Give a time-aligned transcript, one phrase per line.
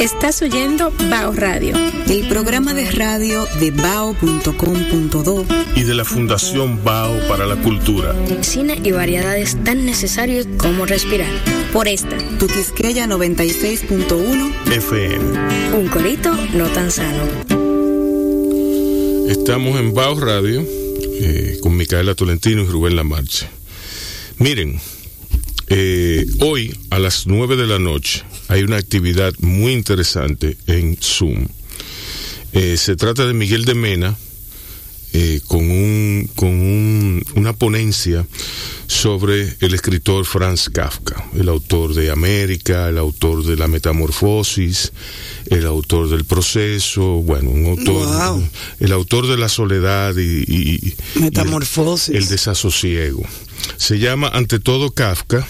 [0.00, 1.76] Estás oyendo Bao Radio,
[2.08, 5.44] el programa de radio de bao.com.do
[5.76, 8.14] y de la Fundación Bao para la Cultura.
[8.40, 11.28] Cine y variedades tan necesarios como respirar.
[11.74, 15.76] Por esta, tu Quisqueya 96.1 FM.
[15.76, 17.22] Un corito no tan sano.
[19.28, 20.64] Estamos en Bao Radio
[21.20, 23.48] eh, con Micaela Tolentino y Rubén Lamarche.
[24.38, 24.80] Miren,
[25.68, 31.46] eh, hoy a las 9 de la noche hay una actividad muy interesante en Zoom.
[32.52, 34.16] Eh, se trata de Miguel de Mena
[35.12, 38.26] eh, con, un, con una ponencia
[38.88, 44.92] sobre el escritor Franz Kafka, el autor de América, el autor de La Metamorfosis,
[45.46, 48.42] el autor del Proceso, bueno, un autor,
[48.80, 53.22] el autor de La Soledad y, Metamorfosis, el desasosiego.
[53.76, 55.46] Se llama ante todo Kafka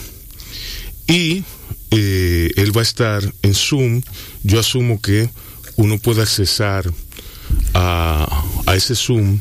[1.06, 1.45] y
[1.91, 4.03] eh, él va a estar en Zoom.
[4.43, 5.29] Yo asumo que
[5.77, 6.91] uno puede accesar
[7.75, 9.41] a, a ese Zoom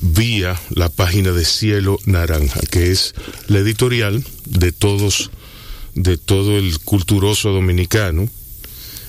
[0.00, 3.14] vía la página de Cielo Naranja, que es
[3.48, 5.30] la editorial de todos,
[5.94, 8.28] de todo el culturoso dominicano.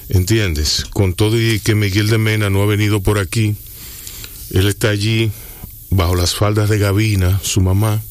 [0.09, 0.85] ¿Entiendes?
[0.91, 3.55] Con todo y que Miguel de Mena no ha venido por aquí,
[4.49, 5.31] él está allí
[5.89, 8.01] bajo las faldas de Gavina, su mamá,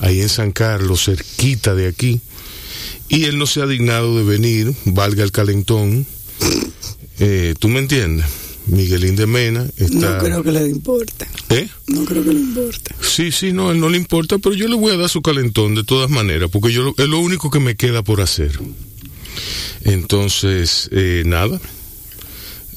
[0.00, 2.20] ahí en San Carlos, cerquita de aquí
[3.08, 6.06] y él no se ha dignado de venir, valga el calentón.
[7.20, 8.26] Eh, ¿Tú me entiendes?
[8.66, 10.16] Miguelín de Mena está...
[10.16, 11.26] No creo que le importe.
[11.50, 11.68] ¿Eh?
[11.86, 12.94] No creo que le importe.
[13.00, 15.74] Sí, sí, no, él no le importa, pero yo le voy a dar su calentón
[15.74, 18.58] de todas maneras, porque yo es lo único que me queda por hacer.
[19.82, 21.60] Entonces, eh, nada,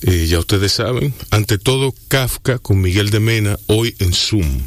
[0.02, 4.61] eh, ya ustedes saben, ante todo Kafka con Miguel de Mena hoy en Zoom.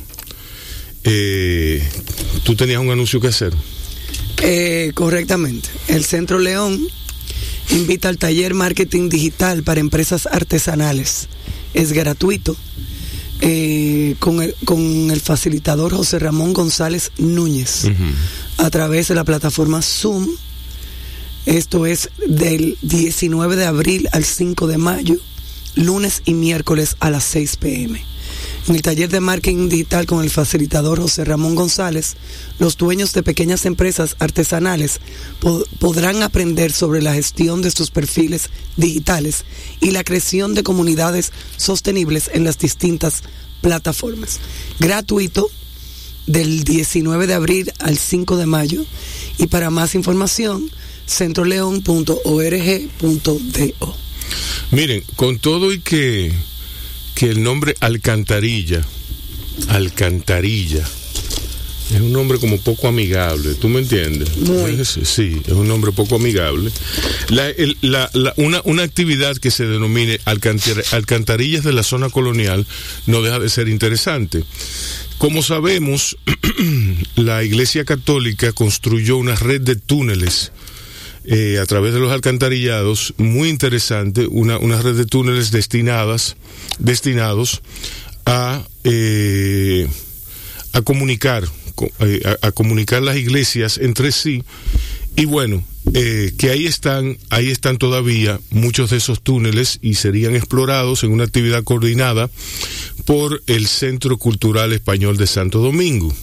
[2.44, 3.52] ¿Tú tenías un anuncio que hacer?
[4.42, 5.68] Eh, correctamente.
[5.88, 6.80] El Centro León
[7.70, 11.28] invita al taller Marketing Digital para Empresas Artesanales.
[11.74, 12.56] Es gratuito.
[13.42, 17.86] Eh, con, el, con el facilitador José Ramón González Núñez
[18.58, 20.28] a través de la plataforma Zoom.
[21.46, 25.16] Esto es del 19 de abril al 5 de mayo,
[25.74, 28.04] lunes y miércoles a las 6 pm.
[28.68, 32.16] En el taller de marketing digital con el facilitador José Ramón González,
[32.58, 35.00] los dueños de pequeñas empresas artesanales
[35.78, 39.44] podrán aprender sobre la gestión de sus perfiles digitales
[39.80, 43.22] y la creación de comunidades sostenibles en las distintas
[43.60, 44.40] plataformas.
[44.78, 45.50] Gratuito
[46.26, 48.84] del 19 de abril al 5 de mayo
[49.38, 50.70] y para más información
[51.06, 53.96] centroleón.org.do.
[54.70, 56.32] Miren, con todo y que
[57.14, 58.82] que el nombre Alcantarilla,
[59.68, 60.86] Alcantarilla,
[61.94, 64.28] es un nombre como poco amigable, ¿tú me entiendes?
[65.02, 66.70] Sí, es un nombre poco amigable.
[68.36, 72.64] una, una, actividad que se denomine alcantarillas de la zona colonial
[73.06, 74.44] no deja de ser interesante.
[75.18, 76.16] Como sabemos,
[77.16, 80.52] la Iglesia Católica construyó una red de túneles
[81.24, 86.36] eh, a través de los alcantarillados, muy interesante, una, una red de túneles destinadas,
[86.78, 87.60] destinados
[88.24, 89.86] a, eh,
[90.72, 91.44] a comunicar,
[92.00, 94.42] eh, a, comunicar las iglesias entre sí.
[95.16, 101.02] Y bueno, que ahí están, ahí están todavía muchos de esos túneles y serían explorados
[101.02, 102.30] en una actividad coordinada
[103.04, 106.14] por el Centro Cultural Español de Santo Domingo.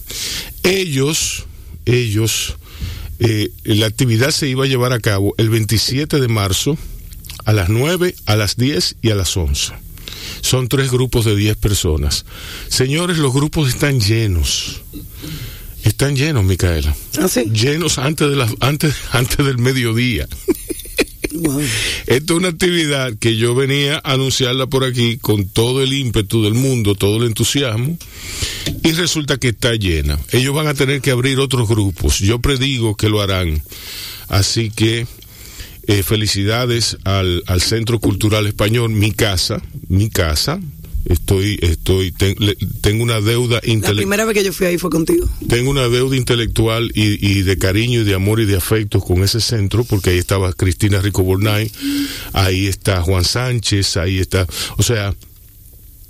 [0.63, 1.45] Ellos,
[1.85, 2.55] ellos,
[3.19, 6.77] eh, la actividad se iba a llevar a cabo el 27 de marzo
[7.45, 9.73] a las 9, a las 10 y a las 11.
[10.41, 12.25] Son tres grupos de 10 personas.
[12.67, 14.81] Señores, los grupos están llenos.
[15.83, 16.95] Están llenos, Micaela.
[17.19, 20.27] ¿Ah, llenos antes, de antes, antes del mediodía.
[22.07, 26.43] Esta es una actividad que yo venía a anunciarla por aquí con todo el ímpetu
[26.43, 27.97] del mundo, todo el entusiasmo,
[28.83, 30.19] y resulta que está llena.
[30.31, 32.19] Ellos van a tener que abrir otros grupos.
[32.19, 33.61] Yo predigo que lo harán.
[34.27, 35.07] Así que
[35.87, 40.59] eh, felicidades al, al Centro Cultural Español, mi casa, mi casa,
[41.09, 42.13] estoy, estoy,
[42.81, 43.95] tengo una deuda intelectual.
[43.95, 45.27] La primera vez que yo fui ahí fue contigo.
[45.47, 49.23] Tengo una deuda intelectual y, y, de cariño y de amor y de afecto con
[49.23, 51.71] ese centro, porque ahí estaba Cristina Rico Bornay,
[52.33, 55.15] ahí está Juan Sánchez, ahí está, o sea,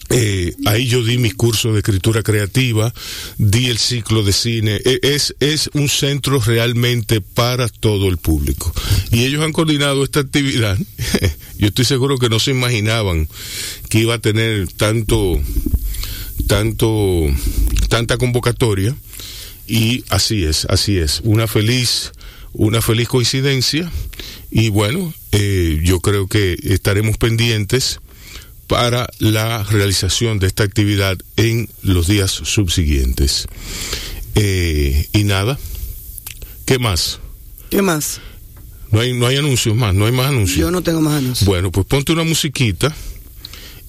[0.09, 2.93] eh, ahí yo di mis cursos de escritura creativa,
[3.37, 4.79] di el ciclo de cine.
[4.85, 8.73] E, es, es un centro realmente para todo el público.
[9.11, 10.77] Y ellos han coordinado esta actividad.
[11.57, 13.27] yo estoy seguro que no se imaginaban
[13.89, 15.41] que iba a tener tanto,
[16.47, 17.25] tanto,
[17.89, 18.95] tanta convocatoria.
[19.67, 21.19] Y así es, así es.
[21.25, 22.13] Una feliz,
[22.53, 23.91] una feliz coincidencia.
[24.51, 27.99] Y bueno, eh, yo creo que estaremos pendientes
[28.67, 33.47] para la realización de esta actividad en los días subsiguientes.
[34.35, 35.57] Eh, y nada,
[36.65, 37.19] ¿qué más?
[37.69, 38.21] ¿Qué más?
[38.91, 40.59] No hay, no hay anuncios más, no hay más anuncios.
[40.59, 41.45] Yo no tengo más anuncios.
[41.47, 42.95] Bueno, pues ponte una musiquita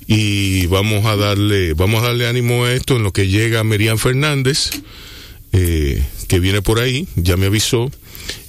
[0.06, 3.98] y vamos a darle, vamos a darle ánimo a esto en lo que llega Merian
[3.98, 4.70] Fernández,
[5.52, 7.90] eh, que viene por ahí, ya me avisó,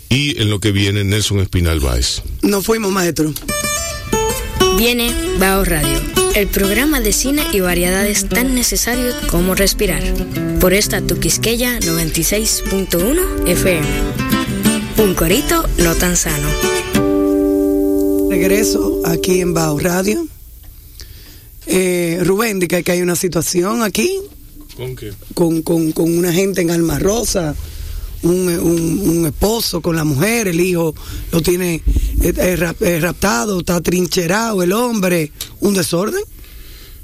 [0.10, 2.24] y en lo que viene Nelson Espinal Báez.
[2.42, 3.34] Nos fuimos, maestro.
[4.80, 6.00] Viene Bao Radio,
[6.36, 10.02] el programa de cine y variedades tan necesario como respirar.
[10.62, 13.88] Por esta Tuquisqueya 96.1 FM.
[15.04, 16.48] Un corito no tan sano.
[18.30, 20.26] Regreso aquí en Bao Radio.
[21.66, 24.18] Eh, Rubén, dice que hay una situación aquí
[24.78, 25.12] ¿Con qué?
[25.34, 27.54] con, con, con una gente en Alma Rosa,
[28.24, 30.94] un, un, un esposo con la mujer, el hijo
[31.32, 31.76] lo tiene
[32.22, 35.32] eh, eh, eh, raptado, está trincherado el hombre,
[35.62, 36.22] un desorden.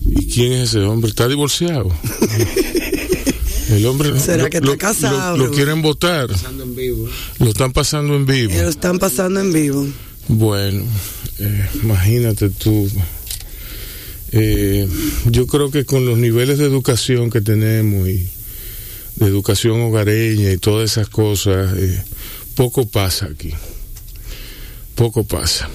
[0.08, 1.10] ¿Y quién es ese hombre?
[1.10, 1.90] ¿Está divorciado?
[3.70, 6.30] El hombre ¿Será lo- que está lo- casado, Lo, quieren votar.
[7.40, 8.54] Lo están pasando en vivo.
[8.54, 9.88] Lo están pasando en vivo.
[10.28, 10.84] Bueno,
[11.40, 12.88] eh, imagínate tú.
[14.32, 14.88] Eh,
[15.26, 18.28] yo creo que con los niveles de educación que tenemos y
[19.16, 22.04] de educación hogareña y todas esas cosas, eh,
[22.56, 23.54] poco pasa aquí.
[24.96, 25.70] Poco pasa.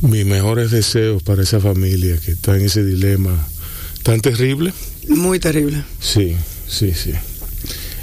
[0.00, 3.46] Mis mejores deseos para esa familia que está en ese dilema
[4.02, 4.72] tan terrible.
[5.08, 5.84] Muy terrible.
[6.00, 6.34] Sí,
[6.68, 7.12] sí, sí.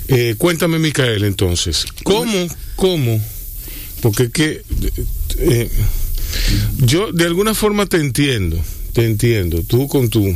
[0.08, 3.22] Eh, cuéntame, Micael, entonces, ¿cómo, cómo?
[4.02, 4.62] Porque es que
[5.40, 5.70] eh,
[6.78, 8.58] yo de alguna forma te entiendo,
[8.94, 9.62] te entiendo.
[9.64, 10.36] Tú con tu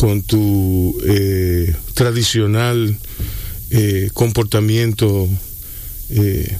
[0.00, 2.96] con tu eh, tradicional
[3.68, 5.28] eh, comportamiento
[6.08, 6.56] eh,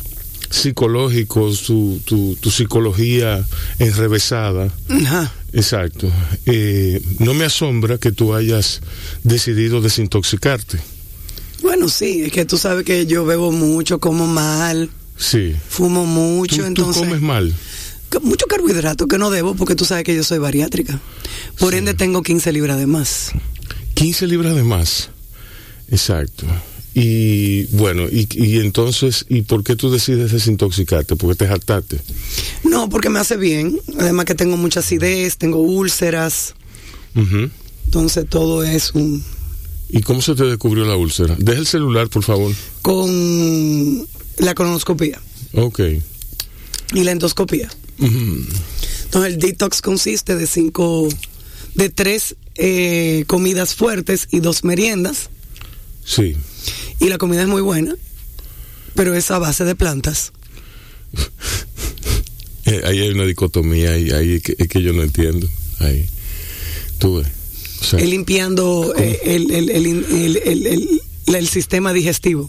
[0.51, 3.43] psicológico, tu, tu, tu psicología
[3.79, 5.33] enrevesada, Ajá.
[5.55, 6.13] Exacto.
[6.45, 8.83] Eh, no me asombra que tú hayas
[9.25, 10.79] decidido desintoxicarte.
[11.63, 15.55] Bueno, sí, es que tú sabes que yo bebo mucho, como mal, Sí.
[15.69, 17.55] fumo mucho, Tú, tú entonces comes mal.
[18.23, 21.01] Mucho carbohidrato que no debo porque tú sabes que yo soy bariátrica.
[21.59, 23.31] Por ende tengo 15 libras de más.
[23.95, 25.11] 15 libras de más.
[25.91, 26.47] Exacto.
[26.93, 31.15] Y bueno, y, y entonces, ¿y por qué tú decides desintoxicarte?
[31.15, 32.01] Porque te jaltaste.
[32.65, 33.79] No, porque me hace bien.
[33.99, 36.55] Además que tengo mucha acidez, tengo úlceras.
[37.85, 39.23] Entonces todo es un...
[39.89, 41.35] ¿Y cómo se te descubrió la úlcera?
[41.39, 42.53] Deja el celular, por favor.
[42.83, 44.06] con
[44.39, 45.21] la colonoscopía
[45.55, 45.81] Ok.
[46.95, 47.69] y la endoscopía.
[48.00, 51.08] Entonces el detox consiste de cinco,
[51.75, 55.31] de tres eh, comidas fuertes y dos meriendas.
[56.05, 56.37] Sí.
[56.99, 57.94] Y la comida es muy buena,
[58.94, 60.32] pero es a base de plantas.
[62.67, 65.49] Eh, ahí hay una dicotomía y ahí es que, es que yo no entiendo.
[65.81, 66.06] Ahí.
[66.99, 67.17] Tú.
[67.17, 69.19] O sea, limpiando eh,
[71.26, 72.49] el sistema digestivo.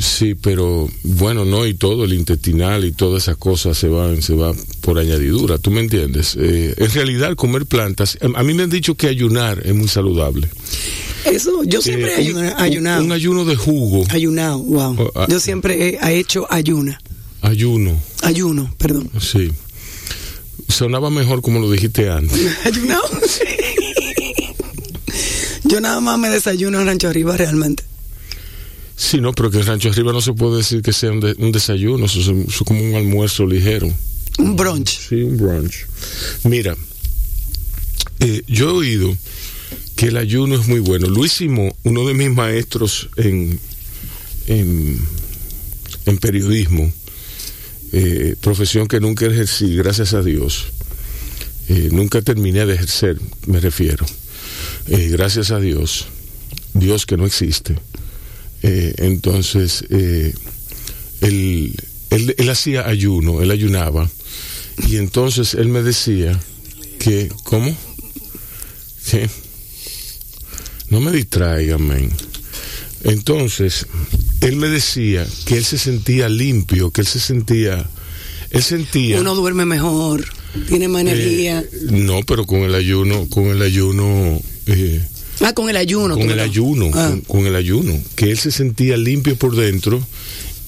[0.00, 4.34] Sí, pero bueno, no, y todo, el intestinal y todas esas cosas se van, se
[4.34, 6.36] va por añadidura, ¿tú me entiendes?
[6.40, 9.88] Eh, en realidad, comer plantas, a a mí me han dicho que ayunar es muy
[9.88, 10.48] saludable.
[11.26, 13.04] Eso, yo siempre Eh, he ayuna- un- ayunado.
[13.04, 15.12] Un, ayuno de jugo, Ayunado, wow.
[15.28, 16.98] Yo siempre he, he hecho ayuna.
[17.42, 19.10] ayuno, Ayuno, perdón.
[19.20, 19.50] sí.
[20.68, 22.40] Sonaba mejor como lo dijiste antes.
[22.64, 23.02] ¿Ayunado?
[25.64, 27.84] Yo nada más me desayuno en Rancho Arriba realmente.
[29.02, 31.34] Sí, no, pero que en Rancho Arriba no se puede decir que sea un, de-
[31.38, 33.88] un desayuno, eso es, como un almuerzo ligero.
[34.38, 35.08] Un brunch.
[35.08, 35.86] Sí, un brunch.
[36.44, 36.76] Mira,
[38.20, 39.16] eh, yo he oído
[39.96, 41.08] que el ayuno es muy bueno.
[41.08, 43.58] Luis Simó, uno de mis maestros en,
[44.46, 45.00] en,
[46.04, 46.92] en periodismo,
[47.92, 50.66] eh, profesión que nunca ejercí, gracias a Dios,
[51.68, 54.04] eh, nunca terminé de ejercer, me refiero.
[54.86, 56.06] Gracias a Dios,
[56.74, 57.76] Dios que no existe.
[58.62, 60.34] Eh, entonces, eh,
[61.22, 61.74] él,
[62.10, 64.10] él, él hacía ayuno, él ayunaba,
[64.88, 66.38] y entonces él me decía
[66.98, 67.74] que, ¿cómo?
[69.10, 69.28] ¿Qué?
[70.90, 72.10] No me distraigan, men.
[73.04, 73.86] Entonces,
[74.40, 77.88] él me decía que él se sentía limpio, que él se sentía,
[78.50, 79.20] él sentía...
[79.20, 80.26] Uno duerme mejor,
[80.68, 81.60] tiene más energía.
[81.60, 84.40] eh, no, pero con el ayuno, con el ayuno...
[84.66, 85.00] eh,
[85.40, 86.14] ah, con el ayuno.
[86.16, 86.42] con el no.
[86.42, 87.08] ayuno, Ah.
[87.10, 90.04] con, con el ayuno, que él se sentía limpio por dentro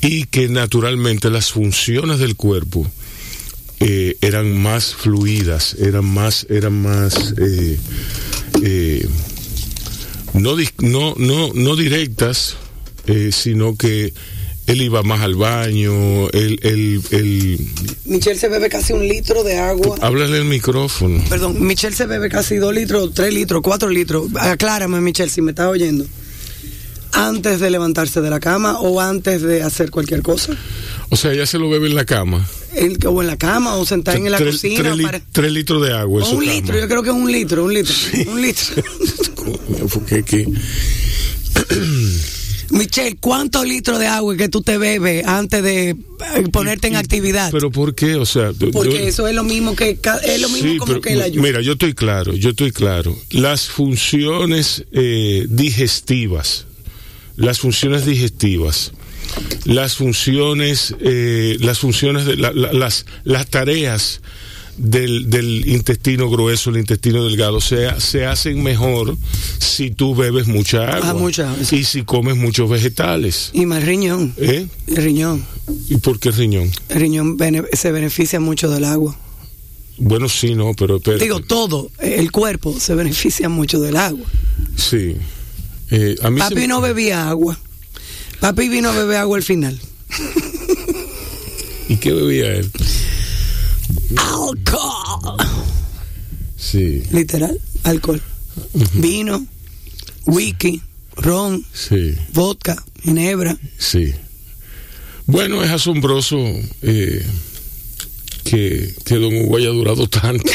[0.00, 2.86] y que naturalmente las funciones del cuerpo
[3.80, 7.78] eh, eran más fluidas, eran más, eran más eh,
[8.62, 9.08] eh,
[10.34, 12.56] no, no, no directas,
[13.06, 14.12] eh, sino que
[14.66, 17.58] él iba más al baño, él, él, él...
[18.04, 19.96] Michelle se bebe casi un litro de agua.
[20.00, 21.22] Háblale el micrófono.
[21.28, 24.28] Perdón, Michelle se bebe casi dos litros, tres litros, cuatro litros.
[24.36, 26.06] Aclárame, Michelle, si me estás oyendo.
[27.12, 30.56] Antes de levantarse de la cama o antes de hacer cualquier cosa.
[31.10, 32.46] O sea, ella se lo bebe en la cama.
[32.72, 34.80] El, o en la cama o sentada en la tres, cocina.
[34.80, 35.20] Tres, li para...
[35.32, 36.22] tres, litros de agua.
[36.22, 36.52] O un cama.
[36.52, 37.94] litro, yo creo que es un litro, un litro.
[37.94, 38.26] Sí.
[38.28, 38.82] Un litro.
[39.92, 40.46] Porque que...
[42.72, 45.94] Michelle, ¿cuántos litros de agua que tú te bebes antes de
[46.50, 47.50] ponerte en actividad?
[47.52, 48.14] ¿Pero por qué?
[48.14, 51.00] O sea, porque yo, eso es lo mismo que es lo mismo sí, como pero,
[51.02, 51.42] que la ayuda.
[51.42, 53.14] Mira, yo estoy claro, yo estoy claro.
[53.30, 56.64] Las funciones eh, digestivas,
[57.36, 58.92] las funciones digestivas,
[59.64, 64.22] las funciones, eh, las funciones de la, la, las las tareas
[64.76, 69.16] del, del, intestino grueso, el intestino delgado, se, se hacen mejor
[69.58, 71.10] si tú bebes mucha agua.
[71.10, 73.50] Ah, mucha, y si comes muchos vegetales.
[73.52, 74.34] Y más riñón.
[74.36, 74.66] ¿Eh?
[74.86, 75.44] El riñón.
[75.88, 76.70] ¿Y por qué riñón?
[76.88, 79.16] El riñón bene se beneficia mucho del agua.
[79.98, 81.00] Bueno, sí, no, pero...
[81.00, 84.26] pero Digo, todo, el cuerpo se beneficia mucho del agua.
[84.76, 85.16] Sí.
[85.90, 87.58] Eh, a mí Papi no bebía agua.
[88.40, 89.78] Papi vino a beber agua al final.
[91.88, 92.70] ¿Y qué bebía él?
[94.16, 95.36] Alcohol.
[96.56, 97.02] Sí.
[97.10, 98.20] Literal, alcohol.
[98.74, 99.00] Uh -huh.
[99.00, 99.46] Vino,
[100.26, 100.80] whisky,
[101.16, 102.14] ron, sí.
[102.32, 103.56] vodka, ginebra.
[103.78, 104.14] Sí.
[105.26, 106.38] Bueno, es asombroso
[106.82, 107.24] eh,
[108.44, 110.44] que, que Don Hugo haya durado tanto.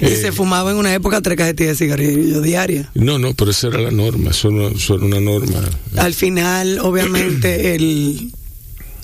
[0.00, 2.90] y eh, se fumaba en una época tres cajetillas de cigarrillo diaria.
[2.94, 5.60] No, no, pero esa era la norma, eso, no, eso era una norma.
[5.96, 8.32] Al final, obviamente, el,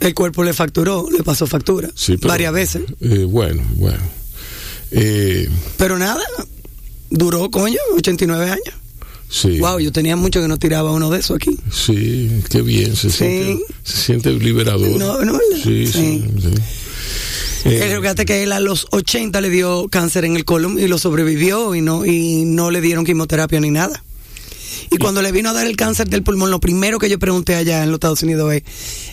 [0.02, 2.82] el cuerpo le facturó, le pasó factura sí, pero, varias veces.
[3.00, 4.02] Eh, bueno, bueno.
[4.90, 6.22] Eh, pero nada,
[7.10, 8.74] duró, coño, 89 años.
[9.28, 9.58] Sí.
[9.60, 11.56] Wow, yo tenía mucho que no tiraba uno de esos aquí.
[11.72, 13.16] Sí, qué bien, se, sí.
[13.16, 14.90] siente, se siente liberador.
[14.98, 15.92] No, no, sí, sí.
[15.92, 16.62] sí, sí.
[17.64, 20.98] Eh, fíjate que él a los 80 le dio cáncer en el colon y lo
[20.98, 24.02] sobrevivió y no, y no le dieron quimioterapia ni nada.
[24.90, 27.54] Y cuando le vino a dar el cáncer del pulmón, lo primero que yo pregunté
[27.54, 28.62] allá en los Estados Unidos es,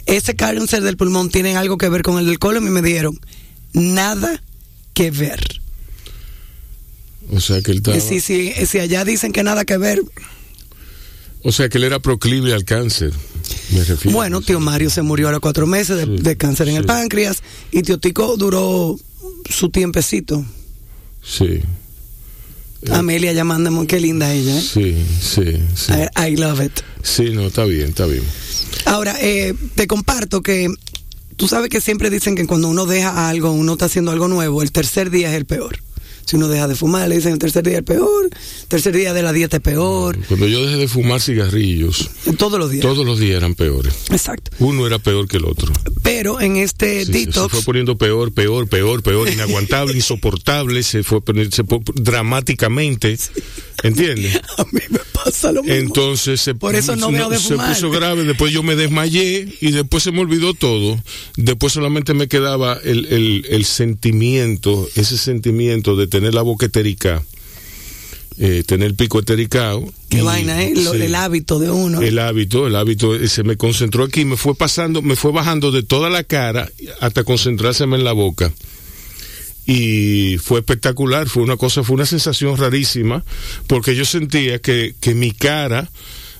[0.06, 2.68] ¿ese cáncer del pulmón tiene algo que ver con el del colon?
[2.68, 3.20] Y me dijeron,
[3.74, 4.42] nada
[4.94, 5.62] que ver.
[7.32, 8.00] O sea que él estaba...
[8.00, 10.02] Si, si, si allá dicen que nada que ver...
[11.44, 13.14] O sea que él era proclive al cáncer.
[13.72, 16.68] Me refiero, bueno, tío Mario se murió a los cuatro meses de, Sí, de cáncer
[16.70, 19.00] en el páncreas y tío Tico duró
[19.50, 20.44] su tiempecito.
[21.24, 21.62] Sí,
[22.92, 24.62] Amelia llamándome, qué linda ella, ¿eh?
[24.62, 25.92] sí, sí, sí.
[25.92, 26.80] I, I love it.
[27.04, 28.24] Sí, no, está bien, está bien.
[28.86, 30.70] Ahora, eh, te comparto que
[31.36, 34.62] tú sabes que siempre dicen que cuando uno deja algo, uno está haciendo algo nuevo,
[34.62, 35.80] el tercer día es el peor.
[36.30, 38.30] Si uno deja de fumar, le dicen el tercer día es peor,
[38.68, 42.08] tercer día de la dieta es peor, Cuando yo dejé de fumar cigarrillos,
[42.38, 42.84] todos los días.
[42.84, 43.96] todos los días eran peores.
[44.12, 44.52] Exacto.
[44.60, 45.74] Uno era peor que el otro.
[46.04, 51.02] Pero en este Sí, se detox, fue poniendo peor, peor, peor, peor, inaguantable, insoportable, se
[51.02, 53.18] fue poniendo se fue dramáticamente,
[53.82, 54.36] ¿entiendes?
[54.60, 55.78] a mí me pasa lo mismo.
[55.78, 59.72] Entonces se, Por eso no dejo de se puso grave, después yo me desmayé y
[59.72, 61.02] después se me olvidó todo.
[61.38, 67.24] Después solamente me quedaba el, el, el sentimiento, ese sentimiento de tener la boca eterica,
[68.38, 69.84] eh, tener el pico etericado.
[70.10, 70.74] Qué y- vaina, ¿eh?
[70.76, 71.02] Lo- sí.
[71.02, 72.02] el hábito de uno.
[72.02, 75.72] El hábito, el hábito eh, se me concentró aquí, me fue pasando, me fue bajando
[75.72, 76.70] de toda la cara
[77.02, 78.52] hasta concentrárseme en la boca.
[79.66, 83.24] Y fue espectacular, fue una cosa, fue una sensación rarísima,
[83.68, 85.90] porque yo sentía que, que mi cara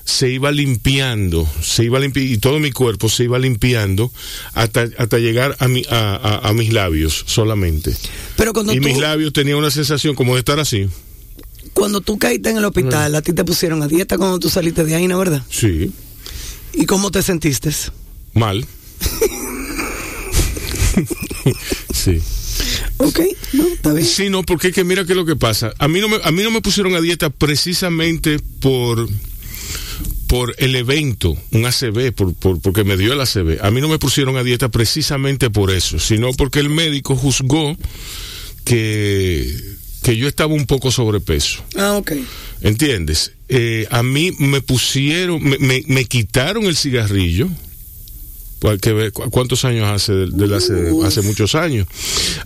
[0.04, 4.12] se iba limpiando, se iba limpi y todo mi cuerpo se iba limpiando
[4.54, 7.94] hasta, hasta llegar a, mi, a, a- a mis labios solamente.
[8.36, 10.88] Pero cuando y tú, mis labios tenían una sensación como de estar así.
[11.72, 12.66] cuando tú caíste en el Mm.
[12.66, 15.42] hospital, a ti te pusieron a dieta cuando tú saliste de ahí, ¿no verdad?
[15.50, 15.92] Sí,
[16.72, 17.70] ¿Y cómo te sentiste?
[18.34, 18.64] mal.
[21.94, 22.20] sí.
[22.98, 23.20] Ok,
[23.54, 24.06] no, está bien.
[24.06, 25.72] Sí, no, porque es que mira qué es lo que pasa.
[25.78, 29.08] A mí no me, a mí no me pusieron a dieta precisamente por
[30.30, 33.58] por el evento, un ACV, por, por- porque me dio el ACV.
[33.62, 37.76] A mí no me pusieron a dieta precisamente por eso, sino porque el médico juzgó
[38.64, 39.54] que,
[40.02, 41.64] que yo estaba un poco sobrepeso.
[41.76, 42.12] Ah, ok.
[42.62, 43.32] ¿Entiendes?
[43.48, 47.48] Eh, a mí me pusieron, me, me, me quitaron el cigarrillo.
[48.82, 51.86] Que cuántos años hace del, del hace, hace muchos años.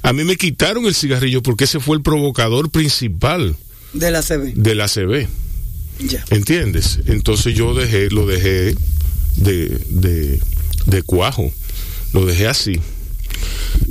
[0.00, 3.56] A mí me quitaron el cigarrillo porque ese fue el provocador principal
[3.92, 4.54] De la CB.
[4.54, 5.26] del ACV.
[6.30, 6.98] ¿Entiendes?
[7.06, 8.74] Entonces yo dejé, lo dejé
[9.36, 10.40] de, de,
[10.86, 11.52] de cuajo.
[12.12, 12.80] Lo dejé así.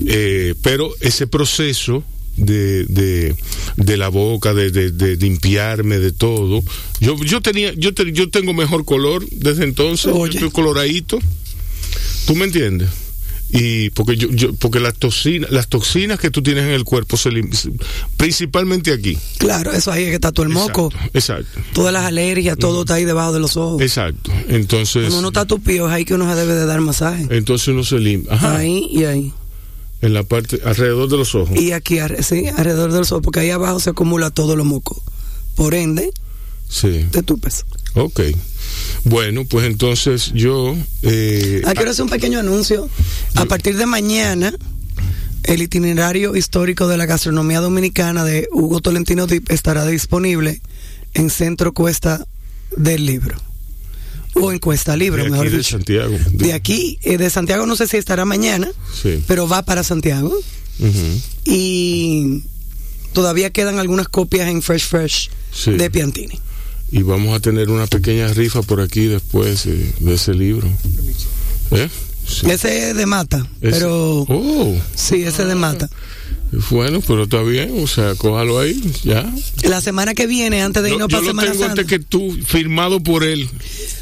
[0.07, 2.03] Eh, pero ese proceso
[2.37, 3.35] de, de,
[3.77, 6.63] de la boca, de, de, limpiarme, de todo.
[6.99, 11.19] Yo, yo tenía, yo, te- yo tengo mejor color desde entonces, yo estoy coloradito.
[12.25, 12.89] ¿Tú me entiendes?
[13.55, 17.17] Y porque yo, yo porque las toxinas, las toxinas que tú tienes en el cuerpo
[17.17, 17.29] se
[18.17, 19.17] principalmente aquí.
[19.37, 20.89] Claro, eso ahí es que está todo el moco.
[21.13, 21.47] Exacto.
[21.53, 21.61] Exacto.
[21.73, 23.81] Todas las alergias, todo está ahí debajo de los ojos.
[23.81, 24.31] exacto.
[24.47, 27.27] Entonces, Cuando uno está tupido, es ahí que uno se debe de dar masaje.
[27.29, 28.33] entonces uno se limpia.
[28.33, 28.57] Ajá.
[28.57, 29.33] Ahí y ahí.
[30.01, 31.55] En la parte alrededor de los ojos.
[31.59, 35.01] Y aquí, sí, alrededor del sol, porque ahí abajo se acumula todo lo moco.
[35.55, 36.11] Por ende,
[36.67, 37.05] Sí.
[37.11, 37.65] te tupes.
[37.95, 38.21] Ok.
[39.05, 40.75] Bueno, pues entonces yo.
[41.01, 42.89] Eh, Ah, quiero hacer un pequeño anuncio.
[43.35, 44.53] A partir de mañana,
[45.43, 50.61] el itinerario histórico de la gastronomía dominicana de Hugo Tolentino Dip estará disponible
[51.13, 52.25] en Centro Cuesta
[52.77, 53.35] del Libro.
[54.35, 55.71] O en Cuesta Libro, de mejor aquí de dicho.
[55.77, 56.17] Santiago.
[56.31, 58.67] De aquí, eh, de Santiago, no sé si estará mañana,
[58.99, 59.23] Sí.
[59.27, 60.33] pero va para Santiago.
[61.45, 62.41] Y
[63.13, 65.71] todavía quedan algunas copias en Fresh Fresh Sí.
[65.73, 66.39] de Piantini.
[66.93, 70.69] Y vamos a tener una pequeña rifa por aquí después eh, de ese libro.
[71.71, 71.89] ¿Eh?
[72.25, 72.49] Sí.
[72.49, 75.89] Ese es de mata, Ese- pero Oh, sí, ese es de mata.
[76.69, 79.29] bueno, pero está bien, o sea, cójalo ahí, ya.
[79.63, 81.81] La semana que viene, antes de Yo, irnos yo para lo Semana tengo Santa.
[81.81, 83.49] antes que tú, firmado por él.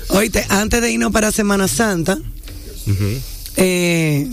[0.09, 2.19] Oíste, antes de irnos para Semana Santa,
[2.87, 3.05] Ujú.
[3.55, 4.27] eh,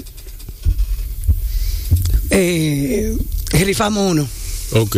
[2.31, 3.17] eh,
[3.53, 4.29] rifamos uno.
[4.73, 4.97] Ok,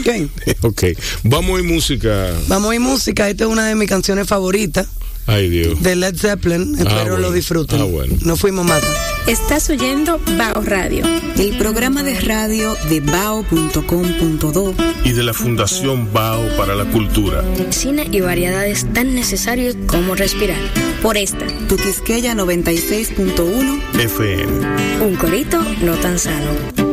[0.00, 0.30] Ok.
[0.62, 0.84] ok.
[1.24, 2.30] Vamos a ir música.
[2.48, 3.28] Vamos a ir música.
[3.28, 4.86] Esta es una de mis canciones favoritas
[5.26, 5.82] Ay, Dios.
[5.82, 6.74] de Led Zeppelin.
[6.76, 7.18] Espero bueno.
[7.18, 7.80] lo disfruten.
[7.80, 8.16] Ah, bueno.
[8.22, 8.86] Nos fuimos mata.
[9.26, 11.04] Estás oyendo Bao Radio.
[11.38, 17.44] El programa de radio de bao.com.do Y de la Fundación Bao para la Cultura.
[17.70, 20.58] Cine y variedades tan necesarios como respirar.
[21.02, 25.04] Por esta, Tu Quisqueya 96.1 FM.
[25.06, 26.89] un corito no tan sano.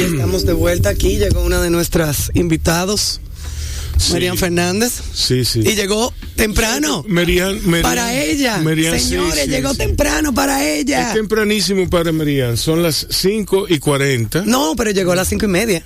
[0.00, 1.18] Estamos de vuelta aquí.
[1.18, 3.20] Llegó una de nuestras invitados,
[4.00, 4.12] Sí.
[4.12, 4.92] Marian Fernández.
[5.14, 5.60] Sí, sí.
[5.60, 7.04] Y llegó temprano.
[7.06, 8.58] Merian, Merian- para ella.
[8.58, 9.78] Merian, Señores, sí, llegó sí.
[9.78, 11.08] temprano para ella.
[11.08, 12.56] Es tempranísimo para Merian.
[12.56, 14.42] Son las 5 y 40.
[14.46, 15.82] No, pero llegó a las cinco y media.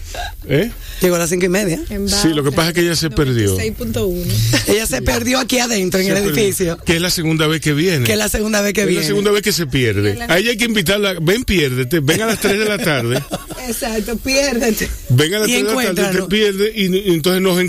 [0.49, 0.71] ¿Eh?
[1.01, 1.81] Llegó a las cinco y media.
[2.07, 3.57] Sí, lo que pasa es que ella se perdió.
[3.57, 4.25] 6.1.
[4.69, 6.43] Ella se perdió aquí adentro en Se el perdió.
[6.43, 6.79] edificio.
[6.85, 8.05] Que es la segunda vez que viene.
[8.07, 9.03] Que es la segunda vez que Es viene.
[9.03, 10.17] la segunda vez que se pierde.
[10.29, 11.17] A ella hay que invitarla.
[11.21, 12.01] Ven, piérdete.
[12.01, 13.23] Ven a las 3 de la tarde.
[13.67, 14.89] Exacto, piérdete.
[15.09, 17.61] Ven a las Y 3 de la tarde, te pierdes y, y entonces nos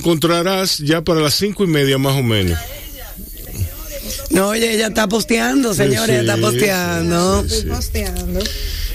[0.80, 2.58] ya para las 5 y media más o menos.
[4.32, 7.44] No, oye, ella está posteando, señores, ella está posteando.
[7.44, 7.56] sí, sí.
[7.56, 8.40] Estoy posteando.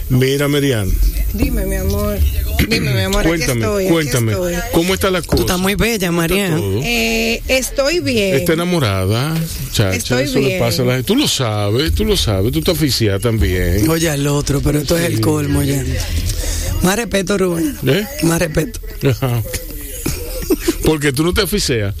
[0.09, 0.91] Mira, Merian,
[1.33, 2.19] Dime, mi amor.
[2.67, 3.23] Dime, mi amor.
[3.25, 4.31] cuéntame, aquí estoy, aquí cuéntame.
[4.33, 4.53] estoy.
[4.73, 5.35] ¿Cómo está la cosa?
[5.37, 6.57] Tú estás muy bella, María.
[6.83, 8.35] Eh, estoy bien.
[8.35, 9.33] Está enamorada,
[9.71, 9.95] chacha.
[9.95, 10.59] Estoy eso le bien.
[10.59, 11.07] pasa a la gente.
[11.07, 12.51] Tú lo sabes, tú lo sabes.
[12.51, 13.89] Tú estás oficial también.
[13.89, 15.81] Oye, el otro, pero esto es el colmo ya.
[16.83, 17.77] Más respeto, Rubén.
[17.87, 18.05] ¿Eh?
[18.23, 18.79] Más respeto.
[19.09, 19.41] Ajá.
[20.91, 21.95] Porque tú no te aficeas.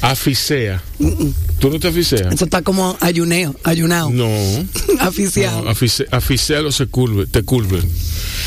[0.00, 0.80] Aficea.
[1.58, 2.32] ¿Tú no te aficeas?
[2.32, 4.10] Eso está como ayuneo, ayunado.
[4.10, 4.28] No.
[5.00, 5.64] Aficiado.
[5.64, 7.82] No, aficéalo se curve, te curve.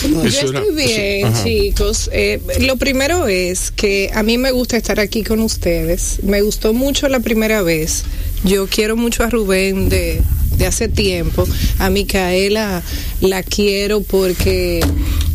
[0.01, 2.09] Yo estoy bien, chicos.
[2.13, 6.23] Eh, lo primero es que a mí me gusta estar aquí con ustedes.
[6.23, 8.05] Me gustó mucho la primera vez.
[8.45, 10.21] Yo quiero mucho a Rubén de,
[10.57, 11.45] de hace tiempo.
[11.79, 12.81] A Micaela
[13.19, 14.79] la quiero porque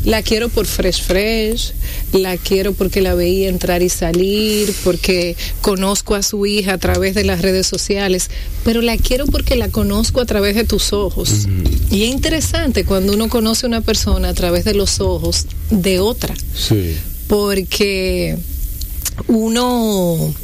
[0.04, 1.72] la quiero por Fresh Fresh.
[2.12, 7.14] La quiero porque la veía entrar y salir, porque conozco a su hija a través
[7.14, 8.30] de las redes sociales,
[8.64, 11.46] pero la quiero porque la conozco a través de tus ojos.
[11.90, 16.00] Y es interesante cuando uno conoce a una persona a través de los ojos de
[16.00, 16.94] otra, Sí.
[17.26, 18.38] porque
[19.26, 20.34] uno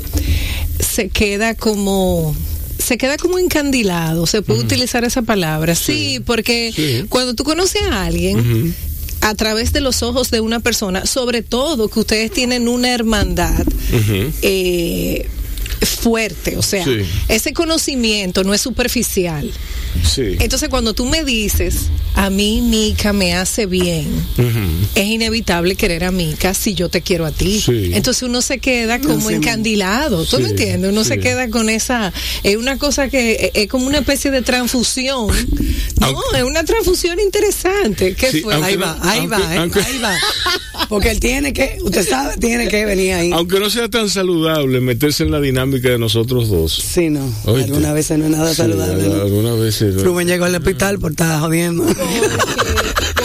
[0.81, 2.35] se queda como
[2.79, 5.75] se queda como encandilado, se puede utilizar esa palabra.
[5.75, 7.07] Sí, porque Sí.
[7.09, 8.75] cuando tú conoces a alguien.
[9.25, 13.67] A través de los ojos de una persona, sobre todo que ustedes tienen una hermandad
[14.43, 15.27] eh,
[15.90, 16.99] fuerte, o sea, Sí.
[17.29, 19.51] ese conocimiento no es superficial.
[20.05, 20.37] Sí.
[20.40, 21.75] Entonces, cuando tú me dices,
[22.14, 24.07] a mí Mica me hace bien,
[24.94, 27.61] es inevitable querer a Mica si yo te quiero a ti.
[27.64, 27.90] Sí.
[27.94, 30.90] Entonces uno se queda como encandilado, ¿tú Sí, me entiendes?
[30.90, 34.42] Uno se queda con esa, es una cosa que es, es como una especie de
[34.42, 35.29] transfusión.
[36.01, 38.14] No, Aunque- es una transfusión interesante.
[38.14, 38.55] ¿Qué Sí, fue?
[38.55, 39.59] aunque Ahí no- va, ahí aunque- va, ¿eh?
[39.59, 40.14] aunque- ahí va.
[40.88, 43.31] Porque él tiene que, usted sabe, tiene que venir ahí.
[43.33, 46.73] Aunque no sea tan saludable meterse en la dinámica de nosotros dos.
[46.75, 47.25] Sí, no.
[47.45, 47.71] Oíste.
[47.71, 49.09] Algunas veces no es nada Sí, saludable.
[49.09, 49.15] ¿no?
[49.23, 50.03] Algunas veces.
[50.03, 51.85] Rubén llegó al hospital por estar jodiendo.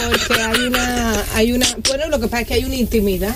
[0.00, 3.34] Porque, porque hay una, hay una, bueno, lo que pasa es que hay una intimidad.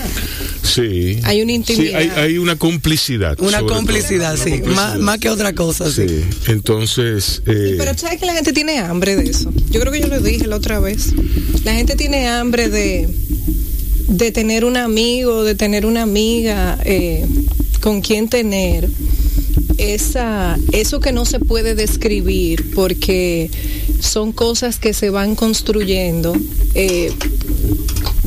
[0.62, 1.20] Sí.
[1.22, 1.90] Hay una intimidad.
[1.90, 3.37] Sí, hay, hay una complicidad.
[3.40, 4.44] Una complicidad, todo.
[4.44, 4.50] sí.
[4.50, 4.74] Una complicidad.
[4.74, 6.07] Más, más que otra cosa, sí.
[6.09, 7.42] Sí, entonces.
[7.46, 9.53] eh, Pero sabes que la gente tiene hambre de eso.
[9.70, 11.12] Yo creo que yo lo dije la otra vez.
[11.64, 13.09] La gente tiene hambre de,
[14.09, 17.24] de tener un amigo, de tener una amiga eh,
[17.85, 18.88] con quien tener
[19.77, 23.51] esa, eso que no se puede describir porque
[24.01, 26.35] son cosas que se van construyendo.
[26.75, 27.12] eh,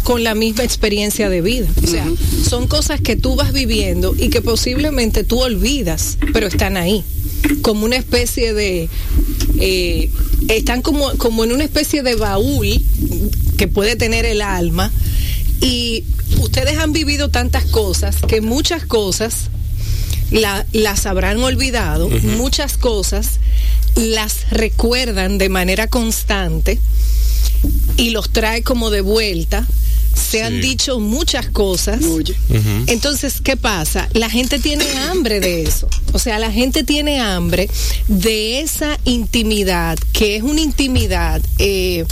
[0.04, 1.68] con la misma experiencia de vida.
[1.84, 2.08] O sea,
[2.48, 7.04] son cosas que tú vas viviendo y que posiblemente tú olvidas, pero están ahí.
[7.62, 8.88] Como una especie de...
[9.60, 10.10] eh,
[10.48, 12.82] están como, como en una especie de baúl
[13.58, 14.94] que puede tener el alma
[15.60, 16.06] y
[16.40, 19.50] ustedes han vivido tantas cosas que muchas cosas
[20.32, 23.40] la- las habrán olvidado, muchas cosas
[23.96, 26.80] las recuerdan de manera constante
[27.98, 29.66] y los trae como de vuelta.
[30.14, 32.02] Se han dicho muchas cosas.
[32.88, 34.10] Entonces, ¿qué pasa?
[34.14, 35.88] La gente tiene hambre de eso.
[36.12, 37.70] O sea, la gente tiene hambre
[38.08, 42.04] de esa intimidad, que es una intimidad eh,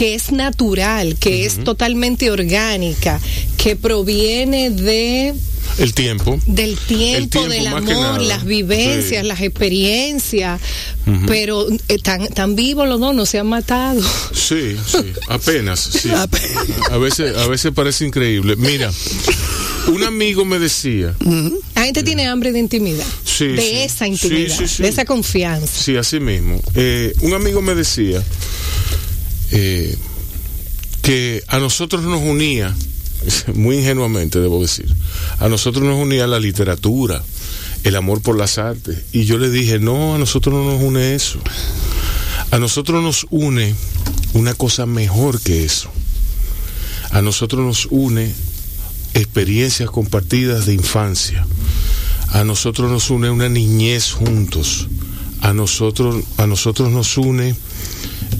[0.00, 3.20] que es natural, que es totalmente orgánica,
[3.58, 5.34] que proviene de
[5.76, 6.38] El tiempo.
[6.46, 9.28] del tiempo, tiempo, del amor, las vivencias, Sí.
[9.28, 10.58] las experiencias,
[11.26, 14.00] pero eh, tan, tan vivos los dos no se han matado.
[14.32, 15.80] Sí, sí, apenas.
[15.80, 16.08] Sí.
[16.14, 16.56] Apenas.
[16.90, 18.56] A veces, a veces parece increíble.
[18.56, 18.90] Mira,
[19.88, 21.14] un amigo me decía,
[21.74, 25.66] La gente tiene hambre de intimidad, Sí, de esa intimidad, de esa confianza.
[25.66, 26.58] sí, así mismo.
[26.74, 28.22] Eh, un amigo me decía
[29.50, 29.96] eh,
[31.02, 32.74] que a nosotros nos unía,
[33.54, 34.94] muy ingenuamente debo decir,
[35.38, 37.22] a nosotros nos unía la literatura,
[37.84, 39.04] el amor por las artes.
[39.12, 41.40] Y yo le dije, no, a nosotros no nos une eso.
[42.50, 43.74] A nosotros nos une
[44.34, 45.90] una cosa mejor que eso.
[47.10, 48.32] A nosotros nos une
[49.14, 51.46] experiencias compartidas de infancia.
[52.28, 54.88] A nosotros nos une una niñez juntos.
[55.40, 57.56] A nosotros, a nosotros nos une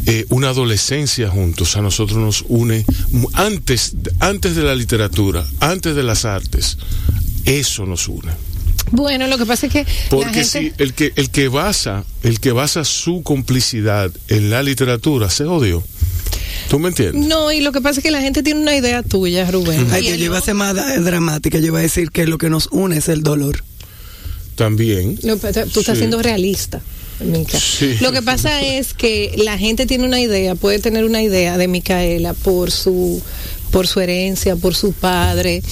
[0.07, 1.77] eh, una adolescencia juntos.
[1.77, 2.85] A nosotros nos une
[3.35, 6.79] antes, antes de la literatura, antes de las artes.
[7.45, 8.33] Eso nos une.
[8.93, 10.45] Bueno, lo que pasa es que la Porque gente...
[10.45, 15.45] si el que el que basa el que basa su complicidad en la literatura se
[15.45, 15.85] odió.
[16.69, 17.27] ¿Tú me entiendes?
[17.27, 19.89] No, y lo que pasa es que la gente tiene una idea tuya, Rubén.
[19.93, 22.49] Ay, que yo iba a ser más dramática, yo iba a decir que lo que
[22.51, 23.63] nos une es el dolor.
[24.57, 25.19] También.
[25.23, 25.47] No, tú
[25.81, 25.97] estás Sí.
[25.97, 26.81] siendo realista.
[27.25, 27.59] Mica.
[27.59, 27.97] Sí.
[28.01, 31.69] Lo que pasa es que la gente tiene una idea, puede tener una idea de
[31.69, 33.23] Micaela por su
[33.71, 35.63] por su herencia, por su padre,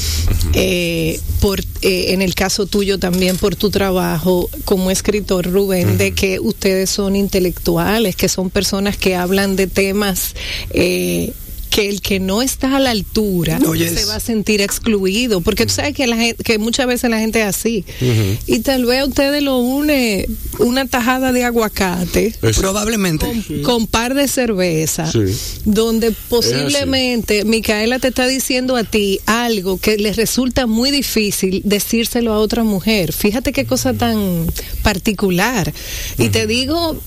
[0.54, 6.12] eh, por eh, en el caso tuyo también por tu trabajo como escritor Rubén, de
[6.12, 10.34] que ustedes son intelectuales, que son personas que hablan de temas
[10.70, 11.32] eh,
[11.78, 15.64] que el que no está a la altura Oye, se va a sentir excluido, porque
[15.64, 17.84] tú sabes que la gente, que muchas veces la gente es así,
[18.46, 20.26] y tal vez a ustedes lo une
[20.58, 23.26] una tajada de aguacate Es- Probablemente.
[23.26, 25.20] con, con par de cerveza, Sí.
[25.66, 32.32] donde posiblemente Micaela te está diciendo a ti algo que le resulta muy difícil decírselo
[32.32, 33.12] a otra mujer.
[33.12, 34.46] Fíjate qué cosa tan
[34.82, 35.72] particular.
[36.18, 36.98] Y te digo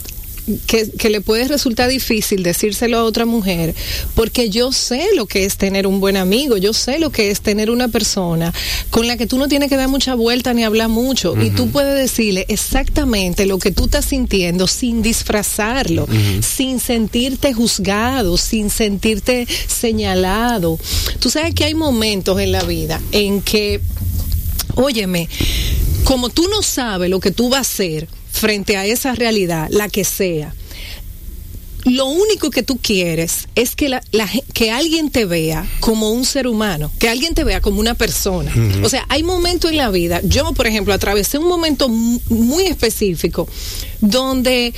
[0.68, 3.76] que, que le puede resultar difícil decírselo a otra mujer,
[4.16, 7.42] porque yo sé lo que es tener un buen amigo, yo sé lo que es
[7.42, 8.54] tener una persona
[8.90, 11.70] con la que tú no tienes que dar mucha vuelta ni hablar mucho, y tú
[11.70, 16.08] puedes decirle exactamente lo que tú estás sintiendo sin disfrazarlo,
[16.42, 20.78] sin sentirte juzgado, sin sentirte señalado.
[21.20, 23.82] Tú sabes que hay momentos en la vida en que
[24.76, 25.28] Óyeme,
[26.04, 29.90] como tú no sabes lo que tú vas a hacer frente a esa realidad, la
[29.90, 30.54] que sea,
[31.86, 34.04] lo único que tú quieres es que, la,
[34.54, 38.54] que alguien te vea como un ser humano, que alguien te vea como una persona.
[38.84, 42.66] O sea, hay momentos en la vida, yo por ejemplo atravesé un momento mu- muy
[42.66, 43.48] específico
[44.00, 44.74] donde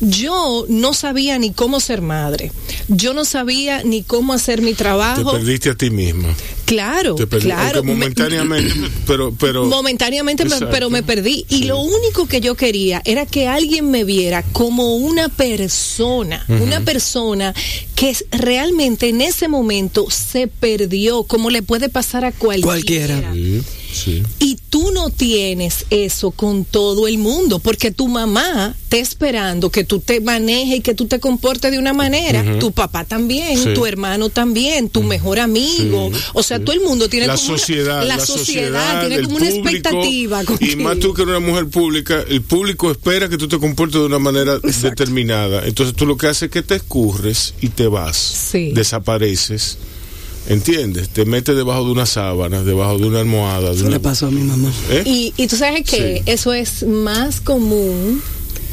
[0.00, 2.52] yo no sabía ni cómo ser madre,
[2.88, 5.32] yo no sabía ni cómo hacer mi Te trabajo.
[5.32, 6.34] perdiste a ti misma.
[6.66, 7.78] Claro, Te perdiste, claro.
[7.78, 8.74] aunque me- momentáneamente,
[9.06, 9.66] pero, pero.
[9.66, 11.46] momentáneamente, me- pero me perdí.
[11.48, 11.64] Y Sí.
[11.64, 17.54] lo único que yo quería era que alguien me viera como una persona, una persona
[17.94, 22.66] que realmente en ese momento se perdió, como le puede pasar a cualquiera.
[22.66, 23.32] Cualquiera.
[23.32, 23.62] Sí,
[23.96, 24.22] sí.
[24.38, 29.84] Y tú no tienes eso con todo el mundo, porque tu mamá está esperando que
[29.84, 33.74] tú te manejes y que tú te comportes de una manera, tu papá también, Sí.
[33.74, 37.48] tu hermano también, tu mejor amigo, Sí, o sea, todo el mundo tiene la como
[37.48, 40.82] una- sociedad, la, sociedad, tiene como una público, expectativa y contigo.
[40.82, 44.06] más tú que eres una mujer pública, el público espera que tú te comportes de
[44.06, 45.66] una manera determinada.
[45.66, 48.72] Entonces tú lo que haces es que te escurres y te vas, Sí.
[48.72, 49.78] desapareces,
[50.48, 51.08] ¿Entiendes?
[51.08, 53.70] Te metes debajo de una sábana, debajo de una almohada.
[53.70, 53.96] De Eso una...
[53.96, 54.72] le pasó a mi mamá.
[54.90, 55.02] ¿Eh?
[55.04, 56.22] Y, y tú sabes que Sí.
[56.26, 58.22] eso es más común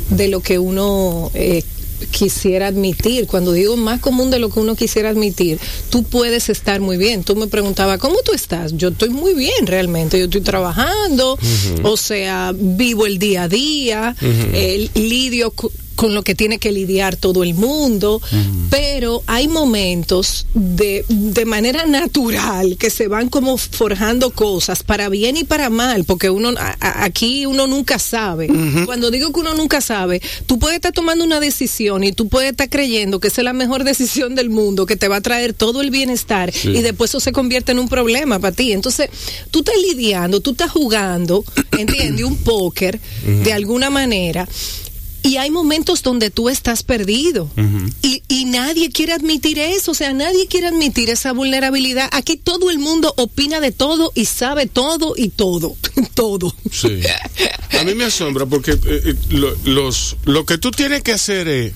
[0.09, 1.63] de lo que uno eh,
[2.12, 3.25] quisiera admitir.
[3.25, 5.57] Cuando digo más común de lo que uno quisiera admitir,
[5.89, 7.23] tú puedes estar muy bien.
[7.23, 8.73] Tú me preguntabas, ¿cómo tú estás?
[8.77, 10.19] Yo estoy muy bien realmente.
[10.19, 11.39] Yo estoy trabajando,
[11.81, 15.71] o sea, vivo el día a día, eh, lidio cu-
[16.03, 18.21] con lo que tiene que lidiar todo el mundo,
[18.69, 25.37] pero hay momentos de, de manera natural que se van como forjando cosas para bien
[25.37, 28.49] y para mal, porque uno a- aquí uno nunca sabe.
[28.85, 32.51] Cuando digo que uno nunca sabe, tú puedes estar tomando una decisión y tú puedes
[32.51, 35.53] estar creyendo que esa es la mejor decisión del mundo, que te va a traer
[35.53, 38.73] todo el bienestar y después eso se convierte en un problema para ti.
[38.73, 39.09] Entonces,
[39.51, 41.45] tú estás lidiando, tú estás jugando,
[41.77, 42.25] ¿entiendes?
[42.25, 42.99] Un póker
[43.45, 44.49] de alguna manera.
[45.23, 47.49] Y hay momentos donde tú estás perdido.
[48.01, 49.91] y, y nadie quiere admitir eso.
[49.91, 52.09] O sea, nadie quiere admitir esa vulnerabilidad.
[52.12, 55.75] Aquí todo el mundo opina de todo y sabe todo y todo.
[56.13, 56.53] todo.
[56.71, 56.99] Sí.
[57.79, 61.47] A mí me asombra porque eh, eh, lo, los, lo que tú tienes que hacer
[61.47, 61.73] es,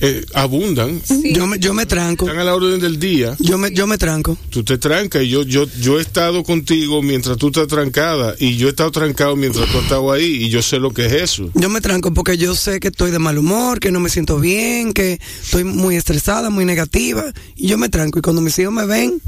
[0.00, 2.26] eh, abundan, Yo me, yo me tranco.
[2.26, 3.36] están a la orden del día.
[3.38, 4.36] Yo me, yo me tranco.
[4.50, 8.56] Tú te trancas y yo, yo, yo he estado contigo mientras tú estás trancada y
[8.56, 11.12] yo he estado trancado mientras tú has estado ahí y yo sé lo que es
[11.12, 11.50] eso.
[11.54, 14.38] Yo me tranco porque yo sé que estoy de mal humor, que no me siento
[14.38, 17.24] bien, que estoy muy estresada, muy negativa.
[17.56, 18.18] Y yo me tranco.
[18.18, 19.20] Y cuando mis hijos me ven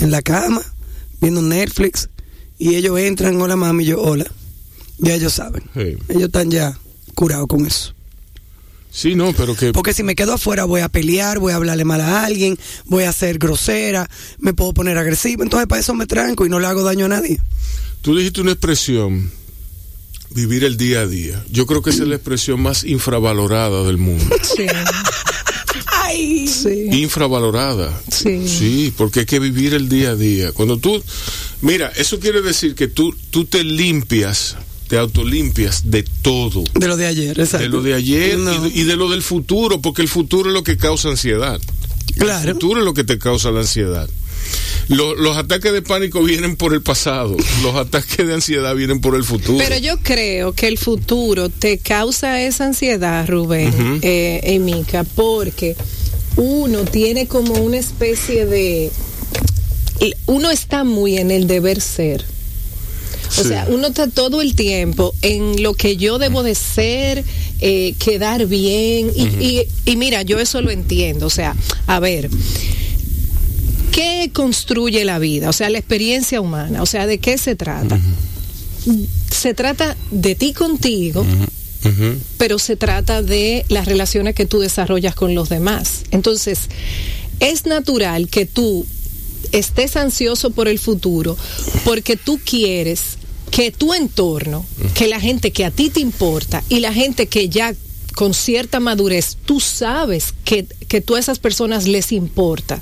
[0.00, 0.62] en la cama,
[1.20, 2.08] viendo Netflix,
[2.58, 4.26] y ellos entran, hola mami, y yo, hola.
[4.98, 5.62] Ya ellos saben.
[5.74, 5.96] Sí.
[6.08, 6.78] Ellos están ya
[7.14, 7.92] curados con eso.
[8.96, 9.74] Sí, no, pero que...
[9.74, 13.04] Porque si me quedo afuera voy a pelear, voy a hablarle mal a alguien, voy
[13.04, 15.42] a ser grosera, me puedo poner agresivo.
[15.42, 17.38] Entonces para eso me tranco y no le hago daño a nadie.
[18.00, 19.30] Tú dijiste una expresión,
[20.30, 21.44] vivir el día a día.
[21.50, 24.34] Yo creo que esa es la expresión más infravalorada del mundo.
[24.42, 24.66] Sí.
[25.92, 26.48] Ay.
[26.48, 26.88] Sí.
[26.92, 27.92] Infravalorada.
[28.10, 28.48] Sí.
[28.48, 30.52] Sí, porque hay que vivir el día a día.
[30.52, 31.02] Cuando tú,
[31.60, 34.56] mira, eso quiere decir que tú, tú te limpias,
[34.88, 36.64] te autolimpias de todo.
[36.74, 37.58] De lo de ayer, exacto.
[37.64, 38.54] De lo de ayer No.
[38.66, 41.60] y, de, y de lo del futuro, porque el futuro es lo que causa ansiedad.
[42.08, 42.52] El Claro.
[42.54, 44.08] futuro es lo que te causa la ansiedad.
[44.88, 49.16] Lo- los ataques de pánico vienen por el pasado, los ataques de ansiedad vienen por
[49.16, 49.58] el futuro.
[49.58, 55.74] Pero yo creo que el futuro te causa esa ansiedad, Rubén eh, y Mica, porque
[56.36, 58.92] uno tiene como una especie de...
[60.26, 62.24] Uno está muy en el deber ser.
[63.28, 63.48] O Sí.
[63.48, 67.24] sea, uno está todo el tiempo en lo que yo debo de ser,
[67.60, 69.10] eh, quedar bien.
[69.14, 71.26] Y, y- y mira, yo eso lo entiendo.
[71.26, 71.54] O sea,
[71.86, 72.30] a ver,
[73.92, 75.48] ¿qué construye la vida?
[75.48, 76.82] O sea, la experiencia humana.
[76.82, 77.98] O sea, ¿de qué se trata?
[79.30, 81.24] Se trata de ti contigo,
[82.38, 86.02] pero se trata de las relaciones que tú desarrollas con los demás.
[86.10, 86.60] Entonces,
[87.40, 88.86] es natural que tú
[89.58, 91.36] estés ansioso por el futuro
[91.84, 93.18] porque tú quieres
[93.50, 97.48] que tu entorno, que la gente que a ti te importa y la gente que
[97.48, 97.74] ya
[98.14, 102.80] con cierta madurez, tú sabes que, que tú a esas personas les importa.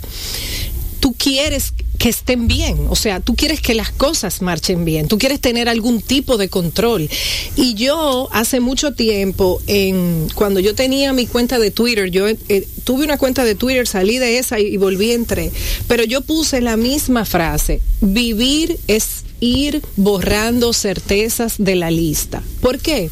[1.05, 5.19] Tú quieres que estén bien, o sea, tú quieres que las cosas marchen bien, tú
[5.19, 7.11] quieres tener algún tipo de control.
[7.57, 12.67] Y yo hace mucho tiempo, en, cuando yo tenía mi cuenta de Twitter, yo eh,
[12.85, 15.53] tuve una cuenta de Twitter, salí de esa y, y volví entré,
[15.88, 22.43] pero yo puse la misma frase, vivir es ir borrando certezas de la lista.
[22.62, 23.11] ¿Por qué?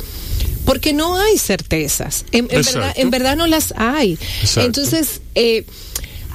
[0.64, 4.18] Porque no hay certezas, en, en verdad, en verdad no las hay.
[4.40, 4.60] Exacto.
[4.62, 5.66] Entonces, eh,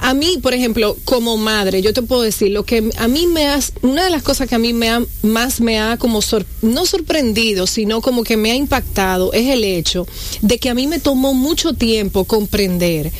[0.00, 3.48] a mí, por ejemplo, como madre, yo te puedo decir, lo que a mí me
[3.48, 6.46] ha, una de las cosas que a mí me ha, más me ha como, sor-
[6.62, 10.06] no sorprendido, sino como que me ha impactado, es el hecho
[10.42, 13.10] de que a mí me tomó mucho tiempo comprender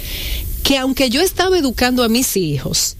[0.62, 2.96] que aunque yo estaba educando a mis hijos,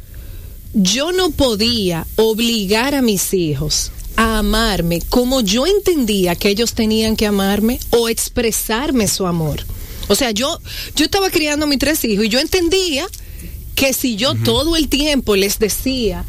[0.75, 7.15] yo no podía obligar a mis hijos a amarme como yo entendía que ellos tenían
[7.17, 9.65] que amarme o expresarme su amor.
[10.09, 10.59] O sea, yo,
[10.97, 13.07] yo estaba criando a mis tres hijos y yo entendía
[13.79, 16.25] que si yo todo el tiempo les decía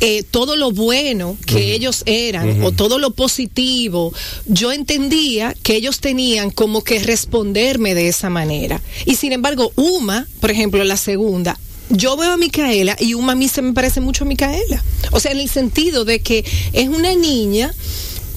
[0.00, 4.12] eh, todo lo bueno que ellos eran o todo lo positivo,
[4.44, 8.82] yo entendía que ellos tenían como que responderme de esa manera.
[9.06, 13.36] Y sin embargo, Uma, por ejemplo, la segunda, yo veo a Micaela y Uma a
[13.36, 14.84] mí se me parece mucho a Micaela.
[15.12, 16.44] O sea, en el sentido de que
[16.74, 17.72] es una niña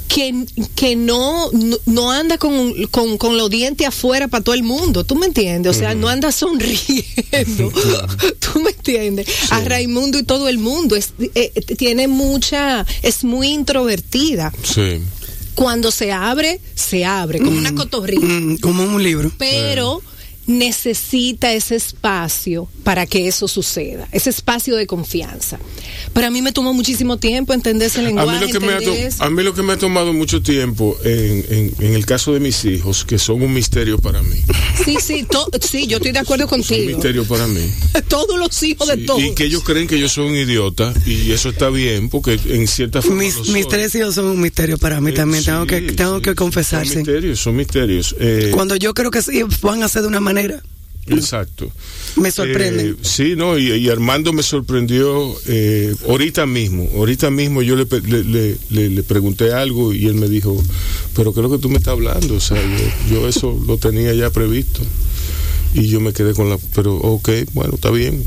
[0.07, 4.63] que, que no, no, no anda con, con, con los dientes afuera para todo el
[4.63, 5.75] mundo, ¿tú me entiendes?
[5.75, 6.81] O sea, no anda sonriendo,
[8.39, 9.27] ¿tú me entiendes?
[9.51, 14.53] A Raimundo y todo el mundo, es, eh, tiene mucha, es muy introvertida.
[14.63, 14.99] Sí.
[15.55, 19.31] Cuando se abre, se abre, como una cotorrita Mm, como un libro.
[19.39, 20.01] pero
[20.47, 25.59] necesita ese espacio para que eso suceda, ese espacio de confianza.
[26.13, 28.29] Pero a mí me tomó muchísimo tiempo entender ese lenguaje.
[28.29, 30.97] A mí lo que, me ha, a mí lo que me ha tomado mucho tiempo
[31.03, 34.37] en, en- en el caso de mis hijos, que son un misterio para mí.
[34.83, 36.87] Sí, sí, to- sí, yo estoy de acuerdo Son un contigo.
[36.97, 37.69] misterio para mí.
[38.07, 39.21] Todos los hijos de Sí, todos.
[39.23, 42.67] y que ellos creen que yo soy un idiota y eso está bien porque en
[42.67, 43.71] cierta forma Mis, lo mis soy.
[43.71, 45.43] tres hijos son un misterio para mí Eh, también.
[45.43, 48.15] tengo sí, que, tengo sí, que sí, confesar, Son misterios, son misterios.
[48.19, 50.36] Eh, Cuando yo creo que sí van a ser de una manera,
[51.09, 51.71] Exacto.
[52.17, 52.87] me sorprenden.
[52.87, 56.89] Eh, sí, no, y, y Armando me sorprendió eh, ahorita mismo.
[56.95, 60.61] Ahorita mismo yo le- le pregunté algo y él me dijo,
[61.15, 62.33] pero ¿qué es lo que tú me estás hablando?
[62.35, 64.81] O sea, yo, yo eso lo tenía ya previsto.
[65.79, 66.57] Y yo me quedé con la...
[66.73, 68.25] Pero, ok, bueno, está bien.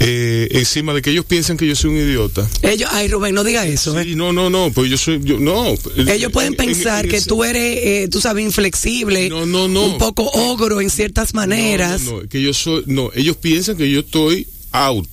[0.00, 2.48] Eh, encima de que ellos piensan que yo soy un idiota.
[2.62, 3.98] Ellos, ay Rubén, no diga eso.
[4.00, 4.06] ¿eh?
[4.16, 5.20] No, no, no, pues yo soy...
[5.22, 5.66] Yo, no.
[5.96, 9.68] Ellos pueden En- en- pensar en que tú eres, eh, tú sabes, inflexible, No, no,
[9.68, 9.84] no.
[9.86, 12.02] un poco ogro en ciertas maneras.
[12.02, 12.82] No, no, no, que yo soy...
[12.86, 15.06] No, ellos piensan que yo estoy out.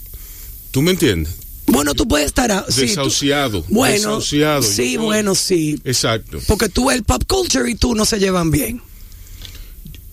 [0.72, 1.34] ¿Tú me entiendes?
[1.68, 4.63] Bueno, tú puedes estar a- sí, tú- Desahuciado, bueno, desahuciado.
[4.63, 5.80] sí, bueno, sí.
[5.84, 6.40] Exacto.
[6.48, 8.82] Porque tú, el pop culture y tú no se llevan bien.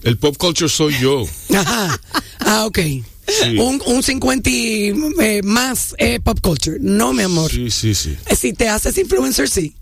[0.05, 1.25] El pop culture soy yo.
[1.55, 2.01] Ajá.
[2.41, 2.79] Ah, ok.
[3.27, 3.57] Sí.
[3.59, 6.77] Un, un 50 y, eh, más eh, pop culture.
[6.81, 7.51] No, mi amor.
[7.51, 8.17] Sí, sí, sí.
[8.37, 9.75] Si te haces influencer, sí.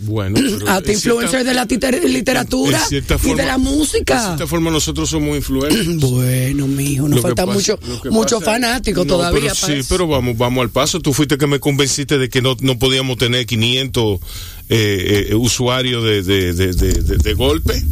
[0.00, 1.64] Bueno, pero Hazte en cierta- influencer de la
[2.08, 4.20] literatura y de la De música.
[4.26, 5.86] cierta forma nosotros somos influencers.
[6.14, 7.78] Bueno, mijo, nos falta pasa- mucho,
[8.10, 9.40] mucho fanático No, todavía.
[9.40, 9.88] pero para sí, eso.
[9.88, 11.00] pero vamos, vamos al paso.
[11.00, 14.20] Tú fuiste que me convenciste de que no, no podíamos tener 500
[14.68, 17.82] eh, eh, usuarios de, de, de, de- de- de golpe.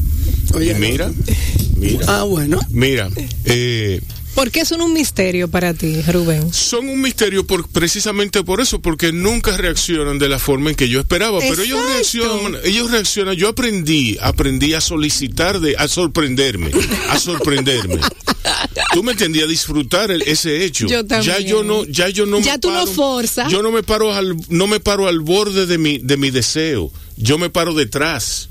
[0.54, 1.10] Oye, mira,
[1.76, 2.60] mira, Ah, bueno.
[2.70, 3.08] mira.
[3.44, 4.00] Eh,
[4.34, 6.52] ¿Por qué son un misterio para ti, Rubén?
[6.52, 10.88] son un misterio por, precisamente por eso, porque nunca reaccionan de la forma en que
[10.88, 16.70] yo esperaba, pero ellos reaccionan, ellos reaccionan, yo aprendí, aprendí a solicitar de, a sorprenderme,
[17.10, 18.00] a sorprenderme.
[18.94, 20.86] Tú me entendías, a disfrutar el- ese hecho.
[20.86, 21.34] Yo también.
[21.34, 23.50] Ya yo no, ya yo no Ya me tú no forzas.
[23.52, 26.90] Yo no me paro al, no me paro al borde de mi, de mi deseo.
[27.16, 28.48] Yo me paro detrás.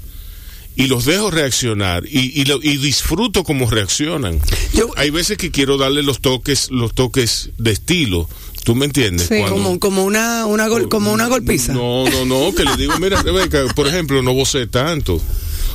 [0.75, 4.39] Y los dejo reaccionar y, y, lo- y disfruto cómo reaccionan.
[4.73, 8.27] Yo- Hay veces que quiero darle los toques, los toques de estilo.
[8.63, 9.27] ¿Tú me entiendes?
[9.27, 9.35] Sí.
[9.39, 11.73] Cuando- Como, como una, una gol- como una golpiza.
[11.73, 15.19] no, no, no, que le digo, mira, Rebeca, por ejemplo, no vocé tanto.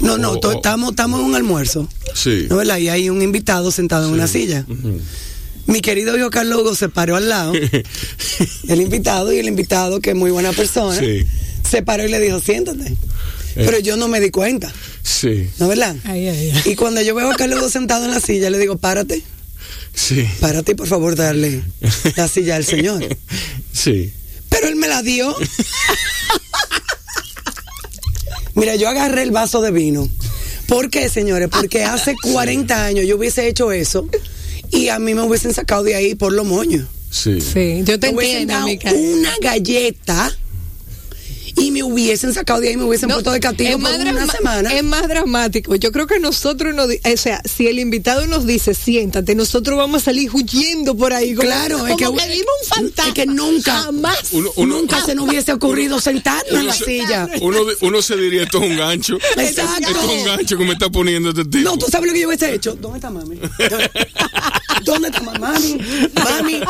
[0.01, 1.89] No, no, O- estamos, estamos en un almuerzo.
[2.15, 2.47] Sí.
[2.49, 2.79] ¿No verdad?
[2.79, 4.65] Y hay un invitado sentado en una silla.
[5.67, 7.53] Mi querido hijo Carlos Hugo se paró al lado,
[8.69, 11.25] el invitado, y el invitado, que es muy buena persona, Sí.
[11.69, 12.95] se paró y le dijo, siéntate.
[13.57, 15.97] Pero yo no me di cuenta, Sí, ¿no verdad?
[16.05, 16.63] Ay, ay, ay.
[16.73, 19.23] Y cuando yo veo a Carlos sentado en la silla, le digo, párate,
[19.95, 20.27] sí.
[20.41, 21.63] párate y por favor darle
[22.17, 23.05] la silla al señor.
[23.73, 24.11] Sí.
[24.49, 25.37] Pero él me la dio.
[28.55, 30.09] Mira, yo agarré el vaso de vino.
[30.67, 31.49] ¿Por qué, señores?
[31.51, 34.09] Porque hace 40 años yo hubiese hecho eso
[34.71, 36.89] y a mí me hubiesen sacado de ahí por los moños.
[37.11, 37.41] Sí.
[37.41, 38.67] Sí, yo te entiendo, dado
[38.97, 40.35] una galleta
[41.57, 43.83] y me hubiesen sacado de ahí y me hubiesen No, puesto de castigo es por
[43.85, 44.75] más una semana.
[44.75, 45.75] Es más dramático.
[45.77, 50.03] Yo creo que nosotros, nos, o sea, si el invitado nos dice siéntate, nosotros vamos
[50.03, 51.35] a salir huyendo por ahí.
[51.35, 53.09] Como, Claro, como es que, que vimos un fantasma.
[53.09, 54.19] es que nunca, Jamás.
[54.33, 57.29] Uno- uno- nunca se nos hubiese ocurrido sentarnos en la se, silla.
[57.41, 59.17] uno se diría, esto es un gancho.
[59.37, 59.89] Exacto.
[59.89, 61.59] Esto es un gancho que me está poniendo este tipo.
[61.71, 62.75] No, tú sabes lo que yo hubiese hecho.
[62.77, 63.39] ¿Dónde está mami?
[64.85, 65.79] ¿Dónde está ma- mami?
[66.15, 66.61] Mami.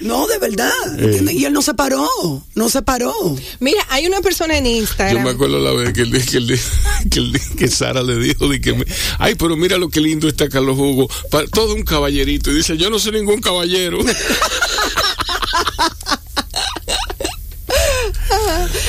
[0.00, 0.70] No, de verdad.
[0.98, 1.34] ¿entiendes?
[1.34, 2.08] Y él no se paró.
[2.54, 3.12] No se paró.
[3.60, 5.24] Mira, hay una persona en Yo Instagram.
[5.24, 6.58] me acuerdo la vez que, el, que, el,
[7.10, 8.86] que, el- que Sara le dijo, de que me-
[9.18, 11.08] ay, pero mira lo que lindo está Carlos Hugo,
[11.52, 12.50] todo un caballerito.
[12.50, 13.98] Y dice, yo no soy ningún caballero.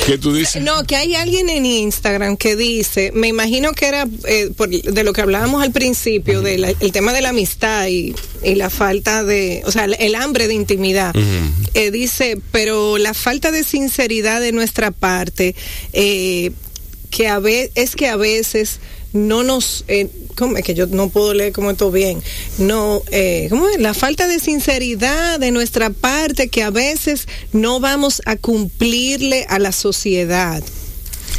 [0.06, 0.62] ¿Qué tú dices?
[0.62, 5.04] No, que hay alguien en Instagram que dice, me imagino que era eh, por- de
[5.04, 9.24] lo que hablábamos al principio, del el tema de la amistad y, y la falta
[9.24, 11.14] de, o sea, el, el hambre de intimidad.
[11.74, 15.54] Eh, dice, pero la falta de sinceridad de nuestra parte,
[15.92, 16.50] eh,
[17.10, 18.80] que a ve- es que a veces
[19.26, 22.22] no nos eh, ¿cómo es que yo no puedo leer como esto bien.
[22.58, 23.80] No eh, ¿cómo es?
[23.80, 29.58] la falta de sinceridad de nuestra parte que a veces no vamos a cumplirle a
[29.58, 30.62] la sociedad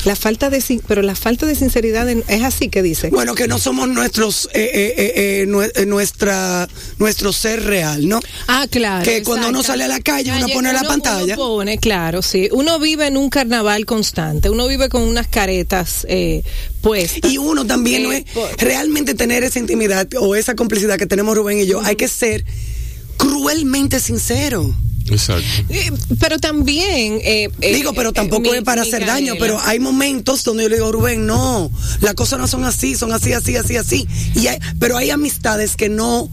[0.05, 3.47] la falta de pero la falta de sinceridad en- es así que dice Bueno, que
[3.47, 6.67] no somos nuestros, eh, eh, eh, eh, eh, nuestra,
[6.99, 8.19] nuestro ser real, ¿no?
[8.47, 9.03] Ah, claro.
[9.03, 11.35] Que cuando uno sale a la calle, uno pone la pantalla.
[11.35, 12.49] uno pone, claro, sí.
[12.51, 14.49] Uno vive en un carnaval constante.
[14.49, 16.43] Uno vive con unas caretas eh,
[16.81, 17.31] puestas.
[17.31, 21.35] Y uno también no es por- realmente tener esa intimidad o esa complicidad que tenemos
[21.35, 21.81] Rubén y yo.
[21.81, 22.45] Hay que ser
[23.17, 24.73] cruelmente sincero.
[25.11, 25.43] Exacto.
[25.69, 27.19] Eh, pero también...
[27.23, 30.63] eh, eh, Digo, pero eh, tampoco mi- es para hacer daño, pero hay momentos donde
[30.63, 34.07] yo le digo, Rubén, no, las cosas no son así, son así, así, así, así.
[34.35, 36.29] Y hay- pero hay amistades que no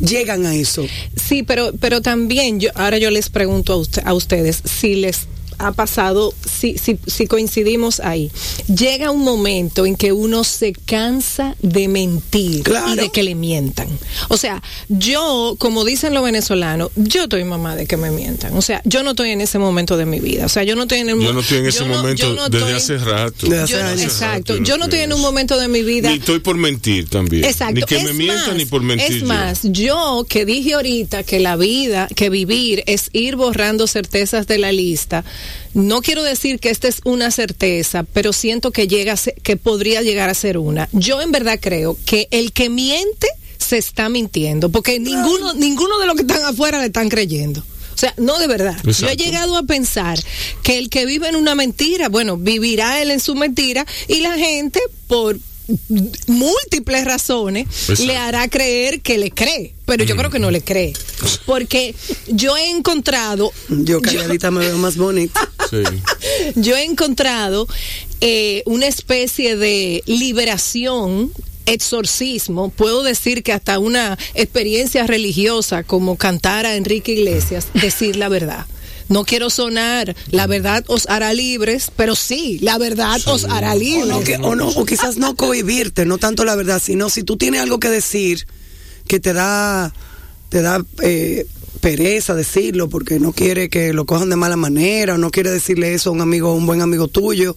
[0.00, 0.84] llegan a eso.
[1.16, 5.26] Sí, pero, pero también yo, ahora yo les pregunto a, usted- a ustedes si les
[5.58, 8.30] ha pasado, si, si, si coincidimos ahí.
[8.68, 12.92] Llega un momento en que uno se cansa de mentir Claro.
[12.92, 13.88] y de que le mientan.
[14.28, 18.56] O sea, yo, como dicen los venezolanos, yo estoy mamá de que me mientan.
[18.56, 20.46] O sea, yo no estoy en ese momento de mi vida.
[20.46, 22.48] O sea, yo no estoy en el Yo no estoy en ese no- momento no
[22.48, 23.46] desde estoy- hace rato.
[23.46, 24.02] Desde hace yo no- años.
[24.02, 24.56] exacto.
[24.58, 26.10] Yo no estoy en un momento de mi vida.
[26.10, 27.44] Ni estoy por mentir también.
[27.44, 27.74] Exacto.
[27.74, 29.06] Ni que me mientan más, ni por mentir.
[29.16, 29.26] Es yo.
[29.26, 34.58] más, yo que dije ahorita que la vida, que vivir es ir borrando certezas de
[34.58, 35.24] la lista.
[35.74, 39.56] No quiero decir que esta es una certeza, pero siento que llega a ser- que
[39.56, 40.88] podría llegar a ser una.
[40.92, 43.26] Yo en verdad creo que el que miente
[43.58, 47.60] se está mintiendo, porque ninguno, ninguno de los que están afuera le están creyendo.
[47.94, 48.76] O sea, no de verdad.
[48.84, 50.18] Yo he llegado a pensar
[50.62, 54.34] que el que vive en una mentira, bueno, vivirá él en su mentira y la
[54.36, 55.38] gente por
[56.26, 58.04] múltiples razones Exacto.
[58.04, 60.92] le hará creer que le cree, pero yo creo que no le cree,
[61.44, 61.94] porque
[62.28, 65.40] yo he encontrado, Yo calladita me veo más bonita.
[65.68, 65.82] Sí.
[66.54, 67.66] yo he encontrado
[68.20, 71.32] eh, una especie de liberación
[71.66, 78.28] exorcismo, puedo decir que hasta una experiencia religiosa como cantar a Enrique Iglesias, decir la
[78.28, 78.64] verdad.
[79.08, 83.78] No quiero sonar, la verdad os hará libres, pero sí, la verdad os hará O,
[83.78, 84.06] libres.
[84.08, 87.36] no, que- o no, o quizás no cohibirte, no tanto la verdad, sino si tú
[87.36, 88.46] tienes algo que decir
[89.06, 89.92] que te da,
[90.48, 91.46] te da eh,
[91.80, 95.94] pereza decirlo porque no quiere que lo cojan de mala manera o no quiere decirle
[95.94, 97.56] eso a un amigo, a un buen amigo tuyo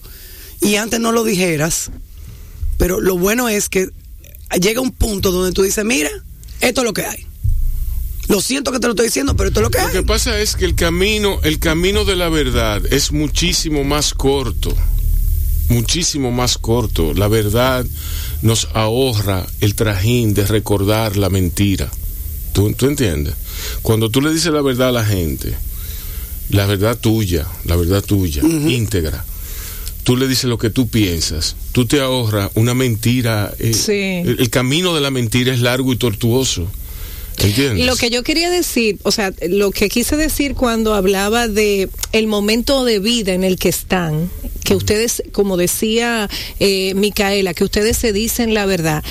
[0.60, 1.90] y antes no lo dijeras,
[2.78, 3.88] pero lo bueno es que
[4.60, 6.10] llega un punto donde tú dices, mira,
[6.60, 7.26] esto es lo que hay.
[8.30, 10.38] Lo siento que te lo estoy diciendo, pero esto es lo que Lo que pasa
[10.40, 14.74] es que el camino, el camino de la verdad es muchísimo más corto.
[15.68, 17.12] Muchísimo más corto.
[17.14, 17.84] La verdad
[18.42, 21.90] nos ahorra el trajín de recordar la mentira.
[22.52, 23.34] ¿Tú, tú entiendes?
[23.82, 25.54] Cuando tú le dices la verdad a la gente,
[26.50, 29.24] la verdad tuya, la verdad tuya, íntegra,
[30.02, 33.52] tú le dices lo que tú piensas, tú te ahorras una mentira.
[33.60, 33.92] eh, Sí.
[34.28, 36.68] el, el camino de la mentira es largo y tortuoso.
[37.42, 37.86] ¿Entiendes?
[37.86, 42.26] Lo que yo quería decir, o sea, lo que quise decir cuando hablaba de el
[42.26, 44.30] momento de vida en el que están,
[44.64, 46.28] que ustedes, como decía
[46.58, 49.02] eh, Micaela, que ustedes se dicen la verdad.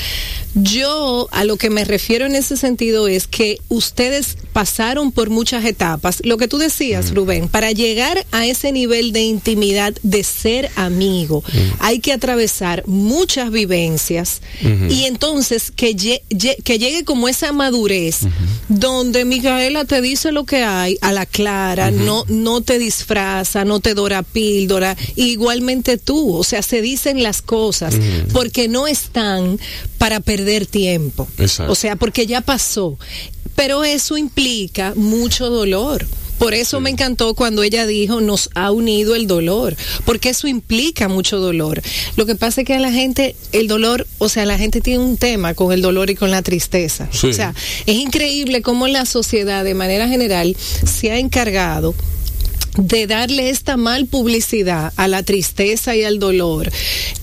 [0.55, 5.63] Yo a lo que me refiero en ese sentido es que ustedes pasaron por muchas
[5.63, 6.19] etapas.
[6.23, 11.43] Lo que tú decías, Rubén, para llegar a ese nivel de intimidad, de ser amigo,
[11.79, 14.41] hay que atravesar muchas vivencias
[14.89, 18.21] y entonces que, lle- lle- que llegue como esa madurez
[18.69, 23.79] donde Micaela te dice lo que hay a la clara, no, no te disfraza, no
[23.79, 27.95] te dora píldora, igualmente tú, o sea, se dicen las cosas
[28.33, 29.59] porque no están
[29.99, 31.27] para perder tiempo.
[31.37, 31.71] Exacto.
[31.71, 32.97] O sea, porque ya pasó.
[33.55, 36.07] Pero eso implica mucho dolor.
[36.39, 39.75] Por eso me encantó cuando ella dijo, nos ha unido el dolor,
[40.05, 41.81] porque eso implica mucho dolor.
[42.15, 45.03] Lo que pasa es que a la gente, el dolor, o sea, la gente tiene
[45.03, 47.09] un tema con el dolor y con la tristeza.
[47.11, 47.27] Sí.
[47.27, 47.53] O sea,
[47.85, 51.93] es increíble cómo la sociedad de manera general se ha encargado
[52.81, 56.71] de darle esta mal publicidad a la tristeza y al dolor.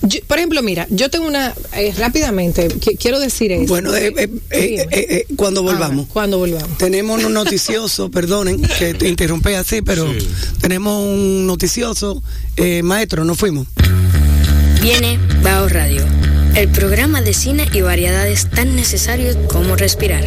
[0.03, 3.67] Yo- por ejemplo, mira, yo tengo una, eh, rápidamente, qui- quiero decir esto.
[3.67, 6.01] Bueno, eh, eh, eh, eh, eh, cuando volvamos.
[6.01, 6.77] Ahora, cuando volvamos.
[6.77, 10.27] Tenemos un noticioso, perdonen que te interrumpí así, pero Sí.
[10.61, 12.21] tenemos un noticioso.
[12.55, 13.67] Eh, maestro, nos fuimos.
[14.81, 16.03] Viene Bao Radio,
[16.55, 20.23] el programa de cine y variedades tan necesarios como respirar.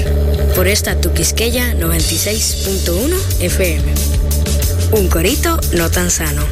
[0.56, 3.84] Por esta tu Quisqueya 96.1 FM.
[4.92, 6.42] Un corito no tan sano.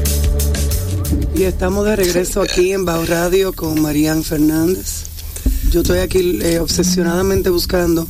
[1.34, 5.04] Y estamos de regreso aquí en Bao Radio con Marían Fernández.
[5.70, 8.06] Yo estoy aquí eh, obsesionadamente buscando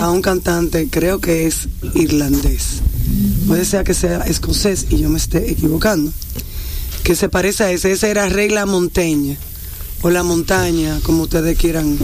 [0.00, 2.80] a un cantante, creo que es irlandés.
[3.48, 6.12] Puede ser que sea escocés y yo me esté equivocando.
[7.02, 7.92] Que se parece a ese.
[7.92, 9.36] Ese era Rey La Montaña.
[10.02, 11.98] O La Montaña, como ustedes quieran.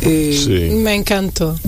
[0.00, 0.74] Eh, Sí.
[0.76, 1.58] Me encantó.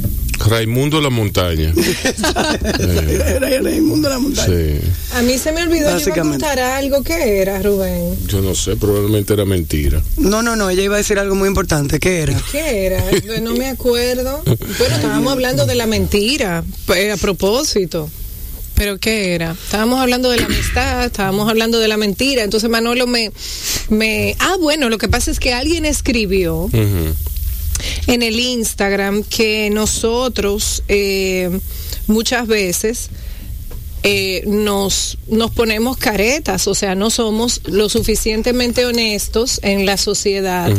[0.47, 1.73] Raimundo la montaña.
[2.81, 4.47] Era Raimundo La Montaña.
[4.47, 4.81] Sí.
[5.15, 6.45] A mí se me olvidó, yo iba a Básicamente.
[6.45, 7.03] contar algo.
[7.03, 8.17] ¿Qué era, Rubén?
[8.27, 10.03] Yo no sé, probablemente era mentira.
[10.17, 11.99] No, no, no, ella iba a decir algo muy importante.
[11.99, 12.41] ¿Qué era?
[12.51, 13.05] ¿Qué era?
[13.41, 14.43] No me acuerdo.
[14.45, 18.11] Bueno, estábamos hablando de la mentira, pues, a propósito.
[18.75, 19.53] ¿Pero qué era?
[19.53, 22.43] Estábamos hablando de la amistad, estábamos hablando de la mentira.
[22.45, 23.31] Entonces Manolo me...
[23.91, 26.71] me ah, bueno, lo que pasa es que alguien escribió.
[28.07, 31.51] En el Instagram que nosotros eh,
[32.07, 33.11] muchas veces
[34.03, 40.71] eh, nos, nos ponemos caretas, o sea, no somos lo suficientemente honestos en la sociedad.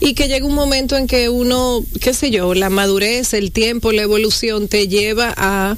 [0.00, 3.92] Y que llega un momento en que uno, qué sé yo, la madurez, el tiempo,
[3.92, 5.76] la evolución te lleva a,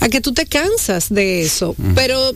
[0.00, 1.76] a que tú te cansas de eso.
[1.94, 2.34] Pero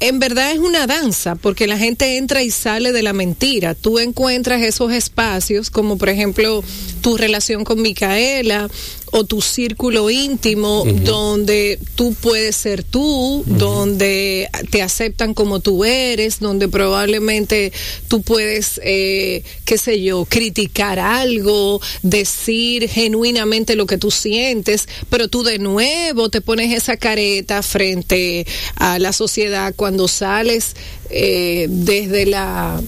[0.00, 3.74] en verdad es una danza, porque la gente entra y sale de la mentira.
[3.74, 6.62] Tú encuentras esos espacios, como por ejemplo
[7.00, 8.68] tu relación con Micaela
[9.16, 16.40] o tu círculo íntimo, donde tú puedes ser tú, donde te aceptan como tú eres,
[16.40, 17.72] donde probablemente
[18.08, 25.28] tú puedes, eh, qué sé yo, criticar algo, decir genuinamente lo que tú sientes, pero
[25.28, 28.44] tú de nuevo te pones esa careta frente
[28.74, 30.74] a la sociedad cuando sales
[31.10, 32.82] eh, desde la,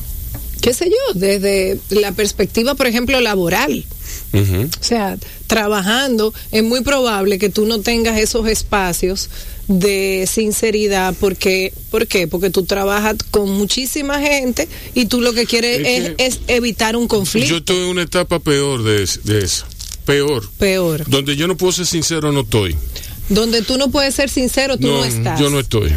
[0.61, 3.85] qué sé yo, desde la perspectiva, por ejemplo, laboral.
[4.33, 5.16] O sea,
[5.47, 9.31] trabajando, es muy probable que tú no tengas esos espacios
[9.68, 12.29] de sinceridad porque ¿por qué?
[12.29, 17.51] Porque tú trabajas con muchísima gente y tú lo que quieres es, evitar un conflicto.
[17.51, 19.64] Yo estoy en una etapa peor de, de eso.
[20.05, 20.49] Peor.
[20.59, 21.09] Peor.
[21.09, 22.77] Donde yo no puedo ser sincero, no estoy.
[23.29, 25.41] Donde tú no puedes ser sincero, tú no, estás.
[25.41, 25.93] Yo no estoy.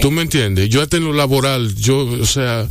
[0.00, 0.68] ¿Tú me entiendes?
[0.68, 2.68] Yo hasta en lo laboral, yo, o sea,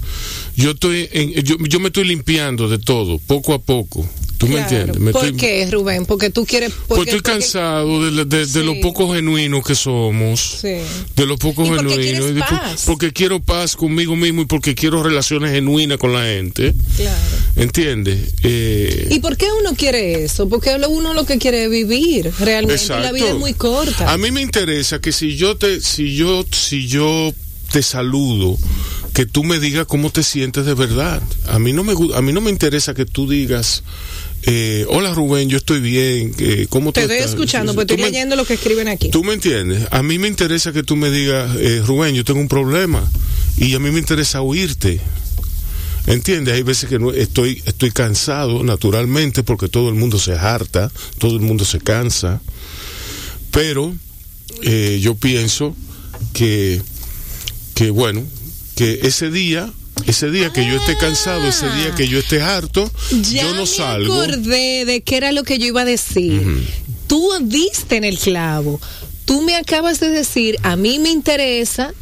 [0.56, 4.10] yo estoy, en, yo, yo me estoy limpiando de todo, poco a poco.
[4.38, 5.14] ¿Tú me entiendes?
[5.14, 6.06] ¿Por qué, Rubén?
[6.06, 6.72] Porque tú quieres...
[6.88, 10.60] Porque, estoy cansado de, de, lo poco genuinos que somos.
[10.62, 10.78] Sí.
[11.16, 12.34] De lo poco genuinos.
[12.86, 16.74] Porque quiero paz conmigo mismo y porque quiero relaciones genuinas con la gente.
[16.98, 17.18] Claro.
[17.56, 18.34] ¿Entiendes?
[18.44, 20.50] Eh, ¿Y por qué uno quiere eso?
[20.50, 22.32] Porque uno lo que quiere es vivir.
[22.40, 24.12] Realmente la vida es muy corta.
[24.12, 25.82] A mí me interesa que si yo te...
[25.82, 27.34] Si yo, si yo
[27.72, 28.58] te saludo
[29.16, 31.22] que tú me digas cómo te sientes de verdad.
[31.48, 33.82] A mí no me a mí no me interesa que tú digas
[34.46, 36.34] eh, hola Rubén, yo estoy bien.
[36.38, 39.10] Eh, ¿Cómo te estoy escuchando, pues estoy leyendo lo que escriben aquí.
[39.10, 39.88] Tú me entiendes.
[39.92, 43.04] A mí me interesa que tú me digas, eh, Rubén, yo tengo un problema
[43.58, 45.00] y a mí me interesa oírte.
[46.08, 46.54] ¿Entiendes?
[46.54, 51.34] Hay veces que no, estoy, estoy cansado, naturalmente, porque todo el mundo se harta, todo
[51.34, 52.42] el mundo se cansa.
[53.50, 53.96] Pero
[54.62, 55.76] eh, yo pienso
[56.34, 56.82] que,
[57.74, 58.24] que, bueno,
[58.76, 59.72] que ese día
[60.06, 62.92] ese día que yo esté cansado, ese día que yo esté harto,
[63.32, 64.14] yo no salgo.
[64.14, 66.68] Me acordé de qué era lo que yo iba a decir.
[67.08, 68.80] Tú diste en el clavo.
[69.26, 71.94] Tú me acabas de decir, a mí me interesa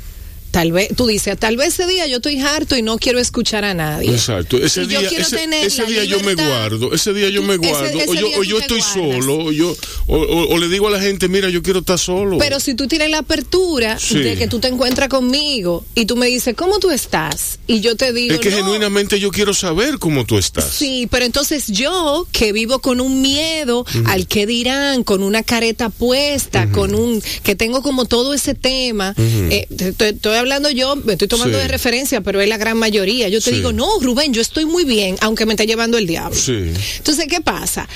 [0.54, 3.66] tal vez, tú dices, tal vez ese día yo estoy harto y no quiero escuchar
[3.66, 4.12] a nadie.
[4.12, 4.58] Exacto.
[4.58, 7.98] Ese día, ese, día yo me guardo, ese día yo me guardo,
[8.38, 9.76] o, yo, estoy solo, o, yo,
[10.06, 12.38] o, le digo a la gente, mira, yo quiero estar solo.
[12.38, 16.28] Pero si tú tienes la apertura de que tú te encuentras conmigo y tú me
[16.28, 17.58] dices, ¿cómo tú estás?
[17.66, 20.70] Y yo te digo, es que genuinamente yo quiero saber cómo tú estás.
[20.70, 25.90] Sí, pero entonces yo, que vivo con un miedo al que dirán, con una careta
[25.90, 31.28] puesta, con un, que tengo como todo ese tema, eh, estoy hablando yo, me estoy
[31.28, 33.30] tomando de referencia, pero es la gran mayoría.
[33.30, 36.40] Yo te digo, no, Rubén, yo estoy muy bien, aunque me esté llevando el diablo.
[36.48, 37.88] Entonces, ¿qué pasa?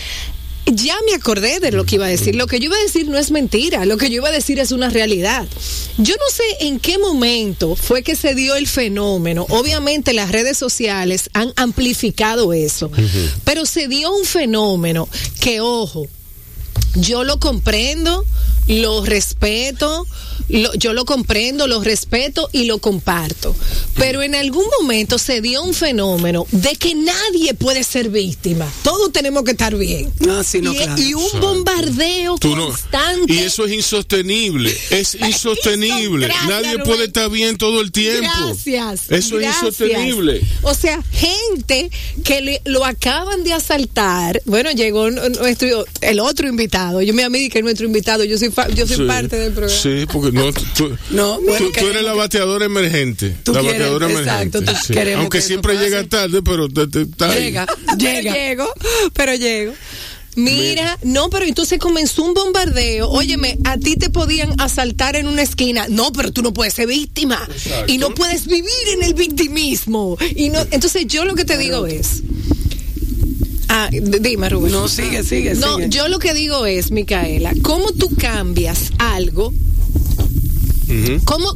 [0.74, 2.36] ya me acordé de lo que iba a decir.
[2.36, 4.60] Lo que yo iba a decir no es mentira, lo que yo iba a decir
[4.60, 5.48] es una realidad.
[5.98, 9.46] Yo no sé en qué momento fue que se dio el fenómeno.
[9.50, 12.92] Obviamente las redes sociales han amplificado eso,
[13.44, 15.08] pero se dio un fenómeno
[15.40, 16.08] que, ojo,
[16.96, 18.24] yo lo comprendo,
[18.68, 20.06] lo respeto,
[20.50, 23.56] yo lo comprendo, lo respeto y lo comparto.
[23.96, 28.72] Pero en algún momento se dio un fenómeno de que nadie puede ser víctima.
[28.84, 30.12] Todos tenemos que estar bien.
[30.30, 30.44] Ah,
[30.98, 33.34] y, un bombardeo constante.
[33.34, 34.76] y eso es insostenible.
[34.90, 36.30] Es insostenible.
[36.48, 38.30] nadie puede estar bien todo el tiempo.
[38.46, 39.10] Gracias.
[39.10, 40.42] Eso es insostenible.
[40.62, 41.90] O sea, gente
[42.24, 44.42] que lo acaban de asaltar.
[44.46, 46.77] Bueno, llegó nuestro, el otro invitado.
[47.04, 48.24] Yo me amigo que es nuestro invitado.
[48.24, 49.82] Yo soy, yo soy parte del programa.
[49.82, 53.36] Sí, porque no, tú, no, tú, eres la bateadora emergente.
[53.46, 54.60] la bateadora emergente.
[55.16, 57.68] Aunque siempre llega tarde, pero llega,
[57.98, 58.34] llega.
[58.34, 58.72] Llego,
[59.14, 59.74] pero llego.
[60.38, 63.10] Mira, no, pero entonces comenzó un bombardeo.
[63.10, 65.88] Óyeme, a ti te podían asaltar en una esquina.
[65.90, 67.50] No, pero tú no puedes ser víctima.
[67.88, 70.16] Y no puedes vivir en el victimismo.
[70.36, 72.22] Y no, entonces yo lo que te digo es.
[73.70, 74.72] Ah, dime, Rubén.
[74.72, 75.56] No, sigue, sigue.
[75.56, 79.54] No, yo lo que digo es, Micaela, ¿cómo tú cambias algo
[81.26, 81.54] ¿Cómo?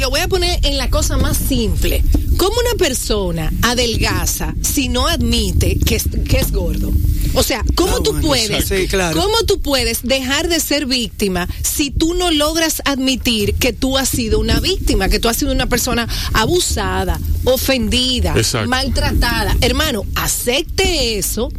[0.00, 2.02] Lo voy a poner en la cosa más simple.
[2.36, 6.90] ¿Cómo una persona adelgaza si no admite que es, que es gordo?
[7.34, 8.72] O sea, ¿cómo ah, tú puedes,
[9.12, 14.08] cómo tú puedes dejar de ser víctima si tú no logras admitir que tú has
[14.08, 18.34] sido una víctima, que tú has sido una persona abusada, ofendida,
[18.66, 19.56] maltratada?
[19.60, 21.50] Hermano, acepte eso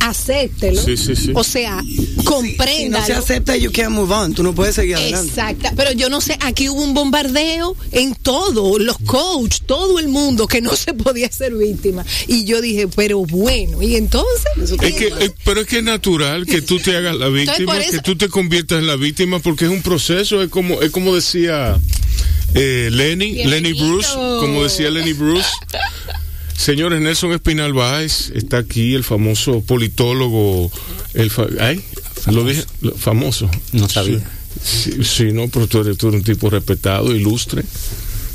[0.00, 0.80] acéptelo.
[0.82, 1.32] Sí, sí, sí.
[1.34, 3.00] O sea, Si comprenda.
[3.00, 4.34] no se acepta, you can't move on.
[4.34, 5.28] Tú no puedes seguir adelante.
[5.28, 10.08] Exacta, pero yo no sé, aquí hubo un bombardeo en todo, los coach, todo el
[10.08, 12.04] mundo que no se podía ser víctima.
[12.26, 14.70] Y yo dije, pero bueno, y entonces...
[14.80, 17.92] Es que, eh, pero es que es natural que tú te hagas la víctima, eso-
[17.92, 21.14] que tú te conviertas en la víctima, porque es un proceso, es como, es como
[21.14, 21.78] decía
[22.54, 23.72] eh, Lenny, Lenny.
[23.74, 25.46] Bruce, como decía Lenny Bruce.
[26.56, 30.70] Señores, Nelson Espinal Báez está aquí, el famoso politólogo,
[31.14, 31.80] el fa- ay,
[32.32, 33.50] lo dije, lo- famoso.
[33.72, 34.18] No sabía.
[34.64, 37.62] Sí, sí, sí, no, pero tú eres, tú eres un tipo respetado, ilustre.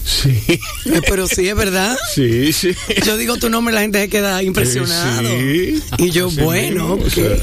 [0.04, 0.30] Sí,
[0.86, 1.96] Eh, Pero sí, es verdad.
[2.16, 2.72] sí, sí.
[3.06, 5.28] Yo digo tu nombre, la gente se queda impresionado.
[5.30, 6.04] Eh, sí.
[6.06, 7.36] Y yo, Así bueno, o sea,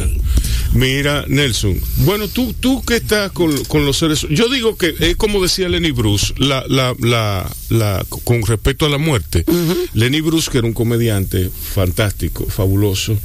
[0.73, 5.17] mira, Nelson, bueno, tú, tú que estás con, con los seres, yo digo que es
[5.17, 9.45] como decía Lenny Bruce, la, la, la, la, con respecto a la muerte.
[9.95, 13.17] Lenny Bruce, que era un comediante fantástico, fabuloso,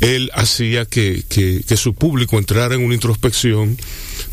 [0.00, 3.76] él hacía que, que, que su público entrara en una introspección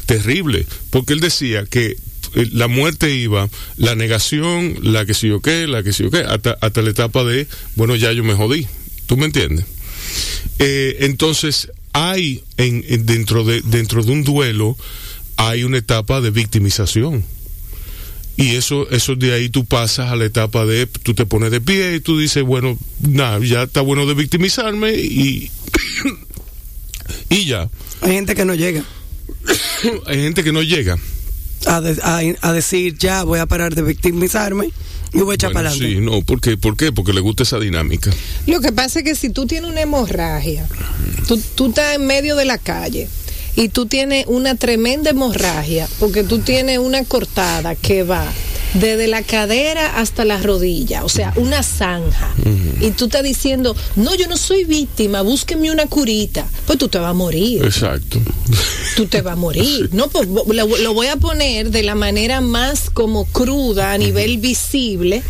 [0.06, 1.98] terrible, porque él decía que
[2.36, 6.12] eh, la muerte iba, la negación, la que sí o qué, la que sí o
[6.12, 8.68] qué, hasta, hasta la etapa de, bueno, ya yo me jodí.
[9.06, 9.66] ¿Tú me entiendes?
[10.60, 14.76] Eh, entonces, hay en, en- dentro, de, dentro de un duelo,
[15.38, 17.24] hay una etapa de victimización.
[18.36, 21.62] Y eso, eso de ahí tú pasas a la etapa de, tú te pones de
[21.62, 25.52] pie y tú dices, bueno, nada, ya está bueno de victimizarme y,
[27.30, 27.70] y ya.
[28.02, 28.84] Hay gente que no llega
[30.08, 30.98] Hay gente que no llega.
[31.68, 34.70] a, de- a- a decir, ya voy a parar de victimizarme
[35.14, 35.96] y voy a echar Bueno, para adelante.
[35.96, 36.58] sí, no, ¿por qué?
[36.58, 36.92] ¿Por qué?
[36.92, 38.12] Porque le gusta esa dinámica.
[38.48, 40.68] Lo que pasa es que si tú tienes una hemorragia,
[41.28, 43.08] tú, tú estás en medio de la calle
[43.56, 48.26] y tú tienes una tremenda hemorragia, porque tú tienes una cortada que va
[48.74, 52.34] desde la cadera hasta la rodilla, o sea, una zanja.
[52.82, 56.46] Y tú estás diciendo, no, yo no soy víctima, búsqueme una curita.
[56.66, 58.20] Pues tú te vas a morir Exacto.
[58.96, 59.90] tú te vas a morir.
[59.94, 64.38] No, pues lo, lo voy a poner de la manera más como cruda a nivel
[64.38, 65.24] visible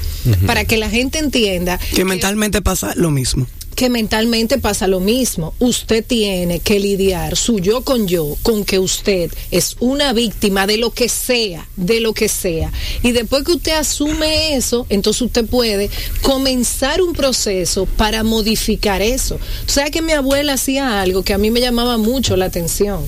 [0.46, 3.46] para que la gente entienda Que mentalmente pasa lo mismo.
[3.74, 5.54] Que mentalmente pasa lo mismo.
[5.60, 10.78] Usted tiene que lidiar su yo con yo, con que usted es una víctima de
[10.78, 12.72] lo que sea, de lo que sea.
[13.02, 15.90] Y después que usted asume eso, entonces usted puede
[16.22, 19.36] comenzar un proceso para modificar eso.
[19.36, 23.06] O sea que mi abuela hacía algo que a mí me llamaba mucho la atención.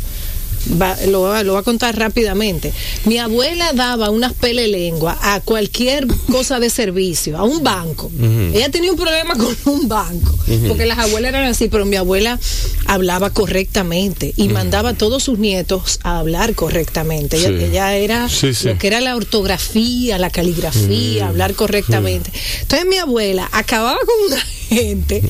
[0.82, 2.74] Va- lo, va- lo voy a contar rápidamente.
[3.06, 8.12] Mi abuela daba unas pele lengua a cualquier cosa de servicio, a un banco.
[8.54, 10.36] Ella tenía un problema con un banco,
[10.68, 12.40] porque las abuelas eran así, pero mi abuela
[12.88, 17.38] hablaba correctamente y mandaba a todos sus nietos a hablar correctamente.
[17.38, 17.64] Ella, Sí.
[17.66, 18.68] ella era Sí, sí.
[18.68, 22.32] lo que era la ortografía, la caligrafía, hablar correctamente.
[22.62, 25.22] Entonces mi abuela acababa con una gente,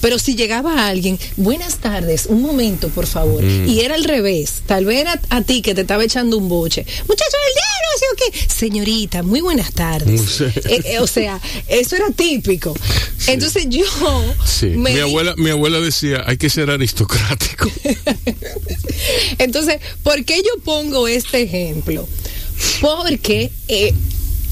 [0.00, 4.84] pero si llegaba alguien, buenas tardes, un momento, por favor, y era al revés, tal
[4.84, 8.16] vez era a ti que te estaba echando un boche, muchacho del diablo, así o
[8.48, 10.20] qué, señorita, muy buenas tardes.
[10.20, 10.44] Sí.
[10.68, 12.74] Eh, eh, o sea, eso era típico.
[13.26, 13.84] Entonces yo
[14.44, 14.66] Sí.
[14.66, 17.70] me Mi abuela, mi abuela decía, hay que ser aristocrático.
[19.38, 22.06] Entonces, ¿por qué yo pongo este ejemplo?
[22.80, 23.92] Porque eh,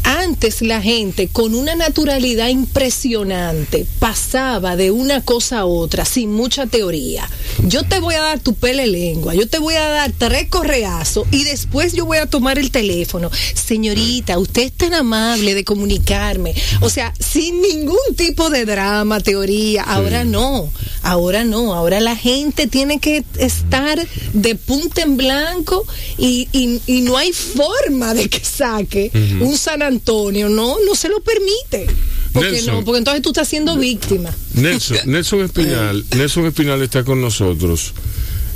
[0.05, 6.67] antes la gente con una naturalidad impresionante pasaba de una cosa a otra sin mucha
[6.67, 7.29] teoría.
[7.67, 11.27] Yo te voy a dar tu pele lengua, yo te voy a dar tres correazos
[11.31, 13.31] y después yo voy a tomar el teléfono.
[13.55, 16.55] Señorita, usted es tan amable de comunicarme.
[16.81, 19.83] O sea, sin ningún tipo de drama, teoría.
[19.83, 20.71] Ahora no,
[21.03, 21.75] ahora no.
[21.75, 23.99] Ahora la gente tiene que estar
[24.33, 25.87] de punta en blanco
[26.19, 30.49] y, y- y no hay forma de que saque un San Antonio.
[30.49, 31.87] No, no se lo permite.
[32.33, 32.75] Porque Nelson.
[32.75, 34.31] no, porque entonces tú estás siendo víctima.
[34.55, 37.93] Nelson, Nelson Espinal, Nelson Espinal está con nosotros.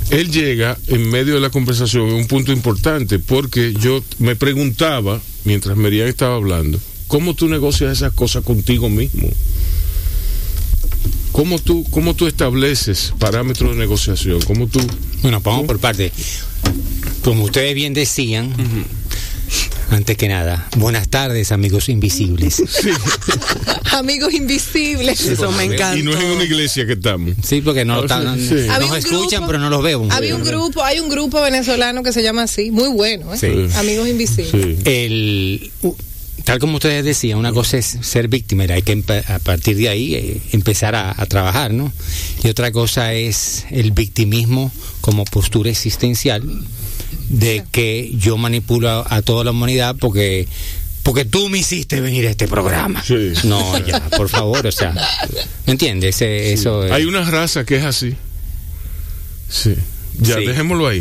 [0.09, 5.21] Él llega en medio de la conversación en un punto importante porque yo me preguntaba,
[5.43, 9.29] mientras Merian estaba hablando, ¿cómo tú negocias esas cosas contigo mismo?
[11.33, 14.41] ¿Cómo tú, cómo tú estableces parámetros de negociación?
[14.41, 14.79] ¿Cómo tú...
[15.21, 16.11] Bueno, vamos por parte.
[17.23, 18.55] Como ustedes bien decían,
[19.89, 22.61] antes que nada, buenas tardes, amigos invisibles.
[23.93, 25.19] Amigos invisibles.
[25.21, 25.97] Eso me encanta.
[25.97, 27.33] Y no es en una iglesia que estamos.
[27.43, 28.53] Sí, porque no, O sea, están- sí.
[28.79, 30.07] nos escuchan, grupo- pero no los veo.
[30.11, 33.37] Había un grupo, hay un grupo venezolano que se llama así, muy bueno, ¿eh?
[33.39, 33.75] Sí.
[33.77, 34.51] Amigos invisibles.
[34.51, 34.77] Sí.
[34.85, 35.71] El,
[36.43, 39.89] tal como ustedes decían, una cosa es ser víctima, y hay que a partir de
[39.89, 41.91] ahí eh, empezar a, a trabajar, ¿no?
[42.43, 44.71] Y otra cosa es el victimismo
[45.01, 46.43] como postura existencial
[47.29, 50.47] de que yo manipulo a, a toda la humanidad porque
[51.03, 53.01] porque tú me hiciste venir a este programa.
[53.01, 53.31] Sí.
[53.45, 54.93] No, ya, por favor, o sea,
[55.65, 56.21] ¿me entiendes?
[56.21, 58.13] Eh, Eso es- Hay una raza que es así.
[59.49, 59.73] Sí.
[60.19, 60.45] Ya, Sí.
[60.45, 60.99] dejémoslo ahí.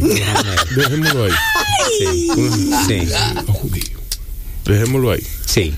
[0.76, 1.32] Dejémoslo ahí.
[1.98, 2.30] Sí.
[2.86, 3.08] Sí.
[4.64, 5.22] Dejémoslo ahí.
[5.44, 5.74] Sí,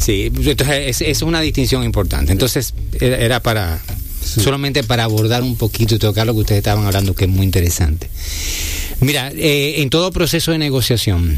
[0.00, 0.30] sí.
[0.36, 2.30] Entonces, es, es una distinción importante.
[2.32, 3.80] Entonces, era, era para
[4.22, 7.44] solamente para abordar un poquito y tocar lo que ustedes estaban hablando, que es muy
[7.44, 8.08] interesante.
[9.00, 11.36] Mira, eh, en todo proceso de negociación,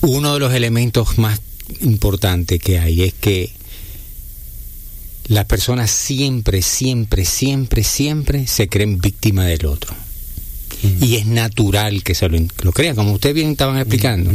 [0.00, 1.40] uno de los elementos más
[1.80, 3.50] importantes que hay es que
[5.28, 9.94] las personas siempre, siempre, siempre, siempre se creen víctimas del otro.
[11.00, 14.30] Y es natural que se lo, lo crean, como ustedes bien estaban explicando.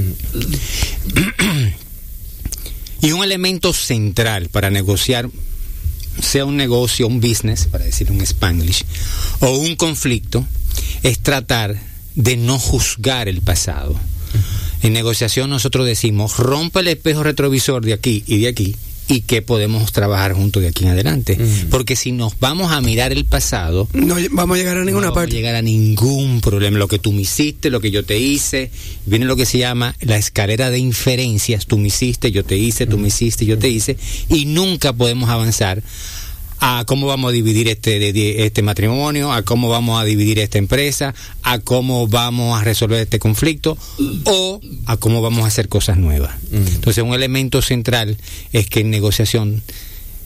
[3.02, 5.30] y un elemento central para negociar,
[6.22, 8.84] sea un negocio, un business, para decir un spanglish,
[9.40, 10.46] o un conflicto,
[11.04, 11.80] es tratar
[12.16, 13.96] de no juzgar el pasado.
[14.84, 18.76] En negociación nosotros decimos, rompe el espejo retrovisor de aquí y de aquí
[19.08, 21.38] y que podemos trabajar juntos de aquí en adelante.
[21.70, 25.12] Porque si nos vamos a mirar el pasado, No vamos a llegar a ninguna no
[25.12, 25.36] vamos parte.
[25.36, 26.78] a llegar a ningún problema.
[26.78, 28.72] Lo que tú me hiciste, lo que yo te hice,
[29.06, 31.66] viene lo que se llama la escalera de inferencias.
[31.66, 33.98] Tú me hiciste, yo te hice, tú me hiciste, yo te hice.
[34.30, 35.84] Y nunca podemos avanzar
[36.64, 41.16] a cómo vamos a dividir este, este matrimonio, a cómo vamos a dividir esta empresa,
[41.42, 43.76] a cómo vamos a resolver este conflicto
[44.26, 46.36] o a cómo vamos a hacer cosas nuevas.
[46.52, 48.16] Entonces un elemento central
[48.54, 49.64] es que en negociación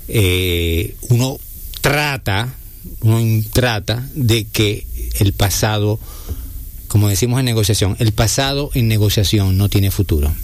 [0.10, 1.40] eh, uno
[1.80, 2.54] trata,
[3.00, 4.86] uno trata de que
[5.20, 6.02] el pasado,
[6.90, 10.36] como decimos en negociación, el pasado en negociación no tiene futuro.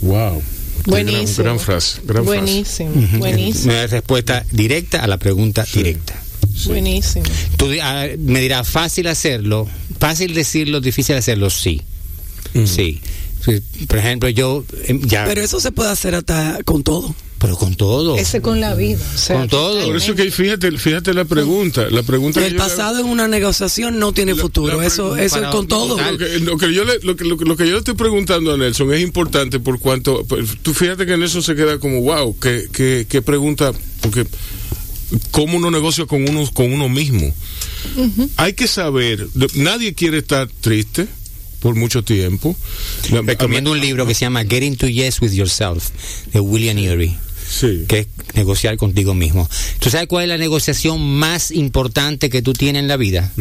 [0.00, 0.42] Wow.
[0.86, 1.44] Buenísimo.
[1.44, 2.00] Gran, gran frase.
[2.04, 2.40] Gran frase.
[2.40, 6.14] buenísimo, buenísimo, Una respuesta directa a la pregunta directa.
[6.66, 7.24] buenísimo.
[7.56, 9.68] Tú di- ah, me dirás, fácil hacerlo,
[9.98, 11.82] fácil decirlo, difícil hacerlo, sí.
[12.64, 13.00] Sí.
[13.44, 17.14] Sí, Por ejemplo, yo em, ya, Pero eso se puede hacer hasta con todo.
[17.46, 18.16] Pero con todo.
[18.16, 18.98] Ese con la vida.
[19.14, 19.86] o sea, Con todo.
[19.86, 21.88] Por eso que fíjate, fíjate la pregunta.
[21.90, 24.80] La pregunta El pasado en una negociación no tiene La- futuro.
[24.80, 25.96] la eso es con todo.
[25.96, 27.94] Lo que, lo que yo le, lo, que, lo, que- lo que yo le estoy
[27.94, 30.26] preguntando a Nelson es importante por cuanto
[30.62, 33.70] tú fíjate que Nelson se queda como wow qué, qué, qué pregunta
[34.00, 34.26] porque
[35.30, 37.32] cómo uno negocia con uno con uno mismo
[38.36, 41.06] hay que saber nadie quiere estar triste
[41.60, 42.56] por mucho tiempo
[43.24, 45.90] Recomiendo un libro que se llama Getting to Yes with Yourself
[46.32, 47.16] de William Ury.
[47.48, 49.48] Sí que es negociar contigo mismo.
[49.78, 53.32] ¿Tú sabes cuál es la negociación más importante que tú tienes en la vida?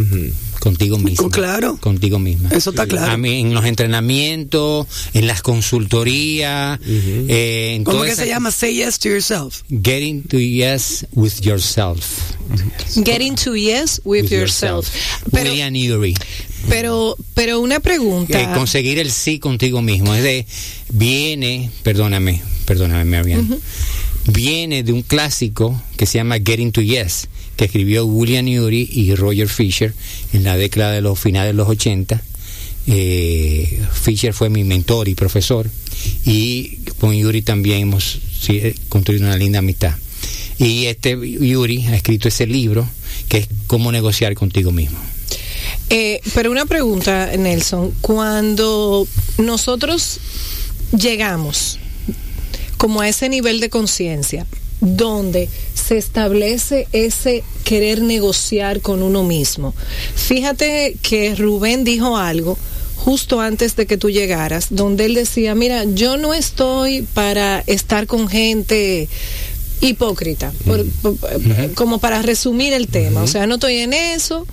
[0.59, 1.29] Contigo mismo.
[1.29, 1.77] Claro.
[1.79, 2.49] Contigo misma.
[2.49, 3.11] Eso está claro.
[3.11, 8.51] A mí, en los entrenamientos, en las consultorías, eh, en ¿Cómo que esa- se llama?
[8.51, 9.61] Say yes to yourself.
[9.69, 12.03] Getting to yes with yourself.
[13.03, 14.87] Getting to yes with, yourself.
[15.31, 16.15] Pero, William Ury.
[16.69, 18.39] pero, pero una pregunta.
[18.41, 20.13] Eh, conseguir el sí contigo mismo.
[20.15, 20.45] Es de,
[20.89, 23.59] viene, perdóname, perdóname, bien.
[24.27, 29.13] Viene de un clásico que se llama Getting to Yes, que escribió William Ury y
[29.15, 29.93] Roger Fisher
[30.33, 32.21] en la década de los finales de los 80.
[32.87, 35.69] Eh, Fisher fue mi mentor y profesor
[36.23, 39.95] y con Yuri también hemos sí, eh, construido una linda amistad.
[40.57, 42.87] Y este Yuri ha escrito ese libro
[43.27, 44.97] que es cómo negociar contigo mismo.
[45.89, 47.93] Eh, pero una pregunta, Nelson.
[48.01, 49.07] Cuando
[49.37, 50.19] nosotros
[50.97, 51.79] llegamos
[52.85, 54.45] como a ese nivel de conciencia,
[54.79, 59.73] donde se establece ese querer negociar con uno mismo.
[60.13, 62.59] Fíjate que Rubén dijo algo
[62.95, 68.05] justo antes de que tú llegaras, donde él decía, mira, yo no estoy para estar
[68.05, 69.09] con gente
[69.81, 71.17] hipócrita, por- por-
[71.73, 74.45] como para resumir el tema, o sea, no estoy en eso.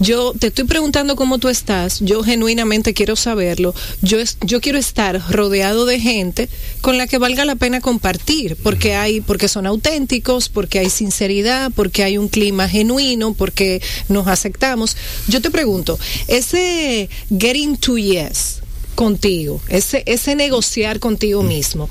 [0.00, 4.76] Yo te estoy preguntando cómo tú estás, yo genuinamente quiero saberlo, yo, es- yo quiero
[4.78, 6.48] estar rodeado de gente
[6.80, 11.70] con la que valga la pena compartir, porque hay, porque son auténticos, porque hay sinceridad,
[11.74, 14.96] porque hay un clima genuino, porque nos aceptamos.
[15.28, 18.58] Yo te pregunto, ese getting to yes
[18.96, 21.88] contigo, ese, ese negociar contigo mismo,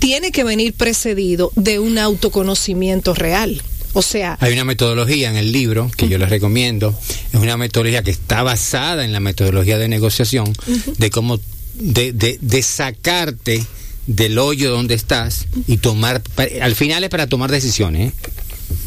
[0.00, 3.62] tiene que venir precedido de un autoconocimiento real.
[3.94, 6.94] O sea, Hay una metodología en el libro que yo les recomiendo.
[7.32, 10.52] Es una metodología que está basada en la metodología de negociación,
[10.98, 11.40] de cómo,
[11.74, 13.64] de, de, de sacarte
[14.06, 16.22] del hoyo donde estás y tomar,
[16.60, 18.12] al final es para tomar decisiones.
[18.12, 18.14] ¿eh?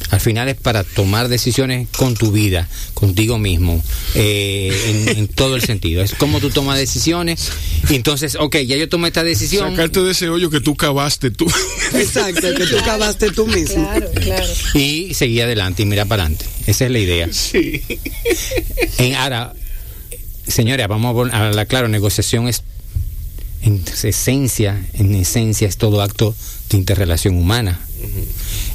[0.09, 3.83] Al final es para tomar decisiones con tu vida, contigo mismo,
[4.15, 6.01] eh, en, en todo el sentido.
[6.01, 7.49] Es como tú tomas decisiones
[7.89, 9.69] y entonces, ok, ya yo tomé esta decisión.
[9.71, 11.45] sacarte de ese hoyo que tú cavaste tú
[11.93, 13.87] Exacto, que tú cavaste tú mismo.
[13.87, 14.53] claro, claro.
[14.73, 16.45] y seguir adelante y mirar para adelante.
[16.65, 17.29] Esa es la idea.
[17.31, 17.81] sí
[18.97, 19.53] En, ahora,
[20.47, 22.63] señora, vamos a hablar claro, negociación es
[23.61, 26.35] en esencia, en esencia es todo acto
[26.69, 27.79] de interrelación humana.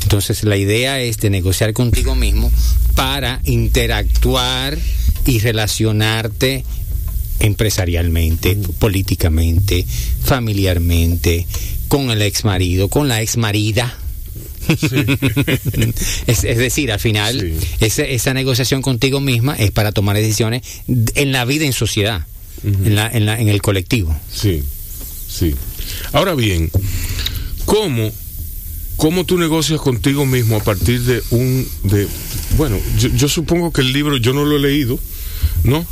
[0.03, 2.51] Entonces la idea es de negociar contigo mismo
[2.95, 4.79] para interactuar
[5.27, 6.65] y relacionarte
[7.41, 9.85] empresarialmente, políticamente,
[10.25, 11.47] familiarmente,
[11.89, 13.97] con el ex marido, con la ex marida.
[16.27, 17.67] es, es, decir, al final, Sí.
[17.81, 22.27] esa, esa negociación contigo misma es para tomar decisiones en la vida en sociedad,
[22.65, 24.17] en, la, en, la, en el colectivo.
[24.33, 24.63] Sí,
[25.29, 25.55] sí.
[26.13, 26.71] Ahora bien,
[27.65, 28.13] ¿cómo,
[29.03, 31.67] cómo tú negocias contigo mismo a partir de un...
[31.83, 32.07] de
[32.57, 34.97] Bueno, yo, yo supongo que el libro yo no lo he leído,
[35.65, 35.85] ¿no?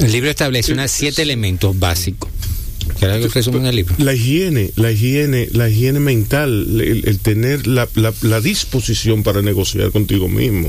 [0.00, 2.28] El libro establece unos siete elementos básicos.
[3.00, 3.94] El libro.
[3.98, 9.40] La higiene, la higiene, la higiene mental, el, el tener la, la, la disposición para
[9.40, 10.68] negociar contigo mismo.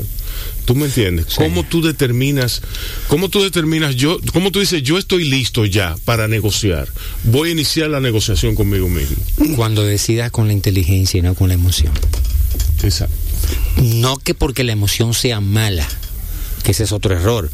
[0.64, 1.26] ¿Tú me entiendes?
[1.28, 1.34] Sí.
[1.36, 2.62] ¿Cómo tú determinas,
[3.08, 6.88] cómo tú determinas yo, cómo tú dices yo estoy listo ya para negociar?
[7.24, 9.16] Voy a iniciar la negociación conmigo mismo.
[9.56, 11.92] Cuando decidas con la inteligencia y no con la emoción.
[12.82, 13.16] Exacto.
[13.82, 15.86] No que porque la emoción sea mala,
[16.62, 17.50] que ese es otro error.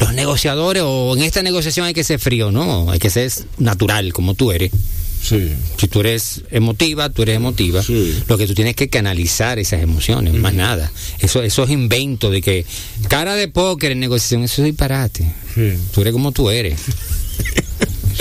[0.00, 4.12] Los negociadores o en esta negociación hay que ser frío, no, hay que ser natural
[4.12, 4.72] como tú eres.
[5.24, 5.52] Sí.
[5.78, 7.82] Si tú eres emotiva, tú eres emotiva.
[7.82, 8.22] Sí.
[8.28, 10.92] Lo que tú tienes que canalizar esas emociones, más nada.
[11.18, 12.66] Eso, esos inventos de que
[13.08, 15.24] cara de póker en negociación, eso es disparate.
[15.54, 15.72] Sí.
[15.94, 16.78] Tú eres como tú eres.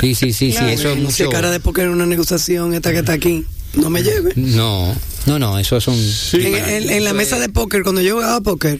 [0.02, 1.30] Sí, sí, sí, Claro, sí, eso es Si mucho.
[1.30, 3.46] cara de póker en una negociación, esta que está aquí,
[3.76, 4.34] no me lleve.
[4.36, 4.94] No,
[5.28, 5.96] no, no, eso son.
[5.96, 6.38] Sí.
[6.42, 8.80] En, en- en la mesa de póker, cuando yo jugaba póker,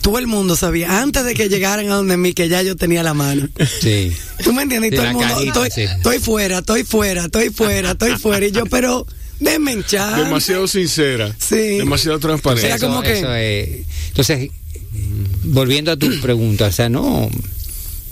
[0.00, 3.02] todo el mundo sabía, antes de que llegaran a donde mí, que ya yo tenía
[3.02, 3.48] la mano.
[3.80, 4.12] Sí.
[4.42, 4.92] ¿Tú me entiendes?
[4.92, 5.82] Y todo el mundo, cajita, estoy, sí.
[5.92, 8.46] estoy fuera, estoy fuera, estoy fuera, estoy fuera.
[8.46, 9.06] Y yo, pero,
[9.38, 10.24] déme hinchar.
[10.24, 11.34] Demasiado sincera.
[11.38, 11.78] Sí.
[11.78, 12.66] Demasiado transparente.
[12.66, 13.68] Era como que- eso es-
[14.08, 14.50] entonces,
[15.44, 17.28] volviendo a tu pregunta, o sea, no.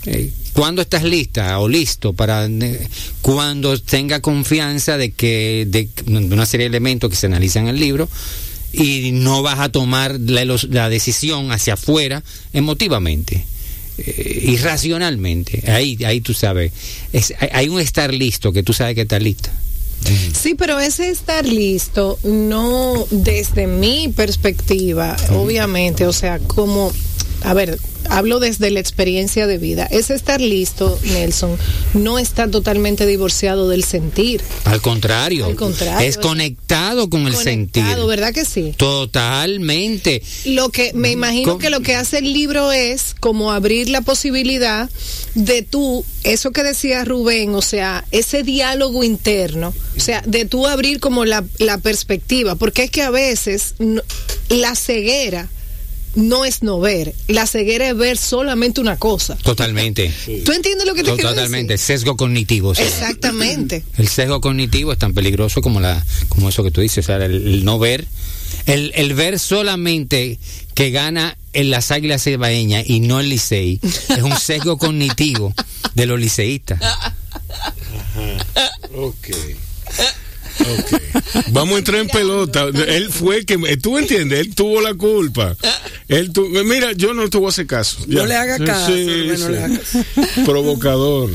[0.05, 2.79] Eh, ¿Cuándo estás lista o listo para ne-
[3.21, 7.75] cuando tenga confianza de que de, de una serie de elementos que se analizan en
[7.75, 8.09] el libro
[8.73, 13.45] y no vas a tomar la, la decisión hacia afuera emotivamente?
[13.97, 15.69] eh, irracionalmente.
[15.69, 16.71] Ahí ahí tú sabes.
[17.11, 19.51] Es- hay, hay un estar listo que tú sabes que está lista.
[20.39, 26.93] Sí, pero ese estar listo, no desde mi perspectiva, obviamente, o sea, como,
[27.43, 27.79] a ver,
[28.09, 29.85] hablo desde la experiencia de vida.
[29.91, 31.57] Ese estar listo, Nelson,
[31.93, 34.41] no está totalmente divorciado del sentir.
[34.65, 38.73] al contrario, Al contrario, es es- conectado con el sentir Conectado, ¿verdad que sí?
[38.77, 40.21] Totalmente.
[40.45, 41.57] Lo que me imagino ¿Cómo?
[41.59, 44.89] que lo que hace el libro es como abrir la posibilidad
[45.35, 50.67] de tú, eso que decía Rubén, o sea, ese diálogo interno, o sea, de tú
[50.67, 54.01] abrir como la, la perspectiva, porque es que a veces no-
[54.49, 55.47] la ceguera
[56.15, 59.35] no es no ver, la ceguera es ver solamente una cosa.
[59.37, 60.11] Totalmente.
[60.45, 61.73] ¿Tú entiendes lo que te quiero Totalmente.
[61.73, 61.85] decir?
[61.97, 62.69] Sesgo cognitivo.
[62.69, 63.83] o sea, Exactamente.
[63.97, 67.17] El sesgo cognitivo es tan peligroso como la, como eso que tú dices, o sea,
[67.17, 68.07] el, el no ver,
[68.65, 70.39] el, el ver solamente
[70.73, 75.53] que gana en las águilas cebaeñas y no el Licey, es un sesgo cognitivo
[75.95, 76.79] de los liceístas.
[78.95, 79.27] Ok.
[80.59, 81.01] Ok.
[81.51, 82.67] Vamos a entrar en pelota.
[82.87, 83.57] Él fue que.
[83.77, 85.55] Tú entiendes, él tuvo la culpa.
[86.07, 87.99] Él tu- Mira, yo no te voy a hacer caso.
[88.07, 89.79] No le haga caso, Rubén, no le haga
[90.45, 91.29] Provocador.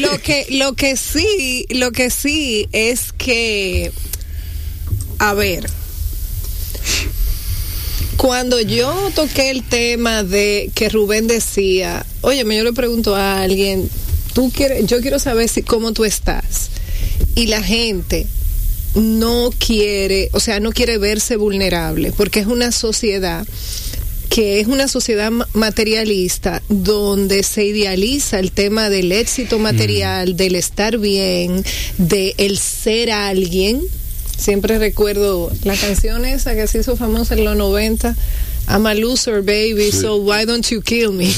[0.00, 3.92] lo que lo que sí lo que sí es que
[5.18, 5.68] a ver
[8.16, 13.88] cuando yo toqué el tema de que Rubén decía oye yo le pregunto a alguien
[14.34, 16.70] tú quieres yo quiero saber si cómo tú estás
[17.34, 18.26] y la gente
[18.94, 23.46] no quiere o sea no quiere verse vulnerable porque es una sociedad
[24.28, 30.56] que es una sociedad ma- materialista donde se idealiza el tema del éxito material, del
[30.56, 31.62] estar bien,
[31.98, 33.82] de el ser alguien.
[34.38, 38.16] Siempre recuerdo la canción esa que se hizo famosa en los 90.
[38.68, 41.26] I'm a loser, baby, so why don't you kill me?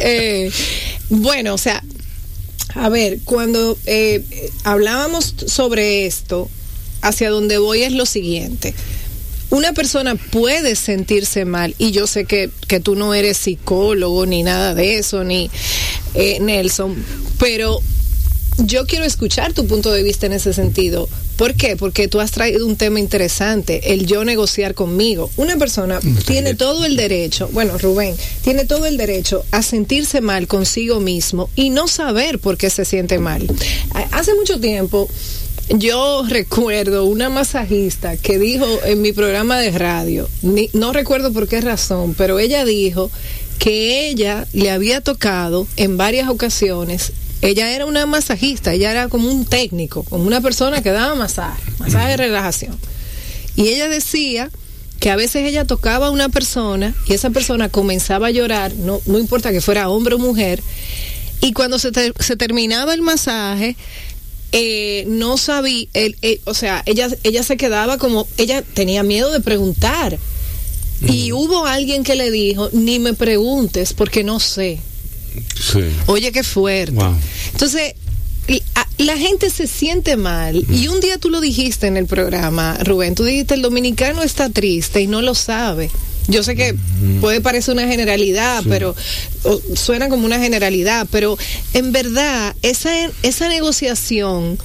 [0.00, 0.50] Eh,
[1.10, 1.80] bueno, o sea,
[2.74, 4.22] a ver, cuando eh,
[4.64, 6.48] hablábamos sobre esto,
[7.02, 8.74] hacia donde voy es lo siguiente.
[9.48, 14.42] Una persona puede sentirse mal, y yo sé que, que tú no eres psicólogo ni
[14.42, 15.50] nada de eso, ni
[16.14, 16.96] eh, Nelson,
[17.38, 17.80] pero
[18.58, 21.08] yo quiero escuchar tu punto de vista en ese sentido.
[21.36, 21.76] ¿Por qué?
[21.76, 25.30] Porque tú has traído un tema interesante, el yo negociar conmigo.
[25.36, 30.46] Una persona tiene todo el derecho, bueno, Rubén, tiene todo el derecho a sentirse mal
[30.46, 33.46] consigo mismo y no saber por qué se siente mal.
[33.92, 35.08] Ha- Hace mucho tiempo
[35.68, 41.48] yo recuerdo una masajista que dijo en mi programa de radio, ni- no recuerdo por
[41.48, 43.10] qué razón, pero ella dijo
[43.58, 47.12] que ella le había tocado en varias ocasiones.
[47.42, 51.62] Ella era una masajista, ella era como un técnico, como una persona que daba masaje,
[51.78, 52.78] masaje de relajación.
[53.56, 54.50] Y ella decía
[55.00, 59.00] que a veces ella tocaba a una persona y esa persona comenzaba a llorar, no,
[59.06, 60.62] no importa que fuera hombre o mujer,
[61.40, 63.76] y cuando se, ter- se terminaba el masaje,
[64.52, 69.30] eh, no sabía, el- eh, o sea, ella, ella se quedaba como, ella tenía miedo
[69.30, 70.18] de preguntar.
[71.06, 74.78] Y hubo alguien que le dijo, ni me preguntes porque no sé.
[75.54, 75.84] Sí.
[76.06, 76.92] Oye, qué fuerte.
[76.92, 77.14] Wow.
[77.52, 77.94] Entonces,
[78.98, 80.64] la gente se siente mal.
[80.70, 84.48] Y un día tú lo dijiste en el programa, Rubén, tú dijiste, el dominicano está
[84.48, 85.90] triste y no lo sabe.
[86.28, 86.74] Yo sé que
[87.20, 88.96] puede parecer una generalidad, pero
[89.44, 91.38] o, suena como una generalidad, pero
[91.72, 92.90] en verdad esa,
[93.22, 94.58] esa negociación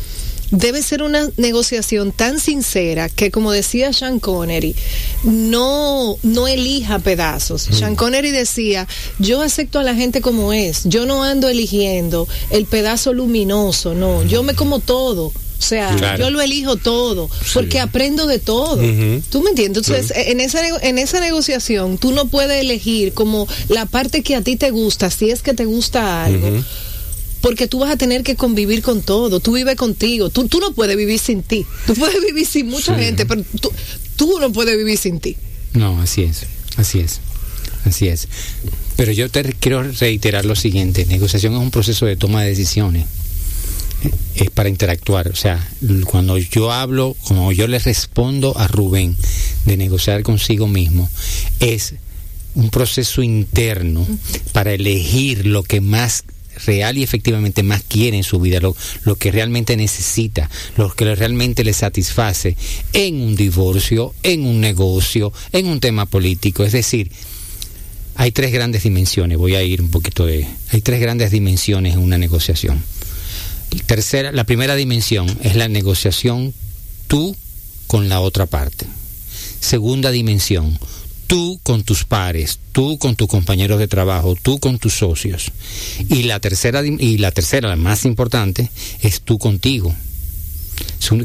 [0.51, 4.75] debe ser una negociación tan sincera que como decía Sean Connery,
[5.23, 7.63] no, no elija pedazos.
[7.71, 8.87] Sean Connery decía,
[9.19, 14.23] yo acepto a la gente como es, yo no ando eligiendo el pedazo luminoso, no,
[14.23, 15.25] yo me como todo.
[15.61, 16.23] O sea, Claro.
[16.23, 18.77] yo lo elijo todo, porque aprendo de todo.
[19.29, 19.87] ¿Tú me entiendes?
[19.87, 24.41] Entonces, en, esa, en esa negociación, tú no puedes elegir como la parte que a
[24.41, 26.63] ti te gusta, si es que te gusta algo.
[27.41, 29.39] Porque tú vas a tener que convivir con todo.
[29.39, 30.29] Tú vives contigo.
[30.29, 31.65] Tú, tú no puedes vivir sin ti.
[31.87, 33.71] Tú puedes vivir sin mucha gente, pero tú,
[34.15, 35.35] tú no puedes vivir sin ti.
[35.73, 36.43] No, así es,
[36.77, 37.19] así es,
[37.85, 38.27] así es.
[38.95, 43.05] Pero yo te quiero reiterar lo siguiente, negociación es un proceso de toma de decisiones,
[44.03, 45.65] Eh, es para interactuar, o sea,
[46.05, 49.15] cuando yo hablo, como yo le respondo a Rubén
[49.65, 51.09] de negociar consigo mismo,
[51.59, 51.95] es
[52.55, 54.05] un proceso interno
[54.51, 56.23] para elegir lo que más
[56.65, 61.15] real y efectivamente más quiere en su vida, lo, lo que realmente necesita, lo que
[61.15, 62.55] realmente le satisface
[62.93, 66.63] en un divorcio, en un negocio, en un tema político.
[66.63, 67.11] Es decir,
[68.15, 70.45] hay tres grandes dimensiones, voy a ir un poquito de...
[70.71, 72.83] Hay tres grandes dimensiones en una negociación.
[73.85, 76.53] Tercera, la primera dimensión es la negociación
[77.07, 77.35] tú
[77.87, 78.85] con la otra parte.
[79.59, 80.77] Segunda dimensión,
[81.31, 85.53] tú con tus pares, tú con tus compañeros de trabajo, tú con tus socios.
[86.09, 88.69] Y la tercera, y la tercera, la más importante,
[88.99, 89.95] es tú contigo.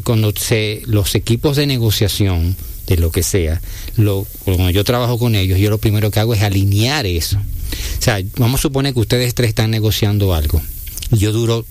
[0.05, 2.55] Cuando se, los equipos de negociación,
[2.85, 3.61] de lo que sea,
[3.97, 7.37] lo, cuando yo trabajo con ellos, yo lo primero que hago es alinear eso.
[7.37, 10.61] O sea, vamos a suponer que ustedes tres están negociando algo.
[11.11, 11.65] Yo duro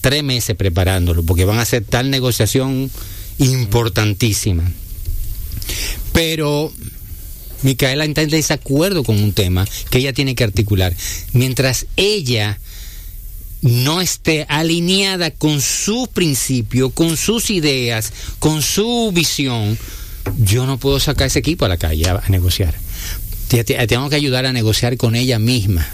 [0.00, 2.88] tres meses preparándolo, porque van a hacer tal negociación
[3.38, 4.70] importantísima.
[6.12, 6.72] Pero
[7.62, 10.94] Micaela está en desacuerdo con un tema que ella tiene que articular.
[11.32, 12.58] Mientras ella
[13.62, 19.78] no esté alineada con su principio, con sus ideas, con su visión,
[20.42, 22.74] yo no puedo sacar ese equipo a la calle a, a negociar.
[23.48, 25.86] Te- te- Tengo que ayudar a negociar con ella misma.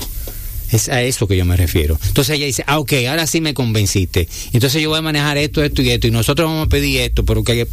[0.71, 1.99] Es a eso que yo me refiero.
[2.09, 4.29] Entonces ella dice, ah, ok, ahora sí me convenciste.
[4.53, 7.25] Entonces yo voy a manejar esto, esto y esto, y nosotros vamos a pedir esto,
[7.25, 7.67] pero que...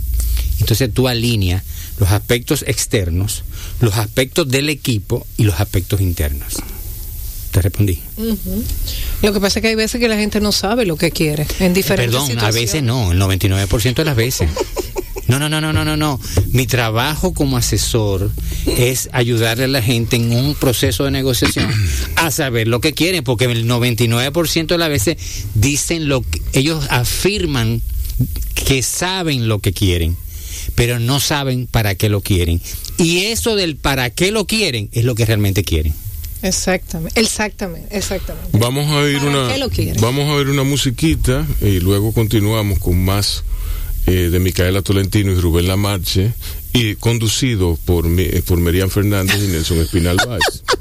[0.60, 1.64] Entonces tú alineas
[2.00, 3.44] los aspectos externos,
[3.80, 6.56] los aspectos del equipo y los aspectos internos.
[7.52, 8.00] Te respondí.
[9.22, 11.46] Lo que pasa es que hay veces que la gente no sabe lo que quiere
[11.60, 14.50] en diferentes Perdón, a veces no, el 99% de las veces.
[15.28, 16.20] No, no, no, no, no, no, no.
[16.52, 18.30] Mi trabajo como asesor
[18.66, 21.72] es ayudarle a la gente en un proceso de negociación
[22.18, 25.18] a saber lo que quieren, porque el 99% de las veces
[25.54, 27.82] dicen lo que ellos afirman
[28.54, 30.18] que saben lo que quieren,
[30.76, 32.62] pero no saben para qué lo quieren.
[32.98, 35.94] Y eso del para qué lo quieren es lo que realmente quieren.
[36.42, 38.58] Exactamente, exactamente, exactamente.
[38.58, 39.68] Vamos a oír ¿Para una
[40.02, 43.44] vamos a oír una musiquita y luego continuamos con más
[44.08, 46.34] eh, de Micaela Tolentino y Rubén Lamarche
[46.74, 50.64] y conducido por mi- eh, por Merian Fernández y Nelson Espinal Valls.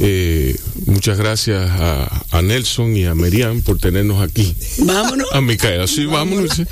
[0.00, 4.54] Eh, muchas gracias a, a Nelson y a Merian por tenernos aquí.
[4.78, 5.26] Vámonos.
[5.32, 6.62] A Micaela, sí, vámonos.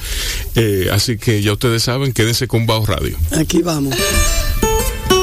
[0.55, 3.17] Eh, así que ya ustedes saben, quédense con Bajo Radio.
[3.33, 3.95] Aquí vamos.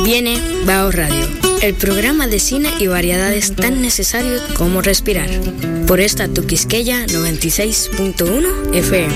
[0.04, 1.28] Viene Bao Radio,
[1.62, 5.30] el programa de cine y variedades tan necesario como respirar.
[5.88, 9.14] Por esta tu Quisqueya 96.1 FM.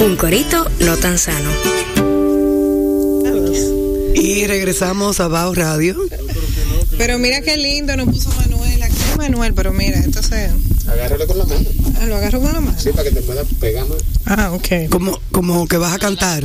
[0.00, 1.50] Un corito no tan sano.
[4.14, 5.96] Y regresamos a Bao Radio.
[6.98, 8.82] Pero mira qué lindo nos puso Manuel.
[8.82, 10.50] Aquí es Manuel, pero mira, entonces.
[10.86, 11.64] Agárralo con la mano,
[12.00, 12.76] Ah, lo agarro con la mano.
[12.92, 13.98] para que te pueda pegar más.
[14.26, 14.90] Ah, ok.
[14.90, 16.44] Como, como que vas a cantar.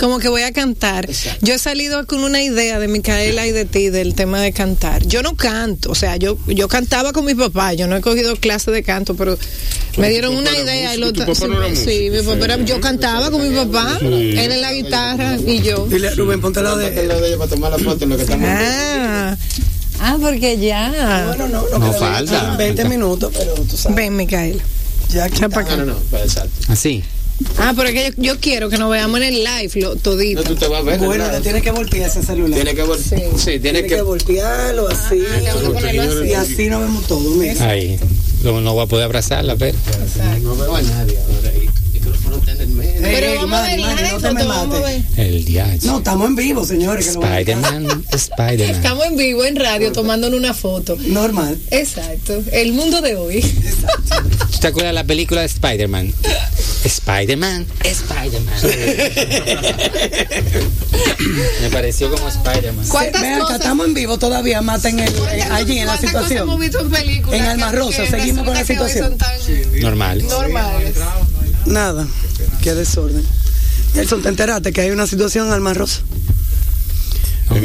[0.00, 1.06] Como que voy a cantar.
[1.42, 5.06] Yo he salido con una idea de Micaela y de ti del tema de cantar.
[5.06, 8.34] Yo no canto, o sea, yo yo cantaba con mi papá, yo no he cogido
[8.36, 9.38] clase de canto, pero
[9.98, 12.80] me dieron una idea y lo ¿Tu papá no era Sí, mi papá era- yo
[12.80, 15.86] cantaba con mi papá, él en la guitarra y yo.
[15.86, 18.22] Dile Rubén, ponte al lado de de ella para tomar la foto en lo que
[18.22, 18.48] estamos.
[18.50, 19.36] Ah,
[20.00, 21.24] ah, porque ya.
[21.26, 22.56] Bueno, no, no, No falta.
[22.56, 23.96] 20, 20 minutos, pero tú sabes.
[23.96, 24.62] Ven, Micaela.
[25.10, 25.76] Ya Echa pa' acá.
[25.76, 26.54] No, no, no, para el salto.
[26.68, 27.04] Así.
[27.58, 30.42] Ah, pero es que yo, yo quiero que nos veamos en el live, lo, todito.
[30.42, 30.98] No, tú te vas a ver.
[30.98, 31.36] Bueno, ¿verdad?
[31.38, 32.54] te tienes que voltear ese celular.
[32.54, 33.16] Tiene que vol- Sí.
[33.36, 34.02] Sí, tiene Tienes que que.
[34.02, 35.22] voltearlo así.
[35.44, 36.28] tengo que ponerlo así.
[36.28, 37.60] y así nos vemos todos.
[37.60, 37.98] Ahí.
[38.42, 39.76] No, no va a poder abrazarla, pero.
[40.42, 41.39] No veo a nadie ahora.
[43.00, 45.02] Pero vamos a ver no te me mates.
[45.16, 45.76] El día.
[45.82, 47.06] No, estamos en vivo, señores.
[47.08, 48.76] Spider-Man, Spider-Man.
[48.76, 50.96] Estamos en vivo en radio tomándonos una foto.
[51.00, 51.58] Normal.
[51.70, 52.42] Exacto.
[52.52, 53.40] El mundo de hoy.
[53.40, 56.12] ¿Tú te acuerdas de la película de Spider-Man?
[56.84, 58.54] Spider-Man, Spider-Man.
[61.60, 62.86] Me pareció como Spider-Man.
[63.54, 66.48] Estamos en vivo todavía, mata en el, eh, allí en la ¿Cuántas cosas situación.
[66.48, 69.16] hemos visto en películas En Alma Rosa, seguimos con la situación.
[69.80, 70.26] normales.
[71.66, 72.06] Nada,
[72.62, 73.24] qué desorden.
[73.94, 76.02] Nelson, ¿te enteraste que hay una situación en Alma Rosa?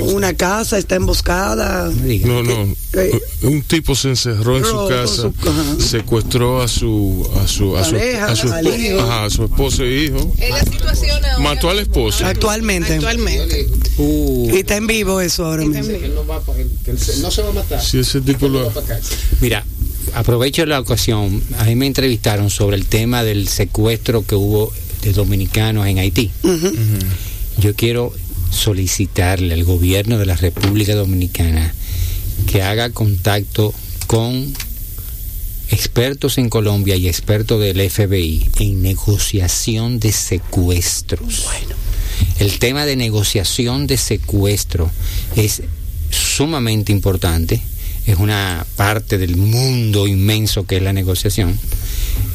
[0.02, 1.92] Una casa está emboscada.
[2.24, 2.42] No.
[2.42, 2.76] No, no.
[2.94, 5.32] Eh, Un tipo se encerró en su casa,
[5.80, 8.66] secuestró a su a su a su, a su, al
[9.12, 11.38] a su esposo e hijo, Es la situación ahora.
[11.38, 12.28] mató a la esposa.
[12.28, 12.96] Actualmente.
[12.96, 13.68] Actualmente.
[14.00, 15.94] Uh, Y está en vivo eso ahora mismo.
[17.22, 17.80] No, se- va a matar.
[17.84, 18.72] Si ese tipo lo.
[19.40, 19.64] Mira,
[20.16, 21.44] aprovecho la ocasión.
[21.60, 26.32] A mí me entrevistaron sobre el tema del secuestro que hubo de dominicanos en Haití.
[27.58, 28.14] Yo quiero
[28.50, 31.74] solicitarle al gobierno de la República Dominicana
[32.52, 33.74] que haga contacto
[34.08, 34.54] con
[35.70, 41.46] expertos en Colombia y expertos del FBI en negociación de secuestros.
[42.40, 44.90] El tema de negociación de secuestro
[45.36, 45.64] es
[46.10, 47.62] sumamente importante,
[48.06, 51.58] es una parte del mundo inmenso que es la negociación,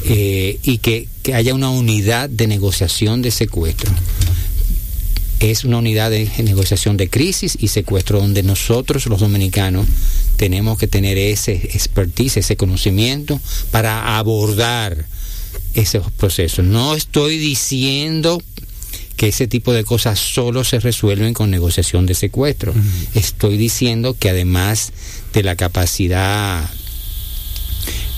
[0.04, 3.90] eh, y que, que haya una unidad de negociación de secuestro
[5.40, 9.86] es una unidad de negociación de crisis y secuestro donde nosotros los dominicanos
[10.36, 13.40] tenemos que tener ese expertise, ese conocimiento
[13.70, 15.06] para abordar
[15.74, 16.64] esos procesos.
[16.64, 18.42] No estoy diciendo
[19.20, 22.72] que ese tipo de cosas solo se resuelven con negociación de secuestro.
[23.14, 24.94] Estoy diciendo que además
[25.34, 26.66] de la capacidad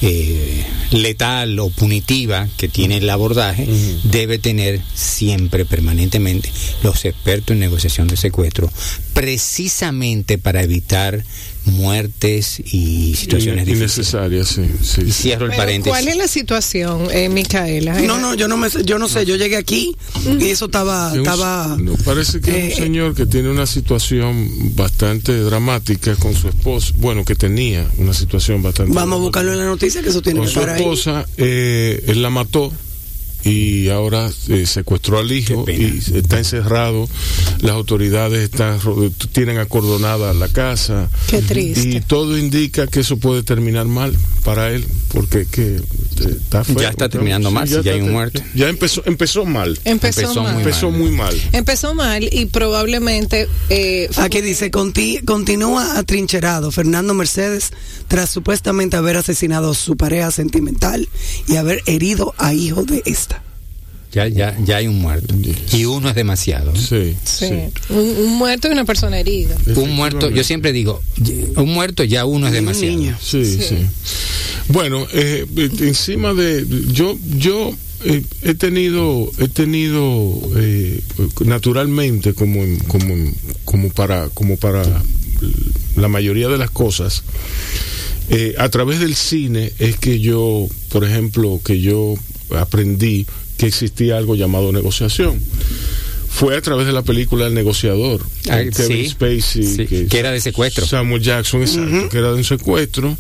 [0.01, 3.67] eh, letal o punitiva que tiene el abordaje,
[4.05, 6.53] debe tener siempre, permanentemente,
[6.85, 8.71] los expertos en negociación de secuestro,
[9.13, 11.25] precisamente para evitar
[11.67, 13.97] muertes y situaciones difíciles.
[13.99, 15.03] innecesarias, sí, sí.
[15.07, 15.91] Y cierro el paréntesis.
[15.91, 18.01] ¿Cuál es la situación, eh, Micaela?
[18.01, 19.97] No, no, yo no me, sé- yo no sé, yo llegué aquí
[20.41, 21.77] y eso estaba, Es un- estaba.
[21.81, 26.49] no, parece que eh, es un señor que tiene una situación bastante dramática con su
[26.49, 26.93] esposa.
[26.99, 28.93] Bueno, que tenía una situación bastante.
[28.93, 32.23] Vamos a buscarlo en la noticia que eso tiene Con que su esposa, eh, él
[32.23, 32.73] la mató
[33.45, 37.09] y ahora eh, secuestró al hijo Qué y está encerrado.
[37.61, 38.79] Las autoridades están
[39.33, 41.09] tienen acordonada la casa.
[41.29, 41.89] Qué triste.
[41.89, 45.81] Y todo indica que eso puede terminar mal para él, porque que, eh,
[46.41, 46.81] está feo.
[46.81, 48.41] Ya está terminando mal, si ya hay un muerto.
[48.55, 49.79] Ya empezó, empezó mal.
[49.85, 50.53] Empezó, Empezó mal.
[50.55, 51.01] muy Empezó mal.
[51.01, 51.41] muy mal.
[51.53, 53.49] Empezó mal y probablemente...
[53.71, 57.71] Eh, Aquí dice, conti- continúa atrincherado Fernando Mercedes
[58.09, 61.09] tras supuestamente haber asesinado a su pareja sentimental
[61.49, 63.32] y haber herido a hijo de esta.
[64.13, 65.35] Ya, ya, ya hay un muerto.
[65.41, 65.73] Yes.
[65.73, 66.75] Y uno es demasiado.
[66.77, 67.47] Sí, sí.
[67.49, 67.55] sí.
[67.89, 69.57] Un, un muerto y una persona herida.
[69.75, 71.03] Un muerto, yo siempre digo,
[71.57, 72.97] un muerto ya uno es un demasiado.
[72.97, 73.17] niño.
[73.23, 73.77] Sí, sí.
[74.69, 81.01] Bueno, eh, eh, encima de yo yo eh, he tenido he tenido eh,
[81.45, 83.35] naturalmente como en- como en-
[83.65, 84.83] como para como para
[85.97, 87.23] la mayoría de las cosas
[88.29, 92.15] eh, a través del cine es que yo por ejemplo que yo
[92.57, 93.27] aprendí
[93.63, 95.39] que existía algo llamado negociación.
[96.29, 100.33] Fue a través de la película El negociador Ah, Kevin sí, Spacey sí, que era
[100.33, 100.85] de secuestro.
[100.85, 103.17] Samuel Jackson exacto, que era de un secuestro.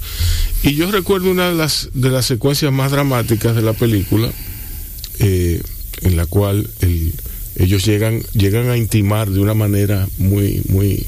[0.64, 4.32] Y yo recuerdo una de las de las secuencias más dramáticas de la película
[5.20, 5.62] eh,
[6.00, 7.12] en la cual el-
[7.56, 11.06] ellos llegan llegan a intimar de una manera muy muy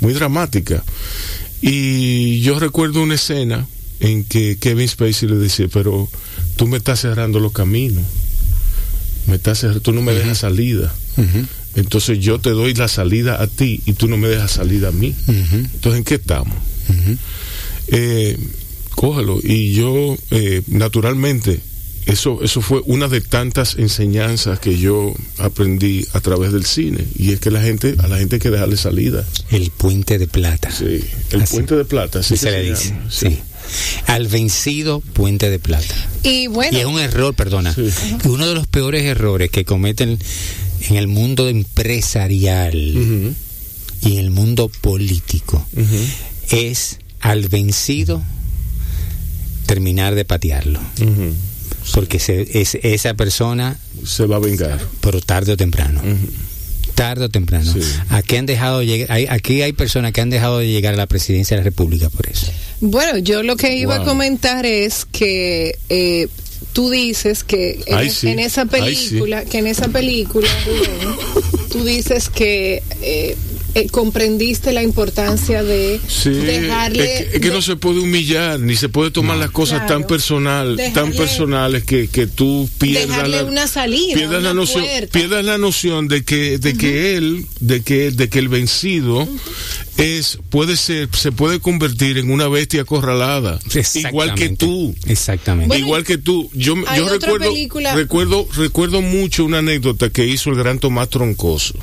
[0.00, 0.82] muy dramática.
[1.60, 3.66] Y yo recuerdo una escena
[4.00, 6.08] en que Kevin Spacey le dice pero
[6.56, 8.04] tú me estás cerrando los caminos
[9.26, 10.94] me estás cerrando, tú no me dejas salida.
[11.76, 14.92] Entonces yo te doy la salida a ti y tú no me dejas salida a
[14.92, 15.14] mí.
[15.28, 16.56] Entonces en qué estamos
[17.88, 18.38] eh,
[18.94, 21.60] cógelo y yo eh, naturalmente
[22.06, 27.02] eso eso fue una de tantas enseñanzas que yo aprendí a través del cine.
[27.18, 29.24] Y es que la gente a la gente hay que dejarle salida.
[29.50, 30.70] El puente de plata.
[30.70, 31.54] sí el Así.
[31.54, 32.90] puente de plata así se le dice.
[32.90, 33.38] llama, sí.
[34.06, 35.94] Al vencido puente de plata.
[36.22, 37.74] Y bueno, Y es un error, perdona.
[37.74, 37.88] Sí.
[38.24, 40.18] Uno de los peores errores que cometen
[40.88, 45.66] en el mundo empresarial y en el mundo político
[46.50, 48.22] es al vencido
[49.66, 50.80] terminar de patearlo.
[51.94, 54.80] Porque se- es, esa persona, Se va a vengar.
[55.00, 56.00] pero tarde o temprano.
[56.94, 57.72] Tarde o temprano.
[57.72, 57.80] Sí.
[58.10, 60.96] Aquí han dejado de llegar, hay- aquí hay personas que han dejado de llegar a
[60.96, 62.46] la presidencia de la República por eso.
[62.80, 64.02] Bueno, yo lo que iba Wow.
[64.02, 66.28] a comentar es que eh,
[66.72, 68.28] tú dices que en, Ay, es- sí.
[68.28, 70.48] en esa Ay, película, que en esa película,
[71.72, 73.36] tú dices que eh,
[73.74, 78.00] eh, comprendiste la importancia de Sí, dejarle es que, es que de- no se puede
[78.00, 79.94] humillar, ni se puede tomar las cosas Claro.
[80.00, 84.84] tan personal, tan personales que, que tú pierdas dejarle la, una salida, pierdas la noción,
[84.84, 85.12] puerta.
[85.18, 89.28] pierdas la noción de que, de que él, de que, de que el vencido
[89.96, 93.58] es, puede ser, se puede convertir en una bestia acorralada,
[93.94, 94.94] igual que tú.
[95.06, 95.68] Exactamente.
[95.68, 100.50] Bueno, Igual que tú, yo, yo recuerdo, película- recuerdo, recuerdo mucho una anécdota que hizo
[100.50, 101.74] el gran Tomás Troncoso,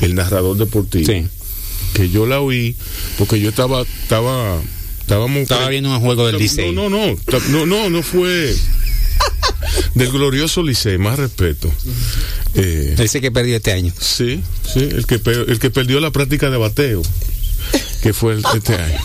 [0.00, 1.26] el narrador deportivo Sí.
[1.94, 2.74] que yo la oí
[3.18, 4.60] porque yo estaba estaba
[5.00, 6.72] estábamos Estaba viendo un juego del Licey.
[6.72, 7.16] no no no
[7.50, 8.54] no no no fue
[9.94, 11.72] del glorioso Licey más respeto
[12.54, 13.92] Eh, Ese que perdió este año.
[14.00, 14.40] sí
[14.72, 17.02] sí el que el que perdió la práctica de bateo
[18.02, 18.98] que fue el- este año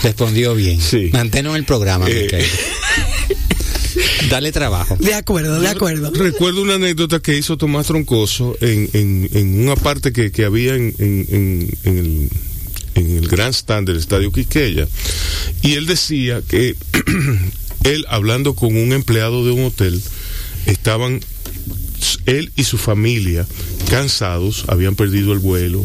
[0.00, 0.80] Respondió bien.
[0.80, 1.10] Sí.
[1.12, 2.28] Manténlo en el programa, Eh.
[4.30, 4.96] Dale trabajo.
[5.00, 6.10] De acuerdo, de acuerdo.
[6.12, 10.74] Recuerdo una anécdota que hizo Tomás Troncoso en, en, en una parte que, que había
[10.74, 12.28] en, en, en- en el,
[12.94, 14.86] en el Grand Stand del Estadio Quisqueya.
[15.62, 16.74] Y él decía que
[17.84, 20.00] él, hablando con un empleado de un hotel,
[20.66, 21.20] estaban
[22.26, 23.46] él y su familia
[23.90, 25.84] cansados, habían perdido el vuelo,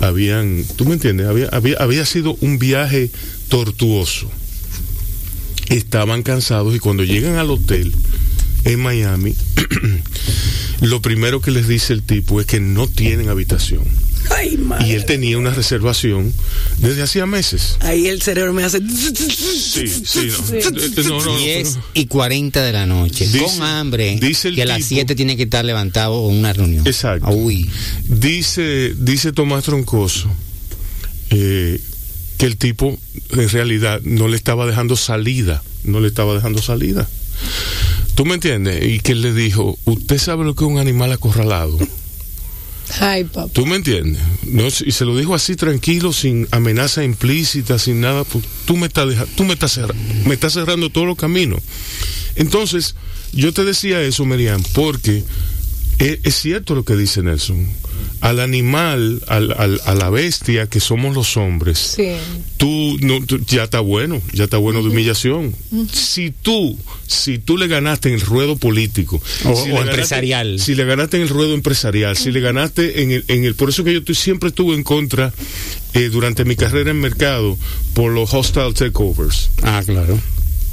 [0.00, 1.26] habían, ¿tú me entiendes?
[1.26, 3.10] Había, había, había sido un viaje
[3.48, 4.30] tortuoso
[5.76, 7.92] estaban cansados y cuando llegan al hotel
[8.64, 9.34] en Miami,
[10.80, 13.82] lo primero que les dice el tipo es que no tienen habitación.
[14.30, 14.86] Ay, madre.
[14.86, 16.32] Y él tenía una reservación
[16.78, 17.76] desde hacía meses.
[17.80, 18.78] Ahí el cerebro me hace.
[18.78, 21.02] Sí, sí, no.
[21.02, 21.82] No, no, no, 10 no.
[21.94, 25.14] y 40 de la noche, Dice- con hambre, dice el y a las tipo- 7
[25.16, 26.86] tiene que estar levantado en una reunión.
[26.86, 27.30] Exacto.
[27.30, 27.68] Uy,
[28.06, 30.30] Dice, dice Tomás Troncoso
[31.30, 31.80] eh,
[32.42, 32.98] que el tipo
[33.30, 37.08] en realidad no le estaba dejando salida, no le estaba dejando salida.
[38.16, 38.84] ¿Tú me entiendes?
[38.84, 41.78] Y que él le dijo, ¿usted sabe lo que es un animal acorralado?
[42.98, 43.48] Ay, papá.
[43.52, 44.20] ¿Tú me entiendes?
[44.44, 48.24] No, y se lo dijo así tranquilo, sin amenaza implícita, sin nada.
[48.24, 49.94] Pues, tú me estás deja- tú me estás cerra-
[50.26, 51.60] me estás cerrando todos los caminos.
[52.34, 52.96] Entonces,
[53.32, 55.22] yo te decía eso, Merian, porque
[56.00, 57.68] es, es cierto lo que dice Nelson.
[58.22, 62.12] Al animal, al, al- a la bestia que somos los hombres, Sí.
[62.56, 65.52] tú, no, tú- ya está bueno, ya está bueno de humillación.
[65.92, 69.90] Si tú, si tú le ganaste en el ruedo político, O- si o le ganaste-
[69.90, 70.60] empresarial.
[70.60, 73.68] si le ganaste en el ruedo empresarial, si le ganaste en el, en el por
[73.70, 75.32] eso que yo estoy- siempre estuve en contra
[75.94, 77.58] eh, durante mi carrera en mercado
[77.92, 80.16] por los hostile takeovers, ah, claro.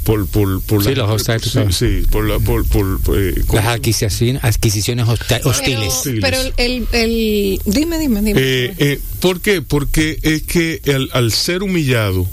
[0.04, 4.42] Por por, por Sí, los hostile sí, sí, por la por, por, eh, Las adquisiciones,
[4.42, 6.00] adquisiciones hostiles.
[6.04, 8.40] Pero, pero el, el, Dime, dime, dime.
[8.40, 9.62] Eh, eh, ¿Por qué?
[9.62, 12.26] Porque es que al, al ser humillado,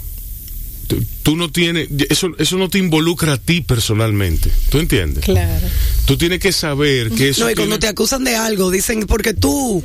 [0.88, 4.50] tú, tú no tienes, eso, eso no te involucra a ti personalmente.
[4.70, 5.24] ¿Tú entiendes?
[5.24, 5.66] claro.
[6.06, 7.44] Tú tienes que saber que eso.
[7.44, 9.84] No, y cuando te acusan de algo, dicen porque tú,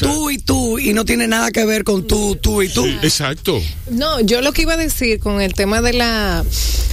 [0.00, 2.84] tú y tú, y no tiene nada que ver con tú, tú y tú.
[2.84, 3.62] Sí, exacto.
[3.90, 6.44] No, yo lo que iba a decir con el tema de la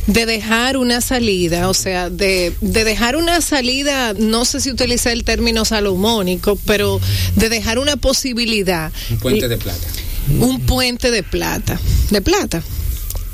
[0.07, 5.11] de dejar una salida, o sea, de, de dejar una salida, no sé si utilicé
[5.13, 6.99] el término salomónico, pero
[7.35, 8.91] de dejar una posibilidad.
[9.09, 9.87] Un puente de plata.
[10.39, 11.79] Un puente de plata.
[12.09, 12.61] De plata.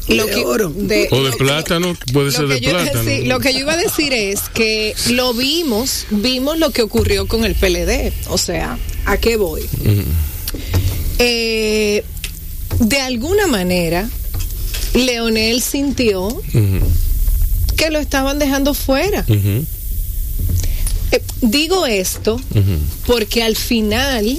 [0.07, 0.67] De oro.
[0.69, 3.03] O de lo- plátano, puede lo ser de que plátano.
[3.03, 7.27] decir- lo que yo iba a decir es que lo vimos, vimos lo que ocurrió
[7.27, 8.11] con el PLD.
[8.29, 9.61] O sea, ¿a qué voy?
[11.19, 12.03] Eh,
[12.79, 14.09] de alguna manera,
[14.93, 16.41] Leonel sintió
[17.77, 19.25] que lo estaban dejando fuera.
[19.27, 22.39] Eh, digo esto
[23.05, 24.37] porque al final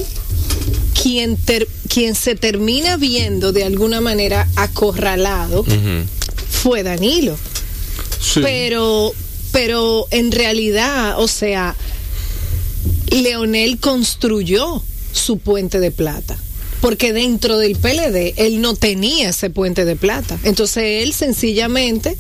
[1.03, 5.65] quien ter- quien se termina viendo de alguna manera acorralado
[6.51, 7.37] fue Danilo.
[8.21, 8.41] Sí.
[8.43, 9.13] Pero,
[9.53, 11.77] pero en realidad, o sea,
[13.11, 16.37] Leonel construyó su puente de plata.
[16.81, 20.39] Porque dentro del PLD él no tenía ese puente de plata.
[20.43, 22.17] Entonces él sencillamente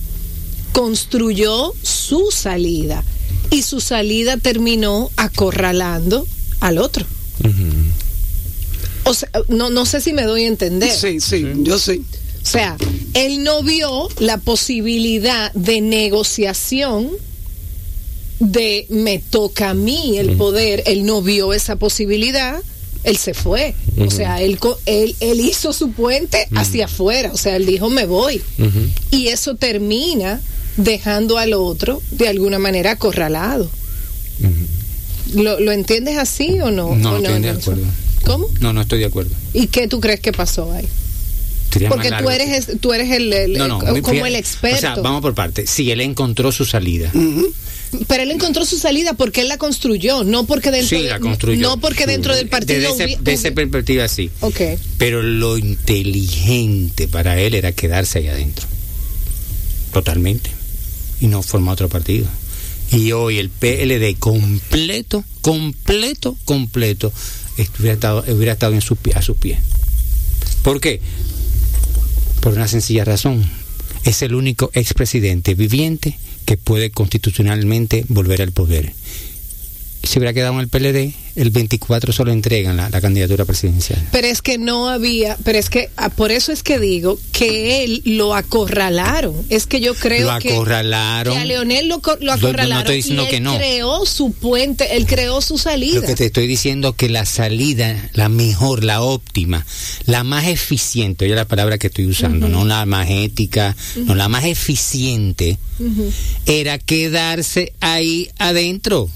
[0.72, 3.02] construyó su salida.
[3.50, 6.26] Y su salida terminó acorralando
[6.60, 7.04] al otro.
[9.04, 10.90] O sea, no, no sé si me doy a entender.
[10.90, 12.02] Sí, sí, yo sí.
[12.42, 12.76] O sea,
[13.14, 17.10] él no vio la posibilidad de negociación
[18.40, 22.60] de me toca a mí el poder, él no vio esa posibilidad,
[23.04, 23.74] él se fue.
[23.98, 27.30] O sea, él, co- él, él hizo su puente hacia afuera.
[27.32, 28.42] O sea, él dijo, me voy.
[29.10, 30.40] Y eso termina
[30.76, 33.70] dejando al otro de alguna manera acorralado.
[35.34, 36.94] ¿Lo, ¿Lo entiendes así o no?
[36.96, 37.74] No, ¿O estoy de Nelson?
[37.74, 37.92] acuerdo.
[38.24, 38.48] ¿Cómo?
[38.60, 39.34] No, no estoy de acuerdo.
[39.52, 40.86] ¿Y qué tú crees que pasó ahí?
[41.88, 44.76] Porque tú eres, tú eres el, el- No, no, como fíjate, el experto.
[44.76, 45.66] O sea, vamos por parte.
[45.66, 47.10] Sí, él encontró su salida.
[48.06, 51.60] Pero él encontró su salida porque él la construyó, no porque dentro, Sí, la construyó.
[51.68, 54.30] no porque dentro del partido Desde ese- hubi- de esa perspectiva, sí.
[54.40, 54.60] Ok.
[54.98, 58.66] Pero lo inteligente para él era quedarse ahí adentro.
[59.92, 60.50] Totalmente.
[61.20, 62.26] Y no formar otro partido.
[62.92, 67.12] Y hoy el PLD completo, completo, completo,
[67.78, 69.58] hubiera estado, hubiera estado en pie- a sus pies.
[70.62, 71.00] ¿Por qué?
[72.40, 73.44] Por una sencilla razón.
[74.04, 78.92] Es el único expresidente viviente que puede constitucionalmente volver al poder.
[80.04, 84.00] Si hubiera quedado en el PLD, el 24 solo entregan la, la candidatura presidencial.
[84.12, 87.82] Pero es que no había, pero es que ah, por eso es que digo que
[87.84, 89.34] él lo acorralaron.
[89.48, 91.34] Es que yo creo Lo que, acorralaron.
[91.34, 93.56] que a Leonel lo, co- lo No- no acorralaron estoy diciendo y él que no.
[93.56, 96.00] creó su puente, él creó su salida.
[96.00, 99.64] Lo que te estoy diciendo que la salida, la mejor, la óptima,
[100.06, 104.28] la más eficiente, oye la palabra que estoy usando, no la más ética, no la
[104.28, 105.58] más eficiente,
[106.46, 109.08] era quedarse ahí adentro.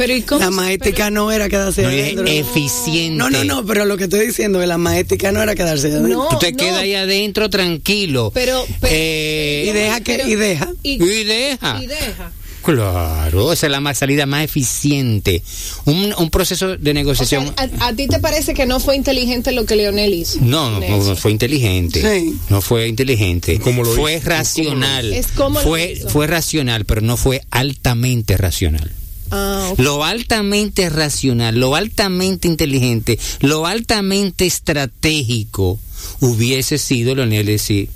[0.00, 3.16] Pero ¿y cómo La maética no era quedarse No es eficiente.
[3.18, 6.08] No, no, no, pero lo que estoy diciendo es la maética no era quedarse adentro.
[6.24, 6.56] No, Tú te no.
[6.56, 8.30] quedas ahí adentro tranquilo.
[8.32, 10.68] Pero- pero- Eh, Y deja que, Pero- y deja.
[10.82, 11.80] y, y deja.
[11.82, 12.32] y deja.
[12.62, 15.42] Claro, esa es la más salida más eficiente.
[15.84, 17.54] Un, un proceso de O sea, negociación.
[17.56, 20.38] a, a ti te parece que no fue inteligente lo que Leonel hizo?
[20.40, 22.00] No, no, no fue inteligente.
[22.00, 22.36] Sí.
[22.48, 23.58] No fue inteligente.
[23.60, 24.28] ¿Cómo lo fue hizo?
[24.30, 25.10] racional.
[25.36, 28.90] Lo fue, fue racional, pero no fue altamente racional.
[29.30, 29.72] Ah.
[29.78, 35.78] Lo altamente racional, lo altamente inteligente, lo altamente estratégico
[36.20, 37.88] hubiese sido Leonel decir,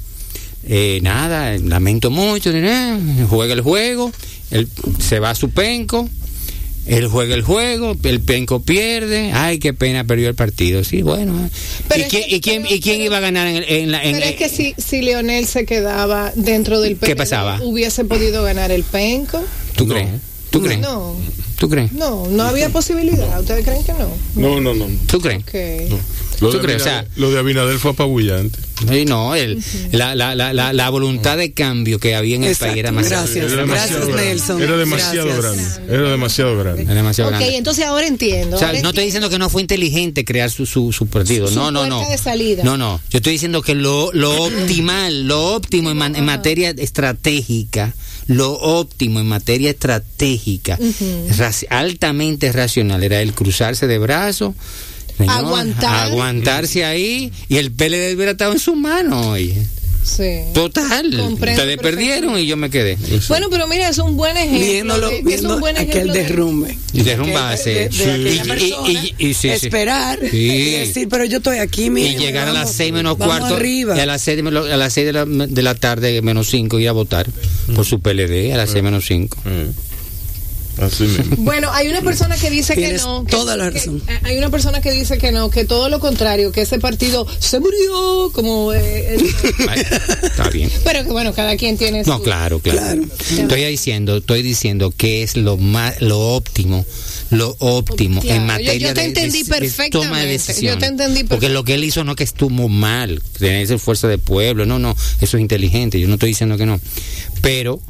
[0.66, 2.96] eh, nada, lamento mucho, eh,
[3.28, 4.12] juega el juego,
[4.50, 6.08] él se va a su penco,
[6.86, 11.46] él juega el juego, el penco pierde, ay, qué pena, perdió el partido, sí, bueno.
[11.46, 11.50] eh.
[11.88, 13.90] Pero ¿Y, es quién, que- y quién, pero- y quién pero- iba a ganar en,
[13.90, 14.02] la...
[14.04, 17.58] en- Pero es que si, si Leonel se quedaba dentro del ¿Qué PLD, pasaba?
[17.62, 19.42] hubiese podido ganar el penco.
[19.76, 19.94] ¿Tú No.
[19.94, 20.08] crees?
[20.54, 20.80] ¿Tú crees?
[20.80, 21.16] No,
[21.58, 21.92] ¿Tú crees?
[21.92, 23.40] no, no había posibilidad.
[23.40, 24.08] ¿Ustedes creen que no?
[24.36, 24.86] No, no, no.
[25.06, 25.42] ¿Tú crees?
[25.42, 25.92] Ok.
[26.40, 26.82] Lo, ¿Tú de crees?
[26.82, 28.58] O sea- lo de Abinader fue apabullante.
[28.90, 29.62] Sí, no, el,
[29.92, 32.90] la, la, la, la, la voluntad de cambio que había en el Exacto, país era
[32.92, 33.36] más gracias.
[33.52, 34.24] Era demasiado Gracias, grande.
[34.24, 34.62] Nelson.
[34.62, 35.74] Era demasiado Gracias.
[35.78, 35.94] grande.
[35.94, 36.82] Era demasiado grande.
[36.82, 37.56] Era demasiado Ok, grande.
[37.56, 38.56] entonces ahora entiendo.
[38.56, 39.06] O sea, ahora no estoy entiendo.
[39.06, 41.46] diciendo que no fue inteligente crear su, su, su partido.
[41.46, 42.00] Su no, no, no.
[42.08, 42.64] de salida.
[42.64, 43.00] No, no.
[43.10, 47.94] Yo estoy diciendo que lo, lo optimal, lo óptimo en, man- en materia estratégica,
[48.26, 50.78] lo óptimo en materia estratégica,
[51.36, 54.54] raci- altamente racional, era el cruzarse de brazos.
[55.16, 56.06] señor, Aguantar.
[56.10, 59.26] Aguantarse ahí y el PLD hubiera estado en sus manos.
[59.26, 59.54] oye.
[60.04, 60.40] Sí.
[60.52, 61.10] Total.
[61.16, 62.98] Comprendo Ustedes perdieron y yo me quedé.
[63.28, 64.58] Bueno, pero mira, es un buen ejemplo.
[64.60, 66.78] Viéndolo, de- es viendo un buen aquel ejemplo de- derrumbe.
[66.92, 67.70] Y derrumbarse.
[67.70, 68.02] De, de Sí.
[68.02, 69.48] aquella Y- y- persona, y- y- sí, sí.
[69.48, 70.36] esperar Sí.
[70.36, 73.38] y decir, pero yo estoy aquí, mira, y llegar a las vamos- seis menos vamos
[73.38, 73.96] cuarto arriba.
[73.96, 76.48] y a las seis, de, melo- a las seis de, la, de la tarde menos
[76.50, 77.26] cinco ir a votar
[77.74, 79.68] por su PLD a las seis menos cinco Eh,
[80.78, 81.36] Así mismo.
[81.44, 83.24] Bueno, hay una persona que dice que no.
[83.24, 84.02] que- toda la razón.
[84.08, 87.26] eh, hay una persona que dice que no, que todo lo contrario, que ese partido
[87.38, 88.72] se murió, como.
[88.72, 89.82] eh, el- Ay,
[90.22, 93.02] está bien pero que bueno, cada quien tiene no su- claro claro, Claro.
[93.42, 96.84] estoy diciendo estoy diciendo que es lo más lo óptimo
[97.30, 100.78] lo óptimo Claro, en materia yo te de- entendí de, de toma de decisiones yo
[100.78, 104.18] te entendí porque lo que él hizo no es que estuvo mal tener fuerza de
[104.18, 106.80] pueblo no no eso es inteligente yo no estoy diciendo que no
[107.40, 107.80] pero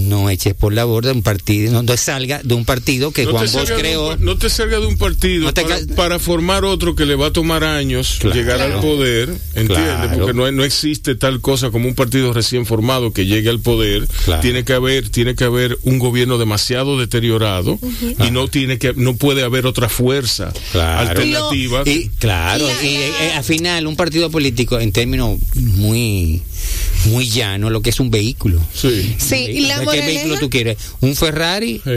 [0.00, 3.32] no eches por la borda un partido, no, no salga de un partido que No
[3.32, 4.14] Juan Bosch creó.
[4.14, 7.32] un, no te salga de un partido No para, formar otro que le va a
[7.32, 8.36] tomar años Claro.
[8.36, 9.76] llegar al poder, ¿entiendes?
[9.76, 10.18] Claro.
[10.18, 14.06] Porque no, no existe tal cosa como un partido recién formado que llegue al poder.
[14.24, 14.42] Claro.
[14.42, 17.78] Tiene que haber, tiene que haber un gobierno demasiado deteriorado
[18.26, 21.08] y no tiene que, no puede haber otra fuerza Claro.
[21.10, 21.82] alternativa.
[21.86, 26.42] Y claro, La- y la- eh, al final un partido político en términos muy
[27.06, 28.60] muy llano, lo que es un vehículo.
[28.74, 29.14] sí.
[29.18, 30.76] Sí, y la ¿Qué vehículo tú quieres?
[31.00, 31.80] ¿Un Ferrari?
[31.84, 31.90] sí.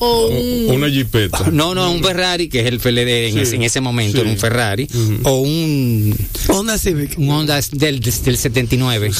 [0.00, 1.50] o O- un- una jipeta.
[1.52, 3.40] No, no, un Ferrari, que es el FLD en, Sí.
[3.40, 4.22] ese, en ese momento, Sí.
[4.22, 4.88] era un Ferrari,
[5.22, 6.16] o un,
[6.48, 7.16] Honda Civic.
[7.16, 9.10] un Honda del, del 79.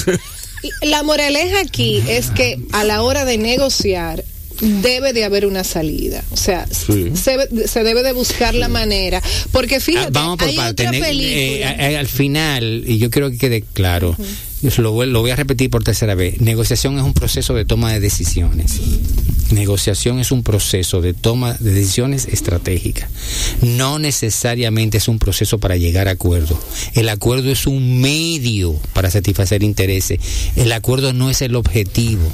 [0.82, 4.24] La moraleja aquí es que a la hora de negociar
[4.60, 7.10] debe de haber una salida, o sea, Sí.
[7.14, 9.22] se, se debe de buscar la manera,
[9.52, 10.82] porque Ah, fíjate, Vamos por hay parte.
[10.86, 11.70] otra Ne- película.
[11.72, 14.16] eh, eh, al final, y yo creo que quede claro,
[14.78, 18.00] lo, lo voy a repetir por tercera vez, negociación es un proceso de toma de
[18.00, 18.80] decisiones.
[19.50, 23.10] Negociación es un proceso de toma de decisiones estratégicas.
[23.60, 26.58] No necesariamente es un proceso para llegar a acuerdo.
[26.94, 30.18] El acuerdo es un medio para satisfacer intereses.
[30.56, 32.26] El acuerdo no es el objetivo.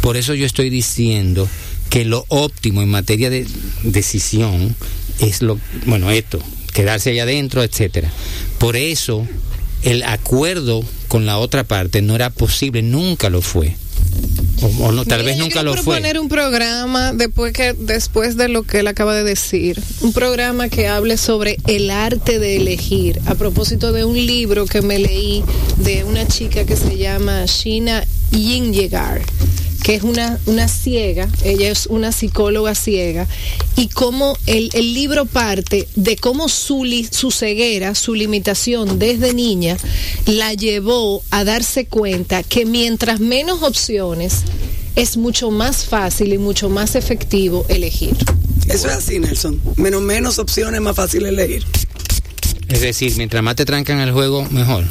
[0.00, 1.48] Por eso yo estoy diciendo
[1.90, 3.46] que lo óptimo en materia de
[3.84, 4.74] decisión
[5.20, 6.40] es lo, bueno, esto,
[6.74, 8.10] quedarse allá adentro, etcétera.
[8.58, 9.26] Por eso
[9.82, 13.76] el acuerdo con la otra parte no era posible, nunca lo fue.
[14.80, 15.82] O, no, tal Mira, vez nunca lo fue.
[15.84, 20.68] proponer un programa después que después de lo que él acaba de decir, un programa
[20.68, 23.20] que hable sobre el arte de elegir.
[23.26, 25.44] A propósito de un libro que me leí
[25.76, 29.22] de una chica que se llama Shina Yinyegar
[29.88, 33.26] que es una, una ciega, ella es una psicóloga ciega,
[33.74, 39.32] y cómo el, el libro parte de cómo su, li- su ceguera, su limitación desde
[39.32, 39.78] niña,
[40.26, 44.42] la llevó a darse cuenta que mientras menos opciones,
[44.94, 48.14] es mucho más fácil y mucho más efectivo elegir.
[48.68, 49.58] Eso es así, Nelson.
[49.76, 51.64] Menos menos opciones, más fácil elegir.
[52.68, 54.84] Es decir, mientras más te trancan el juego, mejor.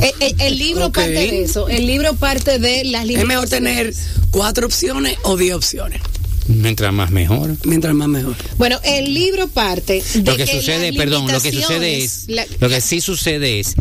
[0.00, 3.92] El, el- el libro parte de eso, el libro parte de las Es mejor tener
[4.30, 6.00] cuatro opciones o diez opciones.
[6.46, 7.56] Mientras más mejor.
[7.64, 8.34] Mientras más mejor.
[8.56, 12.68] Bueno, el libro parte de Lo que sucede, perdón, lo que sucede es, la- lo
[12.68, 13.74] que sí sucede es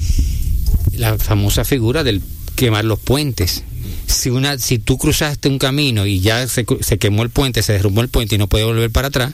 [0.94, 2.22] la famosa figura del
[2.56, 3.64] quemar los puentes.
[4.07, 7.73] Si una, si tú cruzaste un camino y ya se, se quemó el puente, se
[7.73, 9.34] derrumbó el puente y no puede volver para atrás,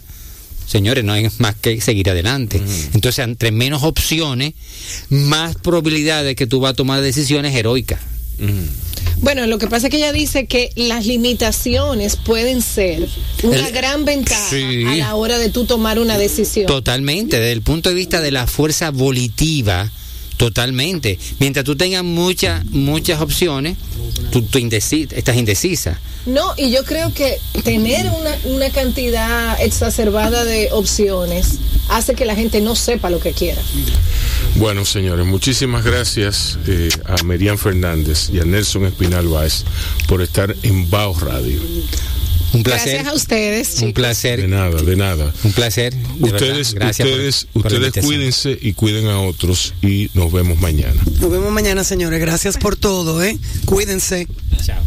[0.66, 2.62] señores, no hay más que seguir adelante.
[2.94, 4.54] Entonces, entre menos opciones,
[5.10, 8.00] más probabilidad de que tú vas a tomar decisiones heroicas.
[9.22, 13.08] Bueno, lo que pasa es que ella dice que las limitaciones pueden ser
[13.44, 14.84] una El- gran ventaja Sí.
[14.86, 16.66] a la hora de tú tomar una decisión.
[16.66, 19.90] Totalmente, desde el punto de vista de la fuerza volitiva,
[20.44, 21.18] totalmente.
[21.40, 23.78] Mientras tú tengas muchas muchas opciones,
[24.30, 25.98] tú, tú indeci- estás indecisa.
[26.26, 32.36] No, y yo creo que tener una, una cantidad exacerbada de opciones hace que la
[32.36, 33.62] gente no sepa lo que quiera.
[34.56, 39.64] Bueno, señores, muchísimas gracias eh, a Merian Fernández y a Nelson Espinal Báez
[40.10, 41.62] por estar en Bao Radio.
[42.54, 42.94] Un placer.
[42.94, 43.88] Gracias a ustedes, Un chicos.
[43.88, 44.50] De placer.
[44.50, 45.34] nada, de nada.
[45.44, 45.94] Un placer.
[45.94, 46.74] de Ustedes.
[46.74, 51.02] Gracias ustedes, por ustedes cuídense y cuiden a otros y nos vemos mañana.
[51.20, 52.20] Nos vemos mañana, señores.
[52.20, 53.38] Gracias por todo, ¿eh?
[53.66, 54.28] Cuídense.
[54.64, 54.84] Chao.